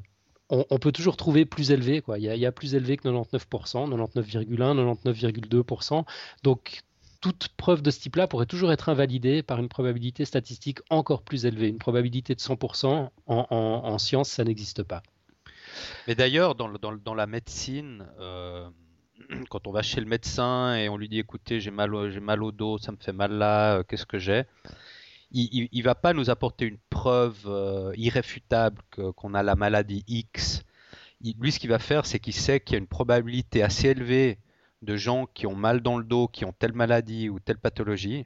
On, 0.50 0.78
peut 0.78 0.92
toujours 0.92 1.18
trouver 1.18 1.46
plus 1.46 1.72
élevé. 1.72 2.02
Quoi. 2.02 2.18
Il, 2.18 2.24
y 2.24 2.46
a, 2.46 2.52
plus 2.54 2.76
élevé 2.76 2.96
que 2.96 3.10
99%, 3.10 3.90
99,1, 3.90 5.04
99,2%. 5.04 6.06
Donc, 6.44 6.84
toute 7.24 7.48
preuve 7.56 7.82
de 7.82 7.90
ce 7.90 8.02
type-là 8.02 8.28
pourrait 8.28 8.46
toujours 8.46 8.74
être 8.74 8.90
invalidée 8.90 9.44
par 9.44 9.60
une 9.60 9.70
probabilité 9.70 10.26
statistique 10.26 10.80
encore 10.90 11.24
plus 11.24 11.46
élevée. 11.46 11.70
Une 11.70 11.78
probabilité 11.78 12.36
de 12.36 12.42
100% 12.42 13.10
en, 13.28 13.48
en 13.50 13.98
science, 13.98 14.30
ça 14.30 14.44
n'existe 14.44 14.84
pas. 14.84 15.02
Mais 16.08 16.16
d'ailleurs, 16.16 16.56
dans, 16.56 17.14
la 17.16 17.28
médecine, 17.28 18.06
euh, 18.20 18.70
quand 19.50 19.68
on 19.68 19.72
va 19.72 19.82
chez 19.82 20.02
le 20.02 20.06
médecin 20.06 20.76
et 20.76 20.90
on 20.90 20.98
lui 20.98 21.08
dit 21.08 21.20
écoutez, 21.20 21.62
j'ai 21.62 21.72
mal, 21.72 22.12
j'ai 22.12 22.20
mal 22.20 22.44
au 22.44 22.52
dos, 22.52 22.78
ça 22.78 22.92
me 22.92 22.98
fait 22.98 23.14
mal 23.14 23.32
là, 23.32 23.78
euh, 23.78 23.84
qu'est-ce 23.84 24.06
que 24.06 24.20
j'ai? 24.20 24.44
Il, 25.32 25.70
ne 25.74 25.84
va 25.84 25.96
pas 25.96 26.14
nous 26.14 26.30
apporter 26.30 26.66
une 26.66 26.78
preuve 26.92 27.40
euh, 27.48 27.94
irréfutable 27.96 28.84
qu'on 29.16 29.34
a 29.34 29.42
la 29.42 29.56
maladie 29.56 30.04
X. 30.08 30.64
lui, 31.40 31.52
ce 31.54 31.58
qu'il 31.58 31.72
va 31.72 31.80
faire, 31.80 32.06
c'est 32.06 32.20
qu'il 32.20 32.36
sait 32.36 32.60
qu'il 32.60 32.74
y 32.74 32.76
a 32.76 32.80
une 32.80 32.88
probabilité 32.88 33.64
assez 33.64 33.88
élevée 33.88 34.38
de 34.84 34.96
gens 34.96 35.28
qui 35.34 35.48
ont 35.48 35.56
mal 35.56 35.82
dans 35.82 35.98
le 35.98 36.04
dos, 36.04 36.28
qui 36.28 36.46
ont 36.46 36.54
telle 36.54 36.74
maladie 36.74 37.30
ou 37.30 37.40
telle 37.40 37.58
pathologie. 37.58 38.26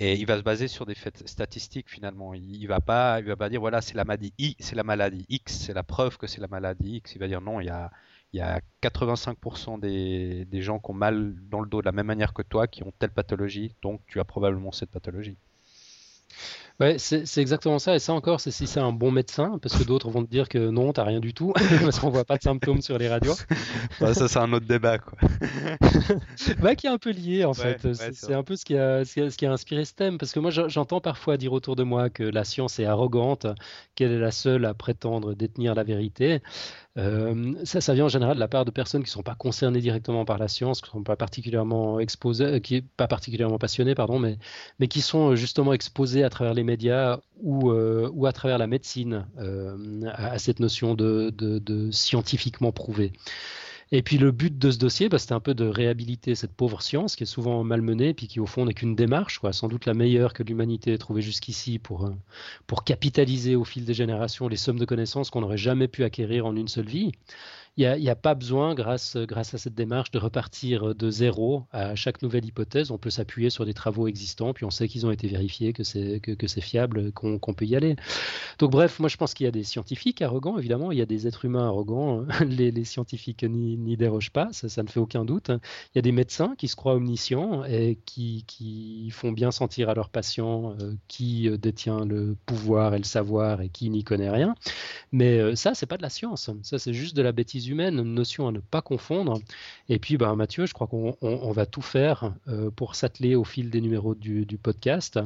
Et 0.00 0.14
il 0.14 0.26
va 0.26 0.36
se 0.38 0.42
baser 0.42 0.66
sur 0.66 0.86
des 0.86 0.94
faits 0.94 1.26
statistiques 1.28 1.88
finalement. 1.88 2.34
Il, 2.34 2.62
ne 2.62 2.68
va 2.68 2.80
pas, 2.80 3.20
il 3.20 3.26
va 3.26 3.36
pas 3.36 3.48
dire 3.48 3.60
voilà 3.60 3.80
c'est 3.80 3.94
la 3.94 4.04
maladie 4.04 4.32
I, 4.38 4.56
c'est 4.58 4.74
la 4.74 4.82
maladie 4.82 5.24
X, 5.28 5.56
c'est 5.56 5.74
la 5.74 5.84
preuve 5.84 6.16
que 6.18 6.26
c'est 6.26 6.40
la 6.40 6.48
maladie 6.48 6.96
X. 6.96 7.14
Il 7.14 7.18
va 7.18 7.28
dire 7.28 7.40
non, 7.40 7.60
il 7.60 7.66
y 7.66 7.70
a, 7.70 7.92
il 8.32 8.38
y 8.38 8.40
a 8.40 8.60
85% 8.82 9.78
des, 9.78 10.44
des 10.46 10.62
gens 10.62 10.80
qui 10.80 10.90
ont 10.90 10.94
mal 10.94 11.34
dans 11.48 11.60
le 11.60 11.68
dos 11.68 11.80
de 11.80 11.86
la 11.86 11.92
même 11.92 12.06
manière 12.06 12.32
que 12.32 12.42
toi, 12.42 12.66
qui 12.66 12.82
ont 12.82 12.92
telle 12.98 13.10
pathologie, 13.10 13.74
donc 13.82 14.00
tu 14.06 14.18
as 14.18 14.24
probablement 14.24 14.72
cette 14.72 14.90
pathologie. 14.90 15.36
Ouais, 16.80 16.96
c'est 16.98 17.38
exactement 17.38 17.78
ça. 17.78 17.94
Et 17.94 18.00
ça 18.00 18.12
encore, 18.12 18.40
c'est 18.40 18.50
si 18.50 18.66
c'est 18.66 18.80
un 18.80 18.92
bon 18.92 19.12
médecin, 19.12 19.58
parce 19.62 19.76
que 19.76 19.84
d'autres 19.84 20.10
vont 20.10 20.24
te 20.24 20.30
dire 20.30 20.48
que 20.48 20.58
non, 20.58 20.92
t'as 20.92 21.04
rien 21.04 21.20
du 21.20 21.32
tout, 21.32 21.52
parce 21.82 22.00
qu'on 22.00 22.10
voit 22.10 22.24
pas 22.24 22.36
de 22.36 22.42
symptômes 22.42 22.82
sur 22.82 22.98
les 22.98 23.08
radios. 23.08 23.34
ça, 23.98 24.28
c'est 24.28 24.38
un 24.38 24.52
autre 24.52 24.66
débat, 24.66 24.98
quoi. 24.98 25.16
bah, 26.60 26.74
qui 26.74 26.88
est 26.88 26.90
un 26.90 26.98
peu 26.98 27.10
lié, 27.10 27.44
en 27.44 27.54
fait. 27.54 27.86
c'est 27.94 28.34
un 28.34 28.42
peu 28.42 28.56
ce 28.56 28.64
qui, 28.64 28.76
a, 28.76 29.04
ce 29.04 29.36
qui, 29.36 29.46
a, 29.46 29.52
inspiré 29.52 29.84
ce 29.84 29.94
thème, 29.94 30.18
parce 30.18 30.32
que 30.32 30.40
moi, 30.40 30.50
j'entends 30.50 31.00
parfois 31.00 31.36
dire 31.36 31.52
autour 31.52 31.76
de 31.76 31.84
moi 31.84 32.10
que 32.10 32.24
la 32.24 32.42
science 32.42 32.80
est 32.80 32.86
arrogante, 32.86 33.46
qu'elle 33.94 34.10
est 34.10 34.18
la 34.18 34.32
seule 34.32 34.64
à 34.64 34.74
prétendre 34.74 35.34
détenir 35.34 35.76
la 35.76 35.84
vérité. 35.84 36.40
Euh, 36.96 37.54
ça, 37.64 37.80
ça 37.80 37.92
vient 37.94 38.04
en 38.04 38.08
général 38.08 38.36
de 38.36 38.40
la 38.40 38.46
part 38.46 38.64
de 38.64 38.70
personnes 38.70 39.02
qui 39.02 39.08
ne 39.08 39.12
sont 39.12 39.22
pas 39.24 39.34
concernées 39.34 39.80
directement 39.80 40.24
par 40.24 40.38
la 40.38 40.46
science, 40.46 40.80
qui 40.80 40.88
ne 40.88 40.92
sont 40.92 41.02
pas 41.02 41.16
particulièrement 41.16 41.98
exposées, 41.98 42.44
euh, 42.44 42.58
qui 42.60 42.82
pas 42.82 43.08
particulièrement 43.08 43.58
passionnées, 43.58 43.96
pardon, 43.96 44.20
mais, 44.20 44.38
mais 44.78 44.86
qui 44.86 45.00
sont 45.00 45.30
euh, 45.30 45.36
justement 45.36 45.72
exposées 45.72 46.22
à 46.22 46.30
travers 46.30 46.54
les 46.54 46.62
médias 46.64 47.20
ou, 47.40 47.70
ou 47.72 48.26
à 48.26 48.32
travers 48.32 48.58
la 48.58 48.66
médecine 48.66 49.26
à, 50.06 50.38
cette 50.38 50.60
notion 50.60 50.94
de, 50.94 51.30
de, 51.30 51.58
de 51.58 51.90
scientifiquement 51.90 52.72
prouvé. 52.72 53.12
Et 53.92 54.02
puis 54.02 54.18
le 54.18 54.32
but 54.32 54.58
de 54.58 54.72
ce 54.72 54.78
dossier, 54.78 55.08
bah, 55.08 55.18
c'était 55.18 55.34
un 55.34 55.40
peu 55.40 55.54
de 55.54 55.66
réhabiliter 55.66 56.34
cette 56.34 56.52
pauvre 56.52 56.82
science 56.82 57.14
qui 57.14 57.22
est 57.22 57.26
souvent 57.26 57.62
malmenée, 57.62 58.14
puis 58.14 58.26
qui 58.26 58.40
au 58.40 58.46
fond 58.46 58.64
n'est 58.64 58.74
qu'une 58.74 58.96
démarche, 58.96 59.38
quoi, 59.38 59.52
sans 59.52 59.68
doute 59.68 59.86
la 59.86 59.94
meilleure 59.94 60.32
que 60.32 60.42
l'humanité 60.42 60.92
ait 60.92 60.98
trouvée 60.98 61.22
jusqu'ici 61.22 61.78
pour, 61.78 62.06
euh, 62.06 62.14
pour 62.66 62.82
capitaliser 62.82 63.54
au 63.54 63.64
fil 63.64 63.84
des 63.84 63.94
générations 63.94 64.48
les 64.48 64.56
sommes 64.56 64.80
de 64.80 64.84
connaissances 64.84 65.30
qu'on 65.30 65.42
n'aurait 65.42 65.56
jamais 65.56 65.86
pu 65.86 66.02
acquérir 66.02 66.44
en 66.44 66.56
une 66.56 66.66
seule 66.66 66.88
vie 66.88 67.12
il 67.76 68.00
n'y 68.00 68.08
a, 68.08 68.16
pas 68.16 68.34
besoin, 68.34 68.74
grâce, 68.74 69.16
à 69.16 69.44
cette 69.44 69.74
démarche, 69.74 70.10
de 70.10 70.18
repartir 70.18 70.94
de 70.94 71.10
zéro 71.10 71.64
à 71.72 71.94
chaque 71.94 72.22
nouvelle 72.22 72.44
hypothèse. 72.44 72.90
On 72.90 72.98
peut 72.98 73.10
s'appuyer 73.10 73.50
sur 73.50 73.66
des 73.66 73.74
travaux 73.74 74.06
existants, 74.06 74.52
puis 74.52 74.64
on 74.64 74.70
sait 74.70 74.86
qu'ils 74.86 75.06
ont 75.06 75.10
été 75.10 75.26
vérifiés, 75.26 75.72
que 75.72 75.82
c'est 75.82 76.60
fiable, 76.60 77.12
qu'on 77.12 77.38
peut 77.54 77.64
y 77.64 77.74
aller. 77.74 77.96
Donc 78.58 78.70
bref, 78.70 79.00
moi 79.00 79.08
je 79.08 79.16
pense 79.16 79.34
qu'il 79.34 79.44
y 79.44 79.48
a 79.48 79.52
des 79.52 79.64
scientifiques 79.64 80.22
arrogants, 80.22 80.58
évidemment, 80.58 80.92
il 80.92 80.98
y 80.98 81.02
a 81.02 81.06
des 81.06 81.26
êtres 81.26 81.44
humains 81.44 81.66
arrogants. 81.66 82.24
Les, 82.46 82.84
scientifiques 82.84 83.44
n'y 83.44 83.96
dérogent 83.96 84.30
pas, 84.30 84.48
ça, 84.52 84.82
ne 84.82 84.88
fait 84.88 85.00
aucun 85.00 85.24
doute. 85.24 85.48
Il 85.48 85.96
y 85.96 85.98
a 85.98 86.02
des 86.02 86.12
médecins 86.12 86.54
qui 86.58 86.68
se 86.68 86.76
croient 86.76 86.94
omniscients 86.94 87.64
et 87.64 87.98
qui, 88.04 88.44
qui 88.46 89.10
font 89.10 89.32
bien 89.32 89.50
sentir 89.50 89.88
à 89.88 89.94
leurs 89.94 90.10
patients 90.10 90.76
euh, 90.80 90.94
qui 91.08 91.48
euh, 91.48 91.56
détient 91.56 92.04
le 92.04 92.36
pouvoir 92.46 92.94
et 92.94 92.98
le 92.98 93.04
savoir 93.04 93.62
et 93.62 93.68
qui 93.68 93.90
n'y 93.90 94.04
connaît 94.04 94.30
rien. 94.30 94.54
Mais 95.12 95.38
euh, 95.38 95.54
ça, 95.54 95.74
c'est 95.74 95.86
pas 95.86 95.96
de 95.96 96.02
la 96.02 96.10
science. 96.10 96.50
Ça, 96.62 96.78
c'est 96.78 96.92
juste 96.92 97.16
de 97.16 97.22
la 97.22 97.32
bêtise 97.32 97.63
humaine, 97.68 97.98
une 97.98 98.14
notion 98.14 98.48
à 98.48 98.52
ne 98.52 98.60
pas 98.60 98.82
confondre. 98.82 99.40
Et 99.88 99.98
puis, 99.98 100.16
ben, 100.16 100.34
Mathieu, 100.36 100.66
je 100.66 100.74
crois 100.74 100.86
qu'on 100.86 101.52
va 101.52 101.66
tout 101.66 101.82
faire 101.82 102.34
euh, 102.48 102.70
pour 102.70 102.94
s'atteler 102.94 103.34
au 103.34 103.44
fil 103.44 103.70
des 103.70 103.80
numéros 103.80 104.14
du, 104.14 104.46
podcast 104.62 105.18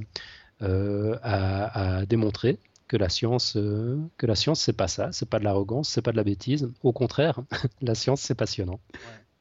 euh, 0.63 1.17
à, 1.23 2.05
démontrer 2.07 2.59
que 2.89 2.97
la 2.97 3.09
science, 3.09 3.57
euh, 3.57 3.99
que 4.17 4.27
la 4.27 4.35
science, 4.35 4.61
c'est 4.61 4.73
pas 4.73 4.89
ça, 4.89 5.13
c'est 5.13 5.29
pas 5.29 5.39
de 5.39 5.45
l'arrogance, 5.45 5.91
c'est 5.91 6.03
pas 6.03 6.13
de 6.13 6.17
la 6.17 6.25
bêtise. 6.25 6.71
Au 6.83 6.93
contraire, 6.93 7.41
la 7.83 7.95
science, 7.95 8.23
c'est 8.23 8.35
passionnant. 8.35 8.81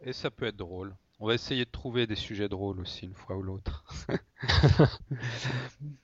Et 0.06 0.14
ça 0.14 0.30
peut 0.30 0.48
être 0.48 0.58
drôle. 0.58 0.94
On 1.20 1.26
va 1.26 1.34
essayer 1.34 1.66
de 1.66 1.72
trouver 1.72 2.06
des 2.06 2.16
sujets 2.16 2.48
drôles 2.48 2.80
aussi 2.80 3.06
une 3.06 3.16
fois 3.16 3.36
ou 3.38 3.42
l'autre. 3.42 3.84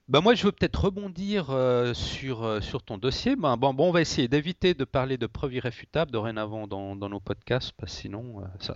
bah 0.08 0.22
moi 0.22 0.34
je 0.34 0.44
veux 0.44 0.52
peut-être 0.52 0.86
rebondir 0.86 1.52
euh, 1.52 1.94
sur, 1.94 2.44
euh, 2.44 2.62
sur 2.62 2.82
ton 2.82 2.98
dossier. 2.98 3.36
Bah, 3.36 3.56
bon, 3.56 3.76
bon, 3.76 3.90
on 3.90 3.92
va 3.92 4.02
essayer 4.02 4.28
d'éviter 4.28 4.74
de 4.74 4.86
parler 4.86 5.18
de 5.18 5.28
preuves 5.28 5.54
irréfutables 5.54 6.10
dorénavant 6.10 6.66
dans, 6.66 6.96
dans 6.96 7.10
nos 7.10 7.20
podcasts, 7.20 7.74
parce 7.78 7.94
que 7.94 8.02
sinon 8.02 8.42
euh, 8.42 8.46
ça, 8.60 8.76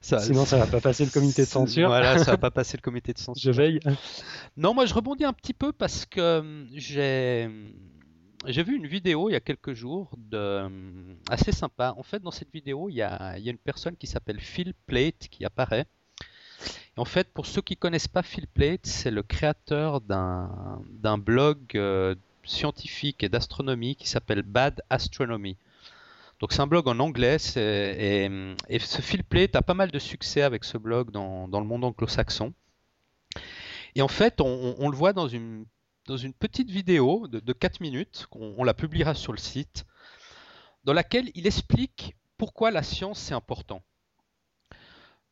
ça, 0.00 0.18
sinon 0.20 0.44
ça 0.44 0.56
va 0.56 0.68
pas 0.68 0.80
passer 0.80 1.04
le 1.04 1.10
comité 1.10 1.42
de 1.42 1.48
censure. 1.48 1.88
Voilà, 1.88 2.18
ça 2.18 2.30
va 2.30 2.36
pas 2.38 2.52
passer 2.52 2.76
le 2.76 2.82
comité 2.82 3.12
de 3.12 3.18
censure. 3.18 3.52
Je 3.52 3.56
veille. 3.56 3.80
Non, 4.56 4.72
moi 4.72 4.86
je 4.86 4.94
rebondis 4.94 5.24
un 5.24 5.32
petit 5.32 5.54
peu 5.54 5.72
parce 5.72 6.06
que 6.06 6.64
j'ai 6.74 7.50
j'ai 8.46 8.62
vu 8.62 8.76
une 8.76 8.86
vidéo 8.86 9.28
il 9.28 9.32
y 9.32 9.36
a 9.36 9.40
quelques 9.40 9.74
jours 9.74 10.10
euh, 10.32 10.68
assez 11.28 11.52
sympa. 11.52 11.94
En 11.96 12.02
fait, 12.02 12.22
dans 12.22 12.30
cette 12.30 12.52
vidéo, 12.52 12.88
il 12.88 12.94
y 12.94 13.02
a, 13.02 13.38
une 13.38 13.58
personne 13.58 13.96
qui 13.96 14.06
s'appelle 14.06 14.40
Phil 14.40 14.74
Plate 14.86 15.28
qui 15.30 15.44
apparaît. 15.44 15.86
en 16.96 17.04
fait, 17.04 17.28
pour 17.32 17.46
ceux 17.46 17.62
qui 17.62 17.76
connaissent 17.76 18.08
pas 18.08 18.22
Phil 18.22 18.46
Plait, 18.46 18.78
c'est 18.82 19.10
le 19.10 19.22
créateur 19.22 20.00
d'un 20.00 21.18
blog 21.18 21.58
euh, 21.74 22.14
scientifique 22.44 23.22
et 23.22 23.28
d'astronomie 23.28 23.96
qui 23.96 24.08
s'appelle 24.08 24.42
Bad 24.42 24.82
Astronomy. 24.90 25.56
Donc 26.40 26.52
c'est 26.52 26.60
un 26.60 26.66
blog 26.66 26.88
en 26.88 26.98
anglais 26.98 27.36
et, 27.56 28.78
ce 28.78 29.02
Phil 29.02 29.24
Plait 29.24 29.56
a 29.56 29.62
pas 29.62 29.74
mal 29.74 29.90
de 29.90 29.98
succès 29.98 30.42
avec 30.42 30.64
ce 30.64 30.76
blog 30.76 31.10
dans, 31.10 31.46
le 31.46 31.66
monde 31.66 31.84
anglo-saxon. 31.84 32.52
Et 33.94 34.02
en 34.02 34.08
fait, 34.08 34.40
on, 34.40 34.88
le 34.90 34.96
voit 34.96 35.12
dans 35.12 35.28
une, 35.28 35.64
dans 36.06 36.16
une 36.16 36.34
petite 36.34 36.70
vidéo 36.70 37.28
de, 37.28 37.40
de 37.40 37.52
4 37.52 37.80
minutes, 37.80 38.26
on, 38.32 38.64
la 38.64 38.74
publiera 38.74 39.14
sur 39.14 39.32
le 39.32 39.38
site, 39.38 39.86
dans 40.84 40.92
laquelle 40.92 41.30
il 41.34 41.46
explique 41.46 42.14
pourquoi 42.36 42.70
la 42.70 42.82
science 42.82 43.18
c'est 43.18 43.34
important. 43.34 43.82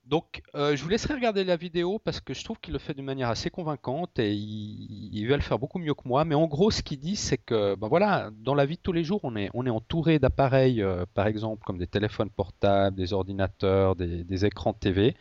Donc, 0.04 0.42
euh, 0.56 0.74
je 0.74 0.82
vous 0.82 0.88
laisserai 0.88 1.14
regarder 1.14 1.44
la 1.44 1.54
vidéo 1.54 2.00
parce 2.00 2.20
que 2.20 2.34
je 2.34 2.42
trouve 2.42 2.58
qu'il 2.58 2.72
le 2.72 2.80
fait 2.80 2.92
d'une 2.92 3.04
manière 3.04 3.28
assez 3.28 3.50
convaincante 3.50 4.18
et 4.18 4.32
il, 4.32 5.24
va 5.28 5.36
le 5.36 5.42
faire 5.42 5.60
beaucoup 5.60 5.78
mieux 5.78 5.94
que 5.94 6.08
moi. 6.08 6.24
Mais 6.24 6.34
en 6.34 6.48
gros, 6.48 6.72
ce 6.72 6.82
qu'il 6.82 6.98
dit, 6.98 7.14
c'est 7.14 7.38
que, 7.38 7.76
ben 7.76 7.86
voilà, 7.86 8.30
dans 8.32 8.56
la 8.56 8.66
vie 8.66 8.76
de 8.76 8.80
tous 8.82 8.92
les 8.92 9.04
jours, 9.04 9.20
on 9.22 9.36
est, 9.36 9.48
on 9.54 9.64
est 9.64 9.70
entouré 9.70 10.18
d'appareils, 10.18 10.82
euh, 10.82 11.06
par 11.14 11.28
exemple, 11.28 11.62
comme 11.64 11.78
des 11.78 11.86
téléphones 11.86 12.30
portables, 12.30 12.96
des 12.96 13.12
ordinateurs, 13.12 13.94
des, 13.94 14.44
écrans 14.44 14.72
de 14.72 14.78
TV, 14.78 15.16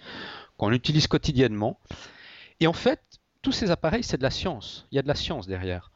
qu'on 0.57 0.71
utilise 0.71 1.05
quotidiennement. 1.05 1.79
Et 2.59 2.65
en 2.65 2.73
fait, 2.73 3.01
tous 3.41 3.51
ces 3.51 3.71
appareils, 3.71 4.03
c'est 4.03 4.17
de 4.17 4.23
la 4.23 4.31
science. 4.31 4.87
Il 4.91 4.95
y 4.95 4.99
a 4.99 5.01
de 5.01 5.07
la 5.07 5.15
science 5.15 5.47
derrière. 5.47 5.91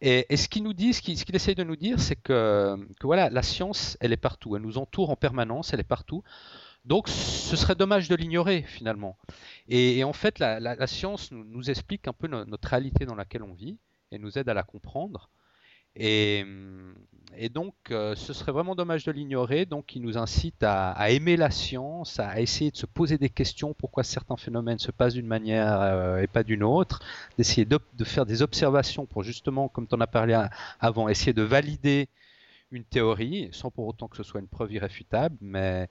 Et, 0.00 0.36
ce 0.36 0.48
qu'il 0.48 0.62
nous 0.62 0.72
ce 0.72 1.36
essaye 1.36 1.54
de 1.54 1.64
nous 1.64 1.76
dire, 1.76 2.00
c'est 2.00 2.16
que, 2.16 2.76
que 2.98 3.06
voilà, 3.06 3.28
la 3.30 3.42
science, 3.42 3.96
elle 4.00 4.12
est 4.12 4.16
partout. 4.16 4.56
Elle 4.56 4.62
nous 4.62 4.78
entoure 4.78 5.10
en 5.10 5.16
permanence, 5.16 5.72
elle 5.72 5.80
est 5.80 5.84
partout. 5.84 6.22
Donc 6.84 7.08
ce 7.08 7.56
serait 7.56 7.74
dommage 7.74 8.08
de 8.08 8.14
l'ignorer 8.14 8.62
finalement. 8.62 9.18
Et, 9.68 10.02
en 10.04 10.12
fait, 10.12 10.38
la, 10.38 10.86
science 10.86 11.30
nous, 11.30 11.70
explique 11.70 12.08
un 12.08 12.12
peu 12.12 12.26
notre 12.26 12.68
réalité 12.68 13.04
dans 13.04 13.14
laquelle 13.14 13.42
on 13.42 13.52
vit 13.52 13.76
et 14.10 14.18
nous 14.18 14.38
aide 14.38 14.48
à 14.48 14.54
la 14.54 14.62
comprendre. 14.62 15.28
Et, 15.96 16.44
donc, 17.52 17.74
euh, 17.90 18.14
ce 18.16 18.32
serait 18.32 18.52
vraiment 18.52 18.74
dommage 18.74 19.04
de 19.04 19.12
l'ignorer. 19.12 19.64
Donc, 19.64 19.96
il 19.96 20.02
nous 20.02 20.18
incite 20.18 20.62
à, 20.62 21.10
aimer 21.10 21.36
la 21.36 21.50
science, 21.50 22.20
à 22.20 22.40
essayer 22.40 22.70
de 22.70 22.76
se 22.76 22.86
poser 22.86 23.18
des 23.18 23.30
questions 23.30 23.74
pourquoi 23.74 24.02
certains 24.02 24.36
phénomènes 24.36 24.78
se 24.78 24.90
passent 24.90 25.14
d'une 25.14 25.26
manière 25.26 25.80
euh, 25.80 26.20
et 26.20 26.26
pas 26.26 26.42
d'une 26.42 26.62
autre, 26.62 27.00
d'essayer 27.38 27.64
de, 27.64 27.78
faire 28.04 28.26
des 28.26 28.42
observations 28.42 29.06
pour 29.06 29.22
justement, 29.22 29.68
comme 29.68 29.86
tu 29.86 29.94
en 29.94 30.00
as 30.00 30.06
parlé 30.06 30.38
avant, 30.80 31.08
essayer 31.08 31.32
de 31.32 31.42
valider 31.42 32.08
une 32.70 32.84
théorie, 32.84 33.48
sans 33.52 33.70
pour 33.70 33.86
autant 33.86 34.08
que 34.08 34.16
ce 34.16 34.22
soit 34.22 34.40
une 34.40 34.46
preuve 34.46 34.72
irréfutable, 34.72 35.36
mais 35.40 35.88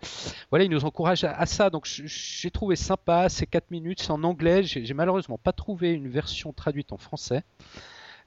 voilà, 0.49 0.65
il 0.65 0.71
nous 0.71 0.85
encourage 0.85 1.23
à, 1.23 1.45
ça. 1.45 1.69
Donc 1.69 1.85
j'ai 1.85 2.51
trouvé 2.51 2.75
sympa 2.75 3.27
ces 3.29 3.45
4 3.45 3.71
minutes, 3.71 4.01
c'est 4.01 4.11
en 4.11 4.23
anglais, 4.23 4.63
j'ai 4.63 4.93
malheureusement 4.93 5.37
pas 5.37 5.51
trouvé 5.51 5.91
une 5.91 6.07
version 6.07 6.53
traduite 6.53 6.93
en 6.93 6.97
français, 6.97 7.43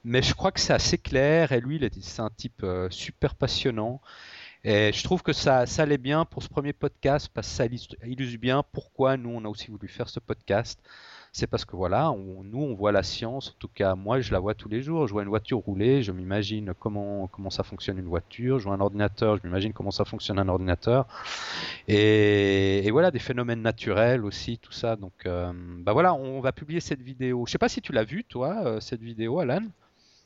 mais 0.05 0.23
je 0.23 0.35
crois 0.35 0.53
que 0.53 0.61
c'est 0.61 0.73
assez 0.73 0.99
clair, 0.99 1.53
et 1.53 1.61
lui, 1.61 1.81
c'est 2.01 2.23
un 2.23 2.31
type 2.31 2.63
euh, 2.65 2.89
super 2.91 3.35
passionnant. 3.35 4.01
Et 4.65 4.93
je 4.93 5.03
trouve 5.03 5.23
que 5.23 5.33
ça, 5.33 5.67
ça 5.67 5.83
allait 5.83 5.99
bien 5.99 6.25
pour 6.25 6.43
ce 6.43 6.49
premier 6.49 6.73
podcast 6.73 7.29
parce 7.35 7.49
que 7.49 7.55
ça 7.55 7.67
illustre 7.67 8.39
bien 8.41 8.63
pourquoi 8.71 9.17
nous 9.17 9.31
on 9.31 9.45
a 9.45 9.49
aussi 9.49 9.71
voulu 9.73 9.89
faire 9.89 10.09
ce 10.09 10.21
podcast. 10.21 10.81
C'est 11.33 11.47
parce 11.49 11.65
que 11.65 11.75
voilà, 11.75 12.15
nous 12.45 12.63
on 12.63 12.75
voit 12.75 12.93
la 12.93 13.03
science, 13.03 13.49
en 13.49 13.59
tout 13.59 13.69
cas 13.69 13.95
moi 13.95 14.21
je 14.21 14.33
la 14.33 14.39
vois 14.39 14.55
tous 14.55 14.69
les 14.69 14.83
jours, 14.83 15.09
je 15.09 15.15
vois 15.15 15.23
une 15.23 15.31
voiture 15.31 15.59
rouler, 15.59 16.03
je 16.03 16.13
m'imagine 16.13 16.75
comment, 16.79 17.27
comment 17.27 17.49
ça 17.49 17.63
fonctionne 17.63 17.99
une 17.99 18.07
voiture, 18.07 18.59
je 18.59 18.65
vois 18.65 18.75
un 18.75 18.81
ordinateur, 18.81 19.39
je 19.39 19.47
m'imagine 19.47 19.73
comment 19.73 19.91
ça 19.91 20.05
fonctionne 20.05 20.39
un 20.39 20.49
ordinateur, 20.49 21.07
et, 21.89 22.89
voilà, 22.93 23.11
des 23.11 23.19
phénomènes 23.19 23.63
naturels 23.63 24.27
aussi, 24.27 24.59
tout 24.59 24.73
ça, 24.73 24.95
donc 24.97 25.25
euh, 25.25 25.53
bah 25.55 25.95
voilà, 25.95 26.13
on 26.13 26.41
va 26.41 26.53
publier 26.53 26.81
cette 26.81 27.01
vidéo. 27.01 27.47
Je 27.47 27.53
sais 27.53 27.59
pas 27.59 27.71
si 27.71 27.81
tu 27.81 27.93
l'as 27.93 28.05
vue 28.05 28.25
toi, 28.25 28.63
euh, 28.67 28.81
cette 28.81 29.01
vidéo 29.01 29.41
Alan 29.41 29.63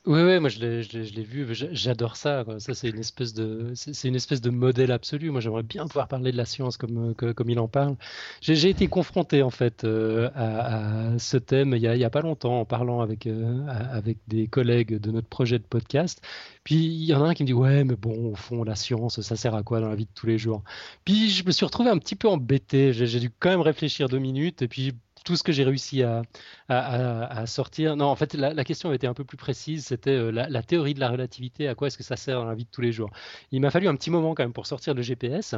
oui, 0.07 0.21
oui, 0.21 0.39
moi 0.39 0.47
je 0.47 0.59
l'ai, 0.59 1.23
vu, 1.23 1.45
j'adore 1.51 2.15
ça. 2.15 2.45
Ça, 2.59 2.73
c'est 2.73 2.87
une 2.87 2.99
espèce 2.99 3.33
de, 3.33 4.49
modèle 4.49 4.91
absolu. 4.91 5.31
Moi, 5.31 5.41
j'aimerais 5.41 5.63
bien 5.63 5.85
pouvoir 5.85 6.07
parler 6.07 6.31
de 6.31 6.37
la 6.37 6.45
science 6.45 6.77
comme, 6.77 7.13
comme 7.13 7.49
il 7.49 7.59
en 7.59 7.67
parle. 7.67 7.97
J'ai 8.41 8.69
été 8.69 8.87
confronté 8.87 9.43
en 9.43 9.49
fait 9.49 9.83
euh, 9.83 10.29
à, 10.33 11.19
ce 11.19 11.35
thème 11.35 11.73
il 11.75 11.81
y, 11.81 11.87
a, 11.87 11.95
il 11.95 11.99
y 11.99 12.05
a 12.05 12.09
pas 12.09 12.21
longtemps 12.21 12.61
en 12.61 12.65
parlant 12.65 13.01
avec, 13.01 13.27
euh, 13.27 13.67
avec 13.67 14.17
des 14.27 14.47
collègues 14.47 14.97
de 14.97 15.11
notre 15.11 15.27
projet 15.27 15.59
de 15.59 15.65
podcast. 15.65 16.21
Puis 16.63 16.75
il 16.85 17.03
y 17.03 17.13
en 17.13 17.23
a 17.23 17.27
un 17.27 17.33
qui 17.33 17.43
me 17.43 17.47
dit 17.47 17.53
ouais, 17.53 17.83
mais 17.83 17.95
bon, 17.97 18.31
au 18.31 18.35
fond, 18.35 18.63
la 18.63 18.75
science, 18.75 19.19
ça 19.19 19.35
sert 19.35 19.55
à 19.55 19.63
quoi 19.63 19.81
dans 19.81 19.89
la 19.89 19.95
vie 19.95 20.05
de 20.05 20.11
tous 20.15 20.27
les 20.27 20.37
jours? 20.37 20.63
Puis 21.03 21.29
je 21.31 21.45
me 21.45 21.51
suis 21.51 21.65
retrouvé 21.65 21.89
un 21.89 21.97
petit 21.97 22.15
peu 22.15 22.29
embêté. 22.29 22.93
J'ai 22.93 23.19
dû 23.19 23.29
quand 23.29 23.49
même 23.49 23.61
réfléchir 23.61 24.07
deux 24.07 24.19
minutes 24.19 24.61
et 24.61 24.69
puis 24.69 24.93
tout 25.27 25.35
ce 25.35 25.43
que 25.43 25.51
j'ai 25.51 25.65
réussi 25.65 26.03
à, 26.03 26.21
à, 26.69 27.45
sortir. 27.47 27.97
Non, 27.97 28.05
en 28.05 28.15
fait, 28.15 28.33
la, 28.33 28.63
question 28.63 28.87
avait 28.87 28.95
été 28.95 29.07
un 29.07 29.13
peu 29.13 29.25
plus 29.25 29.35
précise. 29.35 29.87
C'était 29.87 30.11
euh, 30.11 30.31
la, 30.31 30.63
théorie 30.63 30.93
de 30.93 31.01
la 31.01 31.09
relativité. 31.09 31.67
À 31.67 31.75
quoi 31.75 31.87
est-ce 31.87 31.97
que 31.97 32.03
ça 32.03 32.15
sert 32.15 32.39
dans 32.39 32.45
la 32.45 32.55
vie 32.55 32.63
de 32.63 32.69
tous 32.71 32.79
les 32.79 32.93
jours 32.93 33.09
Il 33.51 33.59
m'a 33.59 33.69
fallu 33.69 33.89
un 33.89 33.95
petit 33.95 34.09
moment 34.09 34.35
quand 34.35 34.43
même 34.43 34.53
pour 34.53 34.67
sortir 34.67 34.93
le 34.93 35.01
GPS. 35.01 35.55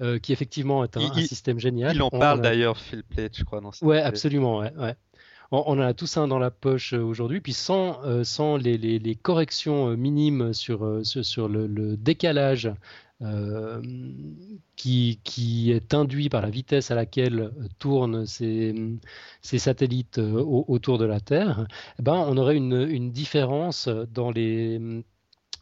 Euh, 0.00 0.18
qui 0.18 0.32
effectivement 0.32 0.84
est 0.84 0.96
un, 0.96 1.12
système 1.14 1.58
génial. 1.60 1.94
Il 1.94 2.02
en 2.02 2.08
parle 2.08 2.40
d'ailleurs, 2.40 2.78
Phil 2.78 3.04
Plait, 3.04 3.28
je 3.32 3.44
crois. 3.44 3.60
Dans 3.60 3.72
ouais, 3.82 4.00
absolument. 4.00 4.58
Ouais, 4.58 4.72
ouais. 4.78 4.94
On, 5.52 5.78
a 5.78 5.92
tous 5.92 6.16
un 6.16 6.26
dans 6.26 6.38
la 6.38 6.50
poche 6.50 6.94
euh, 6.94 7.02
aujourd'hui, 7.02 7.40
puis 7.40 7.52
sans, 7.52 8.00
sans 8.24 8.56
les, 8.56 8.78
les, 8.78 8.98
les, 8.98 9.14
corrections 9.14 9.96
minimes 9.96 10.52
sur, 10.54 11.00
sur, 11.04 11.24
sur 11.24 11.48
le, 11.48 11.66
le, 11.66 11.96
décalage 11.96 12.70
euh, 13.22 13.80
qui, 14.76 15.70
est 15.70 15.94
induit 15.94 16.28
par 16.28 16.42
la 16.42 16.50
vitesse 16.50 16.90
à 16.90 16.94
laquelle 16.94 17.50
tournent 17.78 18.26
ces, 18.26 18.74
satellites 19.42 20.18
euh, 20.18 20.42
autour 20.42 20.98
de 20.98 21.06
la 21.06 21.20
Terre, 21.20 21.66
eh 21.98 22.02
ben, 22.02 22.12
on 22.12 22.36
aurait 22.36 22.56
une, 22.56 23.10
différence 23.10 23.88
dans 23.88 24.30
les 24.30 25.02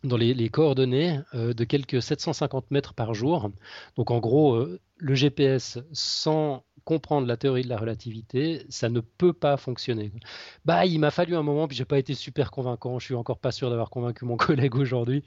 dans 0.03 0.17
les 0.17 0.49
coordonnées 0.49 1.21
euh, 1.35 1.55
de 1.55 1.65
quelques 1.65 2.03
750 2.03 2.71
mètres 2.73 2.93
par 2.93 3.15
jour. 3.15 3.51
Donc 3.97 4.11
en 4.11 4.19
gros, 4.19 4.67
le 4.97 5.15
GPS 5.15 5.79
sans 5.93 6.65
comprendre 6.85 7.27
la 7.27 7.37
théorie 7.37 7.63
de 7.63 7.69
la 7.69 7.77
relativité, 7.77 8.67
ça 8.69 8.89
ne 8.89 9.01
peut 9.01 9.33
pas 9.33 9.57
fonctionner. 9.57 10.13
Bah, 10.65 10.87
il 10.87 10.99
m'a 10.99 11.11
fallu 11.11 11.35
un 11.35 11.43
moment, 11.43 11.67
puis 11.67 11.77
j'ai 11.77 11.85
pas 11.85 11.99
été 11.99 12.15
super 12.15 12.51
convaincant. 12.51 12.99
Je 12.99 13.07
suis 13.07 13.15
encore 13.15 13.39
pas 13.39 13.53
sûr 13.53 13.71
d'avoir 13.71 13.91
convaincu 13.91 14.25
mon 14.25 14.37
collègue 14.39 14.77
aujourd'hui. 14.77 15.25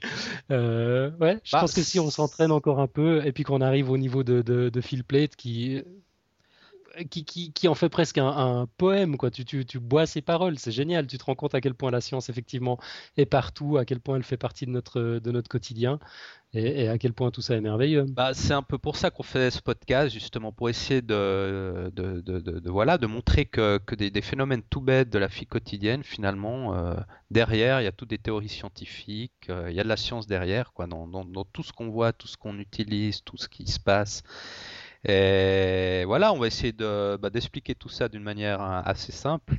Euh, 0.50 1.10
ouais, 1.20 1.38
je 1.44 1.52
bah, 1.52 1.60
pense 1.60 1.74
que 1.74 1.82
si 1.82 1.98
on 2.00 2.10
s'entraîne 2.10 2.52
encore 2.52 2.80
un 2.80 2.86
peu 2.86 3.26
et 3.26 3.32
puis 3.32 3.44
qu'on 3.44 3.60
arrive 3.60 3.90
au 3.90 3.98
niveau 3.98 4.22
de, 4.22 4.42
de, 4.42 4.68
de 4.68 4.80
Phil 4.80 5.04
Plate 5.04 5.36
qui 5.36 5.82
qui, 7.04 7.68
en 7.68 7.74
fait 7.74 7.88
presque 7.88 8.18
un, 8.18 8.66
poème. 8.76 9.16
Quoi. 9.16 9.30
Tu, 9.30 9.64
bois 9.80 10.06
ses 10.06 10.22
paroles, 10.22 10.58
c'est 10.58 10.72
génial. 10.72 11.06
Tu 11.06 11.18
te 11.18 11.24
rends 11.24 11.34
compte 11.34 11.54
à 11.54 11.60
quel 11.60 11.74
point 11.74 11.90
la 11.90 12.00
science, 12.00 12.28
effectivement, 12.28 12.78
est 13.16 13.26
partout, 13.26 13.76
à 13.76 13.84
quel 13.84 14.00
point 14.00 14.16
elle 14.16 14.22
fait 14.22 14.36
partie 14.36 14.66
de 14.66 14.70
notre, 14.70 15.48
quotidien 15.48 15.98
et, 16.54 16.88
à 16.88 16.98
quel 16.98 17.12
point 17.12 17.30
tout 17.30 17.42
ça 17.42 17.56
est 17.56 17.60
merveilleux. 17.60 18.04
Bah, 18.08 18.32
c'est 18.34 18.54
un 18.54 18.62
peu 18.62 18.78
pour 18.78 18.96
ça 18.96 19.10
qu'on 19.10 19.22
fait 19.22 19.50
ce 19.50 19.60
podcast, 19.60 20.12
justement, 20.12 20.52
pour 20.52 20.68
essayer 20.68 21.02
de, 21.02 21.90
voilà, 22.66 22.98
de 22.98 23.06
montrer 23.06 23.44
que, 23.44 23.80
des, 23.94 24.22
phénomènes 24.22 24.62
tout 24.68 24.80
bêtes 24.80 25.10
de 25.10 25.18
la 25.18 25.26
vie 25.26 25.46
quotidienne, 25.46 26.02
finalement, 26.02 26.74
euh, 26.74 26.94
derrière, 27.30 27.80
il 27.80 27.84
y 27.84 27.88
a 27.88 27.92
toutes 27.92 28.10
des 28.10 28.18
théories 28.18 28.48
scientifiques, 28.48 29.48
euh, 29.50 29.70
il 29.70 29.76
y 29.76 29.80
a 29.80 29.84
de 29.84 29.88
la 29.88 29.96
science 29.96 30.26
derrière, 30.26 30.72
quoi, 30.72 30.86
dans 30.86 31.44
tout 31.52 31.62
ce 31.62 31.72
qu'on 31.72 31.90
voit, 31.90 32.12
tout 32.12 32.28
ce 32.28 32.36
qu'on 32.36 32.58
utilise, 32.58 33.22
tout 33.22 33.36
ce 33.36 33.48
qui 33.48 33.66
se 33.66 33.78
passe. 33.78 34.22
Et 35.04 36.04
voilà, 36.06 36.32
on 36.32 36.38
va 36.38 36.46
essayer 36.46 36.72
bah, 36.72 37.30
d'expliquer 37.30 37.74
tout 37.74 37.88
ça 37.88 38.08
d'une 38.08 38.22
manière 38.22 38.60
hein, 38.60 38.82
assez 38.84 39.12
simple. 39.12 39.56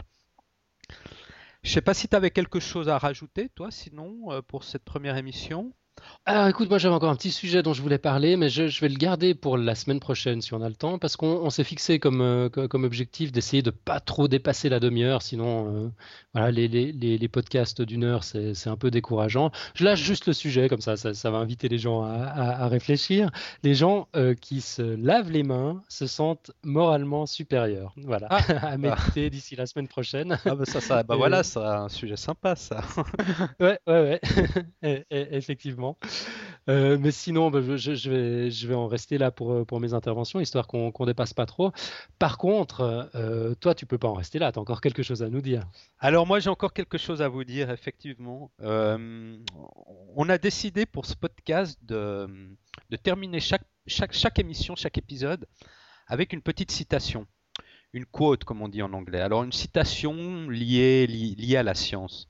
Je 1.64 1.72
sais 1.72 1.82
pas 1.82 1.94
si 1.94 2.08
tu 2.08 2.16
avais 2.16 2.32
quelque 2.32 2.60
chose 2.60 2.88
à 2.90 2.98
rajouter, 2.98 3.50
toi, 3.50 3.70
sinon, 3.72 4.32
euh, 4.32 4.42
pour 4.42 4.64
cette 4.64 4.84
première 4.84 5.18
émission? 5.18 5.74
Alors 6.26 6.48
écoute, 6.48 6.70
moi 6.70 6.78
j'avais 6.78 6.94
encore 6.94 7.10
un 7.10 7.16
petit 7.16 7.32
sujet 7.32 7.64
dont 7.64 7.74
je 7.74 7.82
voulais 7.82 7.98
parler, 7.98 8.38
mais 8.38 8.50
je, 8.50 8.80
vais 8.82 8.90
le 8.90 8.98
garder 8.98 9.34
pour 9.34 9.58
la 9.58 9.76
semaine 9.76 10.00
prochaine 10.00 10.42
si 10.42 10.54
on 10.54 10.62
a 10.62 10.70
le 10.70 10.76
temps, 10.76 11.00
parce 11.00 11.16
qu'on 11.16 11.50
s'est 11.50 11.64
fixé 11.64 12.00
comme, 12.00 12.22
euh, 12.22 12.50
comme 12.50 12.84
objectif 12.84 13.32
d'essayer 13.32 13.62
de 13.62 13.72
pas 13.72 14.00
trop 14.00 14.28
dépasser 14.28 14.70
la 14.70 14.80
demi-heure, 14.80 15.22
sinon 15.22 15.86
euh, 15.86 15.90
voilà, 16.34 16.52
les, 16.52 16.68
les, 16.68 16.92
les, 16.92 17.28
podcasts 17.28 17.82
d'une 17.82 18.04
heure 18.04 18.24
c'est 18.24 18.68
un 18.68 18.78
peu 18.78 18.92
décourageant. 18.92 19.52
Je 19.74 19.84
lâche 19.84 20.02
juste 20.02 20.28
le 20.28 20.34
sujet, 20.34 20.70
comme 20.70 20.82
ça 20.82 20.98
ça, 20.98 21.32
va 21.32 21.38
inviter 21.38 21.68
les 21.70 21.78
gens 21.78 22.04
à, 22.04 22.16
à, 22.16 22.68
réfléchir. 22.68 23.32
Les 23.64 23.74
gens 23.74 24.08
euh, 24.16 24.36
qui 24.36 24.62
se 24.62 24.82
lavent 24.82 25.32
les 25.32 25.44
mains 25.44 25.82
se 25.90 26.06
sentent 26.08 26.52
moralement 26.64 27.26
supérieurs. 27.26 27.94
Voilà, 27.98 28.28
ah. 28.30 28.40
à 28.62 28.78
méditer 28.78 29.30
d'ici 29.30 29.56
la 29.56 29.66
semaine 29.66 29.88
prochaine. 29.88 30.38
Ah 30.46 30.56
bah 30.56 30.66
ça, 30.66 30.82
ça 30.82 31.04
bah 31.04 31.16
voilà, 31.16 31.44
c'est 31.44 31.60
un 31.60 31.90
sujet 31.90 32.18
sympa 32.18 32.56
ça. 32.56 32.82
ouais, 33.60 33.80
ouais, 33.88 34.20
ouais, 34.84 35.06
effectivement. 35.12 35.89
Euh, 36.70 36.98
mais 37.00 37.12
sinon, 37.12 37.50
bah, 37.50 37.62
je, 37.62 38.68
vais, 38.68 38.76
en 38.76 38.88
rester 38.88 39.18
là 39.18 39.32
pour, 39.32 39.52
euh, 39.52 39.80
mes 39.80 39.94
interventions, 39.94 40.40
histoire 40.40 40.68
qu'on 40.68 40.94
ne 41.00 41.06
dépasse 41.06 41.34
pas 41.34 41.46
trop. 41.46 41.72
Par 42.20 42.38
contre, 42.38 43.10
euh, 43.16 43.56
toi, 43.56 43.74
tu 43.74 43.86
peux 43.86 43.98
pas 43.98 44.08
en 44.08 44.14
rester 44.14 44.38
là, 44.38 44.52
tu 44.52 44.60
as 44.60 44.62
encore 44.62 44.82
quelque 44.82 45.02
chose 45.02 45.24
à 45.24 45.30
nous 45.30 45.42
dire. 45.42 45.64
Alors 46.00 46.28
moi, 46.28 46.40
j'ai 46.40 46.50
encore 46.50 46.74
quelque 46.74 46.98
chose 46.98 47.22
à 47.22 47.28
vous 47.28 47.44
dire, 47.44 47.72
effectivement. 47.72 48.52
on 48.60 50.30
a 50.30 50.38
décidé 50.38 50.86
pour 50.86 51.06
ce 51.06 51.16
podcast 51.16 51.80
de, 51.84 52.28
terminer 53.02 53.40
chaque, 53.40 53.64
émission, 54.38 54.76
chaque 54.76 54.98
épisode, 54.98 55.48
avec 56.08 56.34
une 56.34 56.42
petite 56.42 56.72
citation 56.72 57.26
une 57.92 58.06
quote, 58.06 58.44
comme 58.44 58.62
on 58.62 58.68
dit 58.68 58.84
en 58.84 58.94
anglais. 58.94 59.20
Alors 59.20 59.44
une 59.44 59.52
citation 59.52 60.48
liée 60.48 61.56
à 61.58 61.64
la 61.64 61.74
science. 61.74 62.28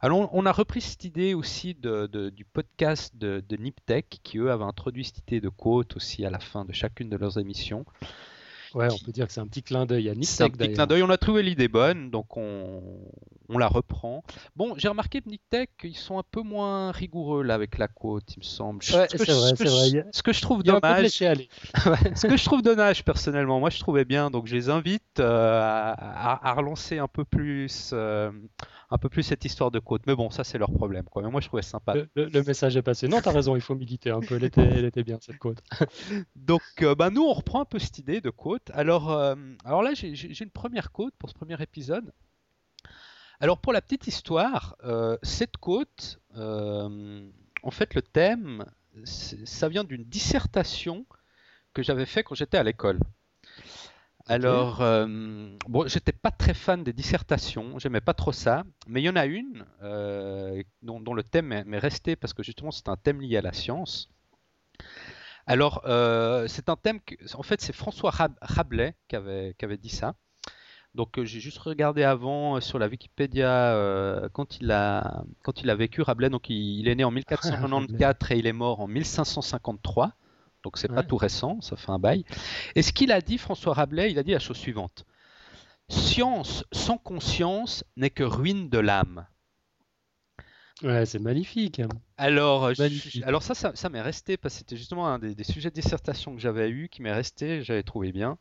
Alors 0.00 0.30
on 0.32 0.46
a 0.46 0.52
repris 0.52 0.80
cette 0.80 1.04
idée 1.04 1.34
aussi 1.34 1.74
du 1.74 2.44
podcast 2.44 3.14
de, 3.16 3.44
de 3.46 3.56
Niptech, 3.56 4.20
qui 4.22 4.38
eux 4.38 4.50
avaient 4.50 4.64
introduit 4.64 5.04
cette 5.04 5.18
idée 5.18 5.40
de 5.40 5.50
quote 5.50 5.96
aussi 5.96 6.24
à 6.24 6.30
la 6.30 6.40
fin 6.40 6.64
de 6.64 6.72
chacune 6.72 7.10
de 7.10 7.16
leurs 7.16 7.38
émissions. 7.38 7.84
Ouais, 8.74 8.88
on 8.92 9.04
peut 9.04 9.12
dire 9.12 9.26
que 9.26 9.32
c'est 9.32 9.40
un 9.40 9.46
petit 9.46 9.62
clin 9.62 9.84
d'œil 9.84 10.08
à 10.08 10.14
C'est 10.22 10.44
un 10.44 10.50
petit 10.50 10.72
clin 10.72 10.86
d'œil. 10.86 11.02
On 11.02 11.10
a 11.10 11.16
trouvé 11.16 11.42
l'idée 11.42 11.68
bonne, 11.68 12.10
donc 12.10 12.36
on, 12.36 12.82
on 13.48 13.58
la 13.58 13.66
reprend. 13.66 14.22
Bon, 14.54 14.74
j'ai 14.76 14.88
remarqué 14.88 15.20
que 15.20 15.28
Nictech, 15.28 15.70
ils 15.82 15.96
sont 15.96 16.18
un 16.18 16.22
peu 16.30 16.42
moins 16.42 16.92
rigoureux 16.92 17.42
là 17.42 17.54
avec 17.54 17.78
la 17.78 17.88
quote, 17.88 18.36
il 18.36 18.40
me 18.40 18.44
semble. 18.44 18.78
Ouais, 18.92 19.06
c'est 19.10 19.28
vrai, 19.28 19.52
c'est 19.56 19.64
vrai. 19.64 20.06
Ce 20.12 20.22
que 20.22 20.32
je 20.32 20.40
trouve 20.40 20.62
dommage. 20.62 21.10
ce 21.10 22.26
que 22.26 22.36
je 22.36 22.44
trouve 22.44 22.62
dommage 22.62 23.04
personnellement, 23.04 23.58
moi 23.58 23.70
je 23.70 23.80
trouvais 23.80 24.04
bien, 24.04 24.30
donc 24.30 24.46
je 24.46 24.54
les 24.54 24.68
invite 24.68 25.18
euh, 25.18 25.60
à, 25.60 26.54
relancer 26.56 26.98
un 26.98 27.08
peu 27.08 27.24
plus. 27.24 27.90
Euh, 27.92 28.30
un 28.90 28.98
peu 28.98 29.08
plus 29.08 29.22
cette 29.22 29.44
histoire 29.44 29.70
de 29.70 29.78
côte. 29.78 30.02
Mais 30.06 30.14
bon, 30.14 30.30
ça 30.30 30.44
c'est 30.44 30.58
leur 30.58 30.72
problème. 30.72 31.04
Quoi. 31.04 31.22
Mais 31.22 31.30
moi 31.30 31.40
je 31.40 31.46
trouvais 31.46 31.62
sympa. 31.62 31.94
Le, 32.14 32.42
message 32.42 32.76
est 32.76 32.82
passé. 32.82 33.08
Non, 33.08 33.20
t'as 33.20 33.32
raison, 33.32 33.54
il 33.54 33.62
faut 33.62 33.74
militer 33.74 34.10
un 34.10 34.20
peu. 34.20 34.36
Elle 34.36 34.44
était, 34.44 34.62
elle 34.62 34.84
était 34.84 35.04
bien 35.04 35.18
cette 35.20 35.38
côte. 35.38 35.62
Donc 36.36 36.62
euh, 36.82 36.94
bah, 36.94 37.10
nous 37.10 37.22
on 37.22 37.32
reprend 37.32 37.60
un 37.60 37.64
peu 37.64 37.78
cette 37.78 37.98
idée 37.98 38.20
de 38.20 38.30
côte. 38.30 38.70
Alors, 38.74 39.10
euh, 39.10 39.34
alors 39.64 39.82
là 39.82 39.94
j'ai 39.94 40.42
une 40.42 40.50
première 40.50 40.92
côte 40.92 41.14
pour 41.18 41.28
ce 41.28 41.34
premier 41.34 41.60
épisode. 41.62 42.12
Alors 43.38 43.58
pour 43.58 43.72
la 43.72 43.80
petite 43.80 44.06
histoire, 44.06 44.76
euh, 44.84 45.16
cette 45.22 45.56
côte, 45.56 46.20
en 46.34 47.70
fait 47.70 47.94
le 47.94 48.02
thème, 48.02 48.64
ça 49.04 49.68
vient 49.68 49.84
d'une 49.84 50.04
dissertation 50.04 51.06
que 51.72 51.82
j'avais 51.82 52.06
fait 52.06 52.22
quand 52.22 52.34
j'étais 52.34 52.58
à 52.58 52.64
l'école. 52.64 52.98
Alors, 54.26 54.82
euh, 54.82 55.06
bon, 55.68 55.88
j'étais 55.88 56.12
pas 56.12 56.30
très 56.30 56.54
fan 56.54 56.84
des 56.84 56.92
dissertations, 56.92 57.78
j'aimais 57.78 58.00
pas 58.00 58.14
trop 58.14 58.32
ça, 58.32 58.64
mais 58.86 59.00
il 59.00 59.04
y 59.04 59.08
en 59.08 59.16
a 59.16 59.26
une 59.26 59.64
euh, 59.82 60.62
dont, 60.82 61.14
le 61.14 61.22
thème 61.22 61.64
m'est 61.66 61.78
resté 61.78 62.16
parce 62.16 62.32
que 62.32 62.42
justement 62.42 62.70
c'est 62.70 62.88
un 62.88 62.96
thème 62.96 63.20
lié 63.20 63.38
à 63.38 63.42
la 63.42 63.52
science. 63.52 64.08
Alors, 65.46 65.82
euh, 65.86 66.46
c'est 66.48 66.68
un 66.68 66.76
thème, 66.76 67.00
que, 67.00 67.14
en 67.34 67.42
fait, 67.42 67.60
c'est 67.60 67.72
François 67.72 68.12
Rabelais 68.40 68.94
qui 69.08 69.16
avait, 69.16 69.54
qui 69.58 69.64
avait 69.64 69.78
dit 69.78 69.88
ça. 69.88 70.14
Donc, 70.94 71.22
j'ai 71.22 71.40
juste 71.40 71.58
regardé 71.58 72.02
avant 72.02 72.60
sur 72.60 72.78
la 72.78 72.88
Wikipédia 72.88 74.28
quand, 74.32 74.60
il 74.60 74.70
a, 74.70 75.24
quand 75.42 75.62
il 75.62 75.70
a 75.70 75.74
vécu 75.74 76.02
Rabelais. 76.02 76.30
Donc, 76.30 76.50
il, 76.50 76.80
il 76.80 76.88
est 76.88 76.94
né 76.94 77.04
en 77.04 77.10
1494 77.12 78.30
et 78.30 78.38
il 78.38 78.46
est 78.46 78.52
mort 78.52 78.80
en 78.80 78.86
1553 78.86 80.12
donc 80.62 80.78
c'est 80.78 80.88
pas 80.88 81.02
tout 81.02 81.16
récent, 81.16 81.60
ça 81.60 81.76
fait 81.76 81.90
un 81.90 81.98
bail. 81.98 82.24
Et 82.74 82.82
ce 82.82 82.92
qu'il 82.92 83.12
a 83.12 83.20
dit, 83.20 83.38
François 83.38 83.74
Rabelais, 83.74 84.10
il 84.10 84.18
a 84.18 84.22
dit 84.22 84.32
la 84.32 84.38
chose 84.38 84.56
suivante 84.56 85.04
Science 85.88 86.64
sans 86.70 86.98
conscience 86.98 87.84
n'est 87.96 88.10
que 88.10 88.22
ruine 88.22 88.68
de 88.68 88.78
l'âme. 88.78 89.26
Ouais, 90.82 91.04
c'est 91.04 91.18
magnifique. 91.18 91.82
Alors, 92.16 92.70
alors 93.24 93.42
ça, 93.42 93.54
ça, 93.54 93.88
m'est 93.90 94.00
resté 94.00 94.36
parce 94.36 94.54
que 94.54 94.58
c'était 94.60 94.76
justement 94.76 95.08
un 95.08 95.18
des, 95.18 95.44
sujets 95.44 95.68
de 95.68 95.74
dissertation 95.74 96.34
que 96.34 96.40
j'avais 96.40 96.70
eu 96.70 96.88
qui 96.88 97.02
m'est 97.02 97.12
resté, 97.12 97.62
j'avais 97.62 97.82
trouvé 97.82 98.12
bien. 98.12 98.38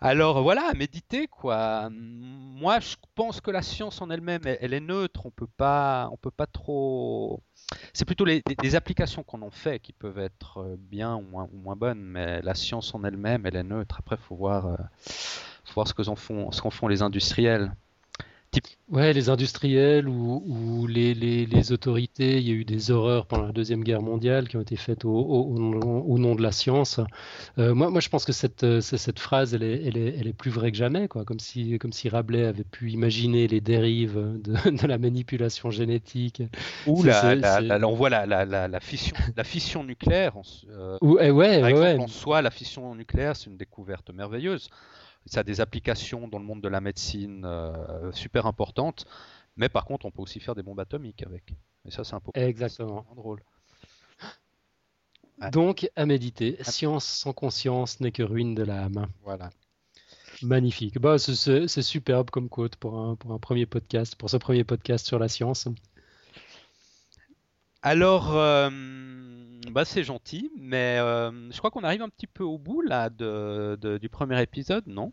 Alors 0.00 0.42
voilà, 0.42 0.72
méditer 0.74 1.26
quoi. 1.26 1.88
Moi, 1.90 2.78
je 2.80 2.96
pense 3.14 3.40
que 3.40 3.50
la 3.50 3.62
science 3.62 4.00
en 4.00 4.10
elle-même, 4.10 4.42
elle, 4.44 4.74
est 4.74 4.80
neutre. 4.80 5.26
On 5.26 5.30
peut 5.30 5.48
pas, 5.56 6.08
on 6.12 6.16
peut 6.16 6.30
pas 6.30 6.46
trop 6.46 7.42
c'est 7.92 8.04
plutôt 8.04 8.24
les, 8.24 8.42
applications 8.74 9.22
qu'on 9.22 9.42
en 9.42 9.50
fait 9.50 9.78
qui 9.78 9.92
peuvent 9.92 10.18
être 10.18 10.58
euh, 10.58 10.76
bien 10.78 11.14
ou 11.16 11.22
moins, 11.22 11.76
bonnes, 11.76 12.00
mais 12.00 12.42
la 12.42 12.54
science 12.54 12.94
en 12.94 13.04
elle-même, 13.04 13.46
elle 13.46 13.56
est 13.56 13.62
neutre. 13.62 13.96
Après, 13.98 14.16
il 14.16 14.22
faut 14.22 14.36
voir, 14.36 14.66
euh, 14.66 14.76
faut 15.64 15.74
voir 15.74 15.88
ce 15.88 15.94
qu'en 15.94 16.16
ce 16.16 16.70
font 16.70 16.88
les 16.88 17.02
industriels. 17.02 17.72
Ouais, 18.90 19.12
les 19.12 19.30
industriels 19.30 20.08
ou, 20.08 20.86
les, 20.86 21.72
autorités, 21.72 22.38
il 22.38 22.48
y 22.48 22.50
a 22.50 22.54
eu 22.54 22.64
des 22.64 22.90
horreurs 22.90 23.26
pendant 23.26 23.46
la 23.46 23.52
Deuxième 23.52 23.82
Guerre 23.82 24.02
mondiale 24.02 24.46
qui 24.46 24.56
ont 24.56 24.60
été 24.60 24.76
faites 24.76 25.04
au, 25.04 25.54
nom 25.58 26.34
de 26.34 26.42
la 26.42 26.52
science. 26.52 27.00
Euh, 27.58 27.74
moi, 27.74 27.90
moi, 27.90 28.00
je 28.00 28.08
pense 28.08 28.24
que 28.24 28.32
cette, 28.32 28.62
euh, 28.62 28.80
cette 28.80 29.18
phrase, 29.18 29.54
elle 29.54 29.62
est, 29.62 29.82
elle, 29.86 29.96
est, 29.96 30.16
elle 30.18 30.26
est, 30.26 30.32
plus 30.32 30.50
vraie 30.50 30.70
que 30.70 30.76
jamais, 30.76 31.08
quoi. 31.08 31.24
Comme, 31.24 31.40
si, 31.40 31.78
comme 31.78 31.92
si 31.92 32.08
Rabelais 32.08 32.44
avait 32.44 32.64
pu 32.64 32.90
imaginer 32.90 33.48
les 33.48 33.60
dérives 33.60 34.20
de, 34.42 34.54
la 34.86 34.98
manipulation 34.98 35.70
génétique. 35.70 36.42
Ou 36.86 37.02
la, 37.02 37.78
on 37.82 37.94
voit 37.94 38.10
la, 38.10 38.26
la, 38.26 38.80
fission, 38.80 39.16
la 39.36 39.44
fission 39.44 39.82
nucléaire. 39.82 40.34
Euh, 40.70 40.98
ouais, 41.00 41.30
ouais, 41.30 41.98
en 41.98 42.06
soi, 42.06 42.42
la 42.42 42.50
fission 42.50 42.94
nucléaire, 42.94 43.34
c'est 43.34 43.50
une 43.50 43.56
découverte 43.56 44.10
merveilleuse 44.12 44.68
ça 45.26 45.40
a 45.40 45.42
des 45.42 45.60
applications 45.60 46.28
dans 46.28 46.38
le 46.38 46.44
monde 46.44 46.60
de 46.60 46.68
la 46.68 46.80
médecine 46.80 47.44
euh, 47.44 48.12
super 48.12 48.46
importantes. 48.46 49.06
Mais 49.56 49.68
par 49.68 49.84
contre, 49.84 50.06
on 50.06 50.10
peut 50.10 50.22
aussi 50.22 50.40
faire 50.40 50.54
des 50.54 50.62
bombes 50.62 50.80
atomiques 50.80 51.22
avec. 51.22 51.54
Et 51.86 51.90
ça, 51.90 52.04
c'est 52.04 52.14
un 52.14 52.20
peu 52.20 52.30
Exactement. 52.34 53.06
drôle. 53.14 53.42
Donc, 55.52 55.90
à 55.96 56.06
méditer. 56.06 56.56
Science 56.62 57.04
sans 57.04 57.32
conscience 57.32 58.00
n'est 58.00 58.12
que 58.12 58.22
ruine 58.22 58.54
de 58.54 58.62
l'âme. 58.62 59.06
Voilà. 59.22 59.50
Magnifique. 60.42 60.98
Bah, 60.98 61.18
c'est 61.18 61.82
superbe 61.82 62.30
comme 62.30 62.48
quote 62.48 62.76
pour 62.76 62.98
un, 62.98 63.14
pour 63.16 63.32
un 63.32 63.38
premier 63.38 63.66
podcast, 63.66 64.16
pour 64.16 64.30
ce 64.30 64.36
premier 64.36 64.64
podcast 64.64 65.06
sur 65.06 65.18
la 65.18 65.28
science. 65.28 65.68
Alors, 67.84 68.34
euh, 68.34 68.70
bah, 69.70 69.84
c'est 69.84 70.04
gentil, 70.04 70.50
mais 70.58 70.96
euh, 70.98 71.30
je 71.52 71.58
crois 71.58 71.70
qu'on 71.70 71.84
arrive 71.84 72.00
un 72.00 72.08
petit 72.08 72.26
peu 72.26 72.42
au 72.42 72.56
bout 72.56 72.80
là 72.80 73.10
de, 73.10 73.98
du 74.00 74.08
premier 74.08 74.40
épisode, 74.40 74.86
non? 74.86 75.12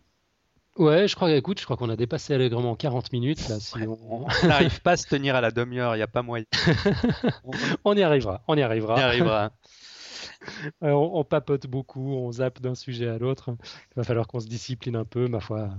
Ouais, 0.78 1.06
je 1.10 1.18
crois, 1.18 1.30
écoute, 1.34 1.60
je 1.60 1.66
crois 1.66 1.76
qu'on 1.76 1.90
a 1.90 1.98
dépassé 1.98 2.34
allègrement 2.34 2.78
40 2.78 3.12
minutes 3.12 3.50
là. 3.50 3.58
on 3.86 4.26
n'arrive 4.48 4.82
pas 4.82 4.92
à 4.92 4.98
se 4.98 5.06
tenir 5.06 5.36
à 5.36 5.42
la 5.42 5.52
demi-heure, 5.52 5.96
il 5.96 6.00
n'y 6.00 6.04
a 6.04 6.08
pas 6.08 6.22
moyen. 6.22 6.46
on 7.84 7.94
y 7.94 8.04
arrivera, 8.04 8.42
on 8.48 8.56
y 8.56 8.62
arrivera. 8.62 8.96
On 8.96 9.00
y 9.00 9.02
arrivera. 9.02 9.52
on, 10.82 11.26
papote 11.26 11.68
beaucoup, 11.68 12.14
on 12.14 12.32
zappe 12.32 12.62
d'un 12.62 12.76
sujet 12.76 13.10
à 13.10 13.18
l'autre. 13.18 13.50
Il 13.50 13.96
va 13.98 14.06
falloir 14.06 14.28
qu'on 14.28 14.40
se 14.40 14.48
discipline 14.48 14.96
un 14.96 15.04
peu, 15.04 15.28
ma 15.28 15.42
foi. 15.42 15.72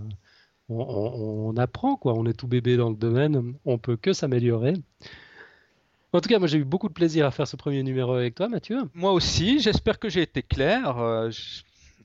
On, 0.68 0.76
on, 0.76 1.56
apprend 1.56 1.96
quoi, 1.96 2.12
on 2.12 2.26
est 2.26 2.34
tout 2.34 2.48
bébé 2.48 2.76
dans 2.76 2.90
le 2.90 2.96
domaine, 2.96 3.54
on 3.64 3.78
peut 3.78 3.96
que 3.96 4.12
s'améliorer. 4.12 4.74
En 6.14 6.20
tout 6.20 6.28
cas, 6.28 6.38
moi 6.38 6.46
j'ai 6.46 6.58
eu 6.58 6.64
beaucoup 6.64 6.88
de 6.88 6.92
plaisir 6.92 7.24
à 7.24 7.30
faire 7.30 7.48
ce 7.48 7.56
premier 7.56 7.82
numéro 7.82 8.12
avec 8.12 8.34
toi, 8.34 8.46
Mathieu. 8.48 8.82
Moi 8.92 9.12
aussi, 9.12 9.60
j'espère 9.60 9.98
que 9.98 10.10
j'ai 10.10 10.20
été 10.20 10.42
clair. 10.42 10.98
Euh, 10.98 11.30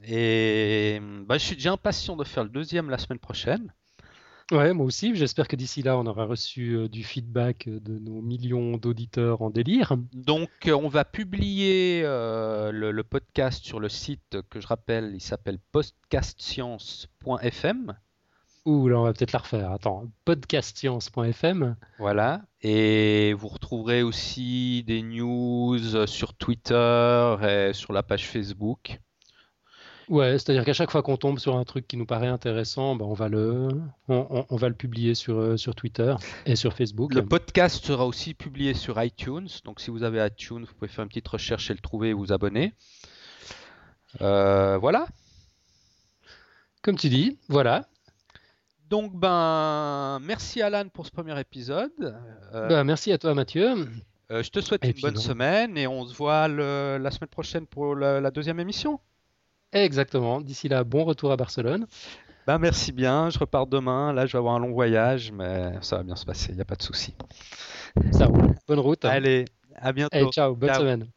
et 0.08 1.02
bah, 1.26 1.38
je 1.38 1.44
suis 1.44 1.56
déjà 1.56 1.74
impatient 1.74 2.16
de 2.16 2.24
faire 2.24 2.46
le 2.46 2.50
deuxième 2.50 2.90
la 2.90 3.00
semaine 3.00 3.20
prochaine. 3.20 3.74
Ouais, 4.50 4.72
moi 4.72 4.86
aussi. 4.86 5.14
J'espère 5.14 5.50
que 5.50 5.58
d'ici 5.58 5.84
là, 5.84 5.98
on 5.98 6.06
aura 6.06 6.24
reçu 6.24 6.78
euh, 6.78 6.88
du 6.88 7.04
feedback 7.04 7.68
de 7.68 8.00
nos 8.00 8.22
millions 8.22 8.78
d'auditeurs 8.78 9.42
en 9.42 9.50
délire. 9.50 9.98
Donc, 10.14 10.52
euh, 10.68 10.72
on 10.72 10.88
va 10.88 11.04
publier 11.04 12.04
le, 12.04 13.02
podcast 13.02 13.66
sur 13.66 13.82
le 13.82 13.90
site 13.90 14.38
que 14.50 14.62
je 14.62 14.68
rappelle, 14.68 15.12
il 15.16 15.22
s'appelle 15.22 15.60
podcastscience.fm. 15.74 17.94
Ouh, 18.68 18.90
là, 18.90 19.00
on 19.00 19.04
va 19.04 19.14
peut-être 19.14 19.32
la 19.32 19.40
refaire. 19.40 19.72
Attends, 19.72 20.12
podcastscience.fm. 20.26 21.78
Voilà. 22.00 22.42
Et 22.62 23.32
vous 23.32 23.48
retrouverez 23.48 24.04
aussi 24.04 24.84
des 24.86 25.04
news 25.04 26.06
sur 26.06 26.34
Twitter 26.34 27.36
et 27.44 27.72
sur 27.72 27.94
la 27.94 28.04
page 28.04 28.28
Facebook. 28.28 29.00
Ouais, 30.10 30.34
c'est-à-dire 30.34 30.66
qu'à 30.66 30.74
chaque 30.74 30.92
fois 30.92 31.02
qu'on 31.02 31.16
tombe 31.16 31.40
sur 31.40 31.56
un 31.56 31.64
truc 31.64 31.88
qui 31.88 31.96
nous 31.96 32.06
paraît 32.06 32.28
intéressant, 32.28 32.98
ben 32.98 33.06
on, 33.06 33.14
va 33.14 33.30
le, 33.30 33.70
on, 34.10 34.56
va 34.58 34.68
le 34.68 34.76
publier 34.76 35.16
sur, 35.16 35.40
euh, 35.40 35.56
sur 35.56 35.74
Twitter 35.74 36.14
et 36.46 36.58
sur 36.58 36.74
Facebook. 36.74 37.14
Le 37.14 37.26
podcast 37.26 37.86
sera 37.86 38.06
aussi 38.06 38.34
publié 38.34 38.74
sur 38.74 39.02
iTunes. 39.02 39.48
Donc 39.64 39.80
si 39.80 39.92
vous 39.92 40.04
avez 40.04 40.28
iTunes, 40.28 40.66
vous 40.66 40.74
pouvez 40.74 40.90
faire 40.90 41.04
une 41.04 41.10
petite 41.10 41.30
recherche 41.30 41.72
et 41.72 41.74
le 41.74 41.80
trouver 41.80 42.10
et 42.10 42.14
vous 42.14 42.34
abonner. 42.34 42.74
Euh, 44.20 44.78
voilà. 44.78 45.08
Comme 46.82 46.98
tu 46.98 47.08
dis, 47.08 47.40
voilà. 47.48 47.88
Donc, 48.90 49.14
ben, 49.16 50.20
merci 50.22 50.62
Alan 50.62 50.88
pour 50.88 51.06
ce 51.06 51.12
premier 51.12 51.38
épisode. 51.40 51.92
Euh, 52.54 52.68
ben, 52.68 52.84
merci 52.84 53.12
à 53.12 53.18
toi 53.18 53.34
Mathieu. 53.34 53.88
Euh, 54.32 54.44
je 54.44 54.50
te 54.50 54.62
souhaite 54.62 54.84
une 54.84 55.02
bonne 55.02 55.18
semaine 55.18 55.78
et 55.78 55.88
on 55.88 56.06
se 56.06 56.16
voit 56.16 56.48
la 56.48 57.12
semaine 57.12 57.30
prochaine 57.30 57.66
pour 57.66 57.96
la, 57.96 58.32
deuxième 58.32 58.60
émission. 58.60 59.00
Exactement. 59.74 60.40
D'ici 60.40 60.70
là, 60.70 60.84
bon 60.84 61.04
retour 61.04 61.32
à 61.32 61.38
Barcelone. 61.38 61.86
Ben, 62.46 62.58
merci 62.60 62.94
bien. 62.94 63.30
Je 63.30 63.38
repars 63.38 63.68
demain. 63.68 64.14
Là, 64.14 64.26
je 64.26 64.32
vais 64.32 64.38
avoir 64.38 64.56
un 64.56 64.60
long 64.60 64.72
voyage, 64.72 65.34
mais 65.34 65.74
ça 65.82 65.98
va 65.98 66.04
bien 66.04 66.16
se 66.16 66.26
passer. 66.26 66.52
Il 66.52 66.56
n'y 66.56 66.62
a 66.62 66.66
pas 66.66 66.76
de 66.76 66.84
souci. 66.84 67.14
Ça 68.12 68.26
roule. 68.26 68.56
Bonne 68.68 68.80
route. 68.80 69.04
Allez, 69.04 69.46
à 69.76 69.92
bientôt. 69.92 70.32
ciao. 70.32 70.56
Bonne 70.56 70.74
semaine. 70.74 71.08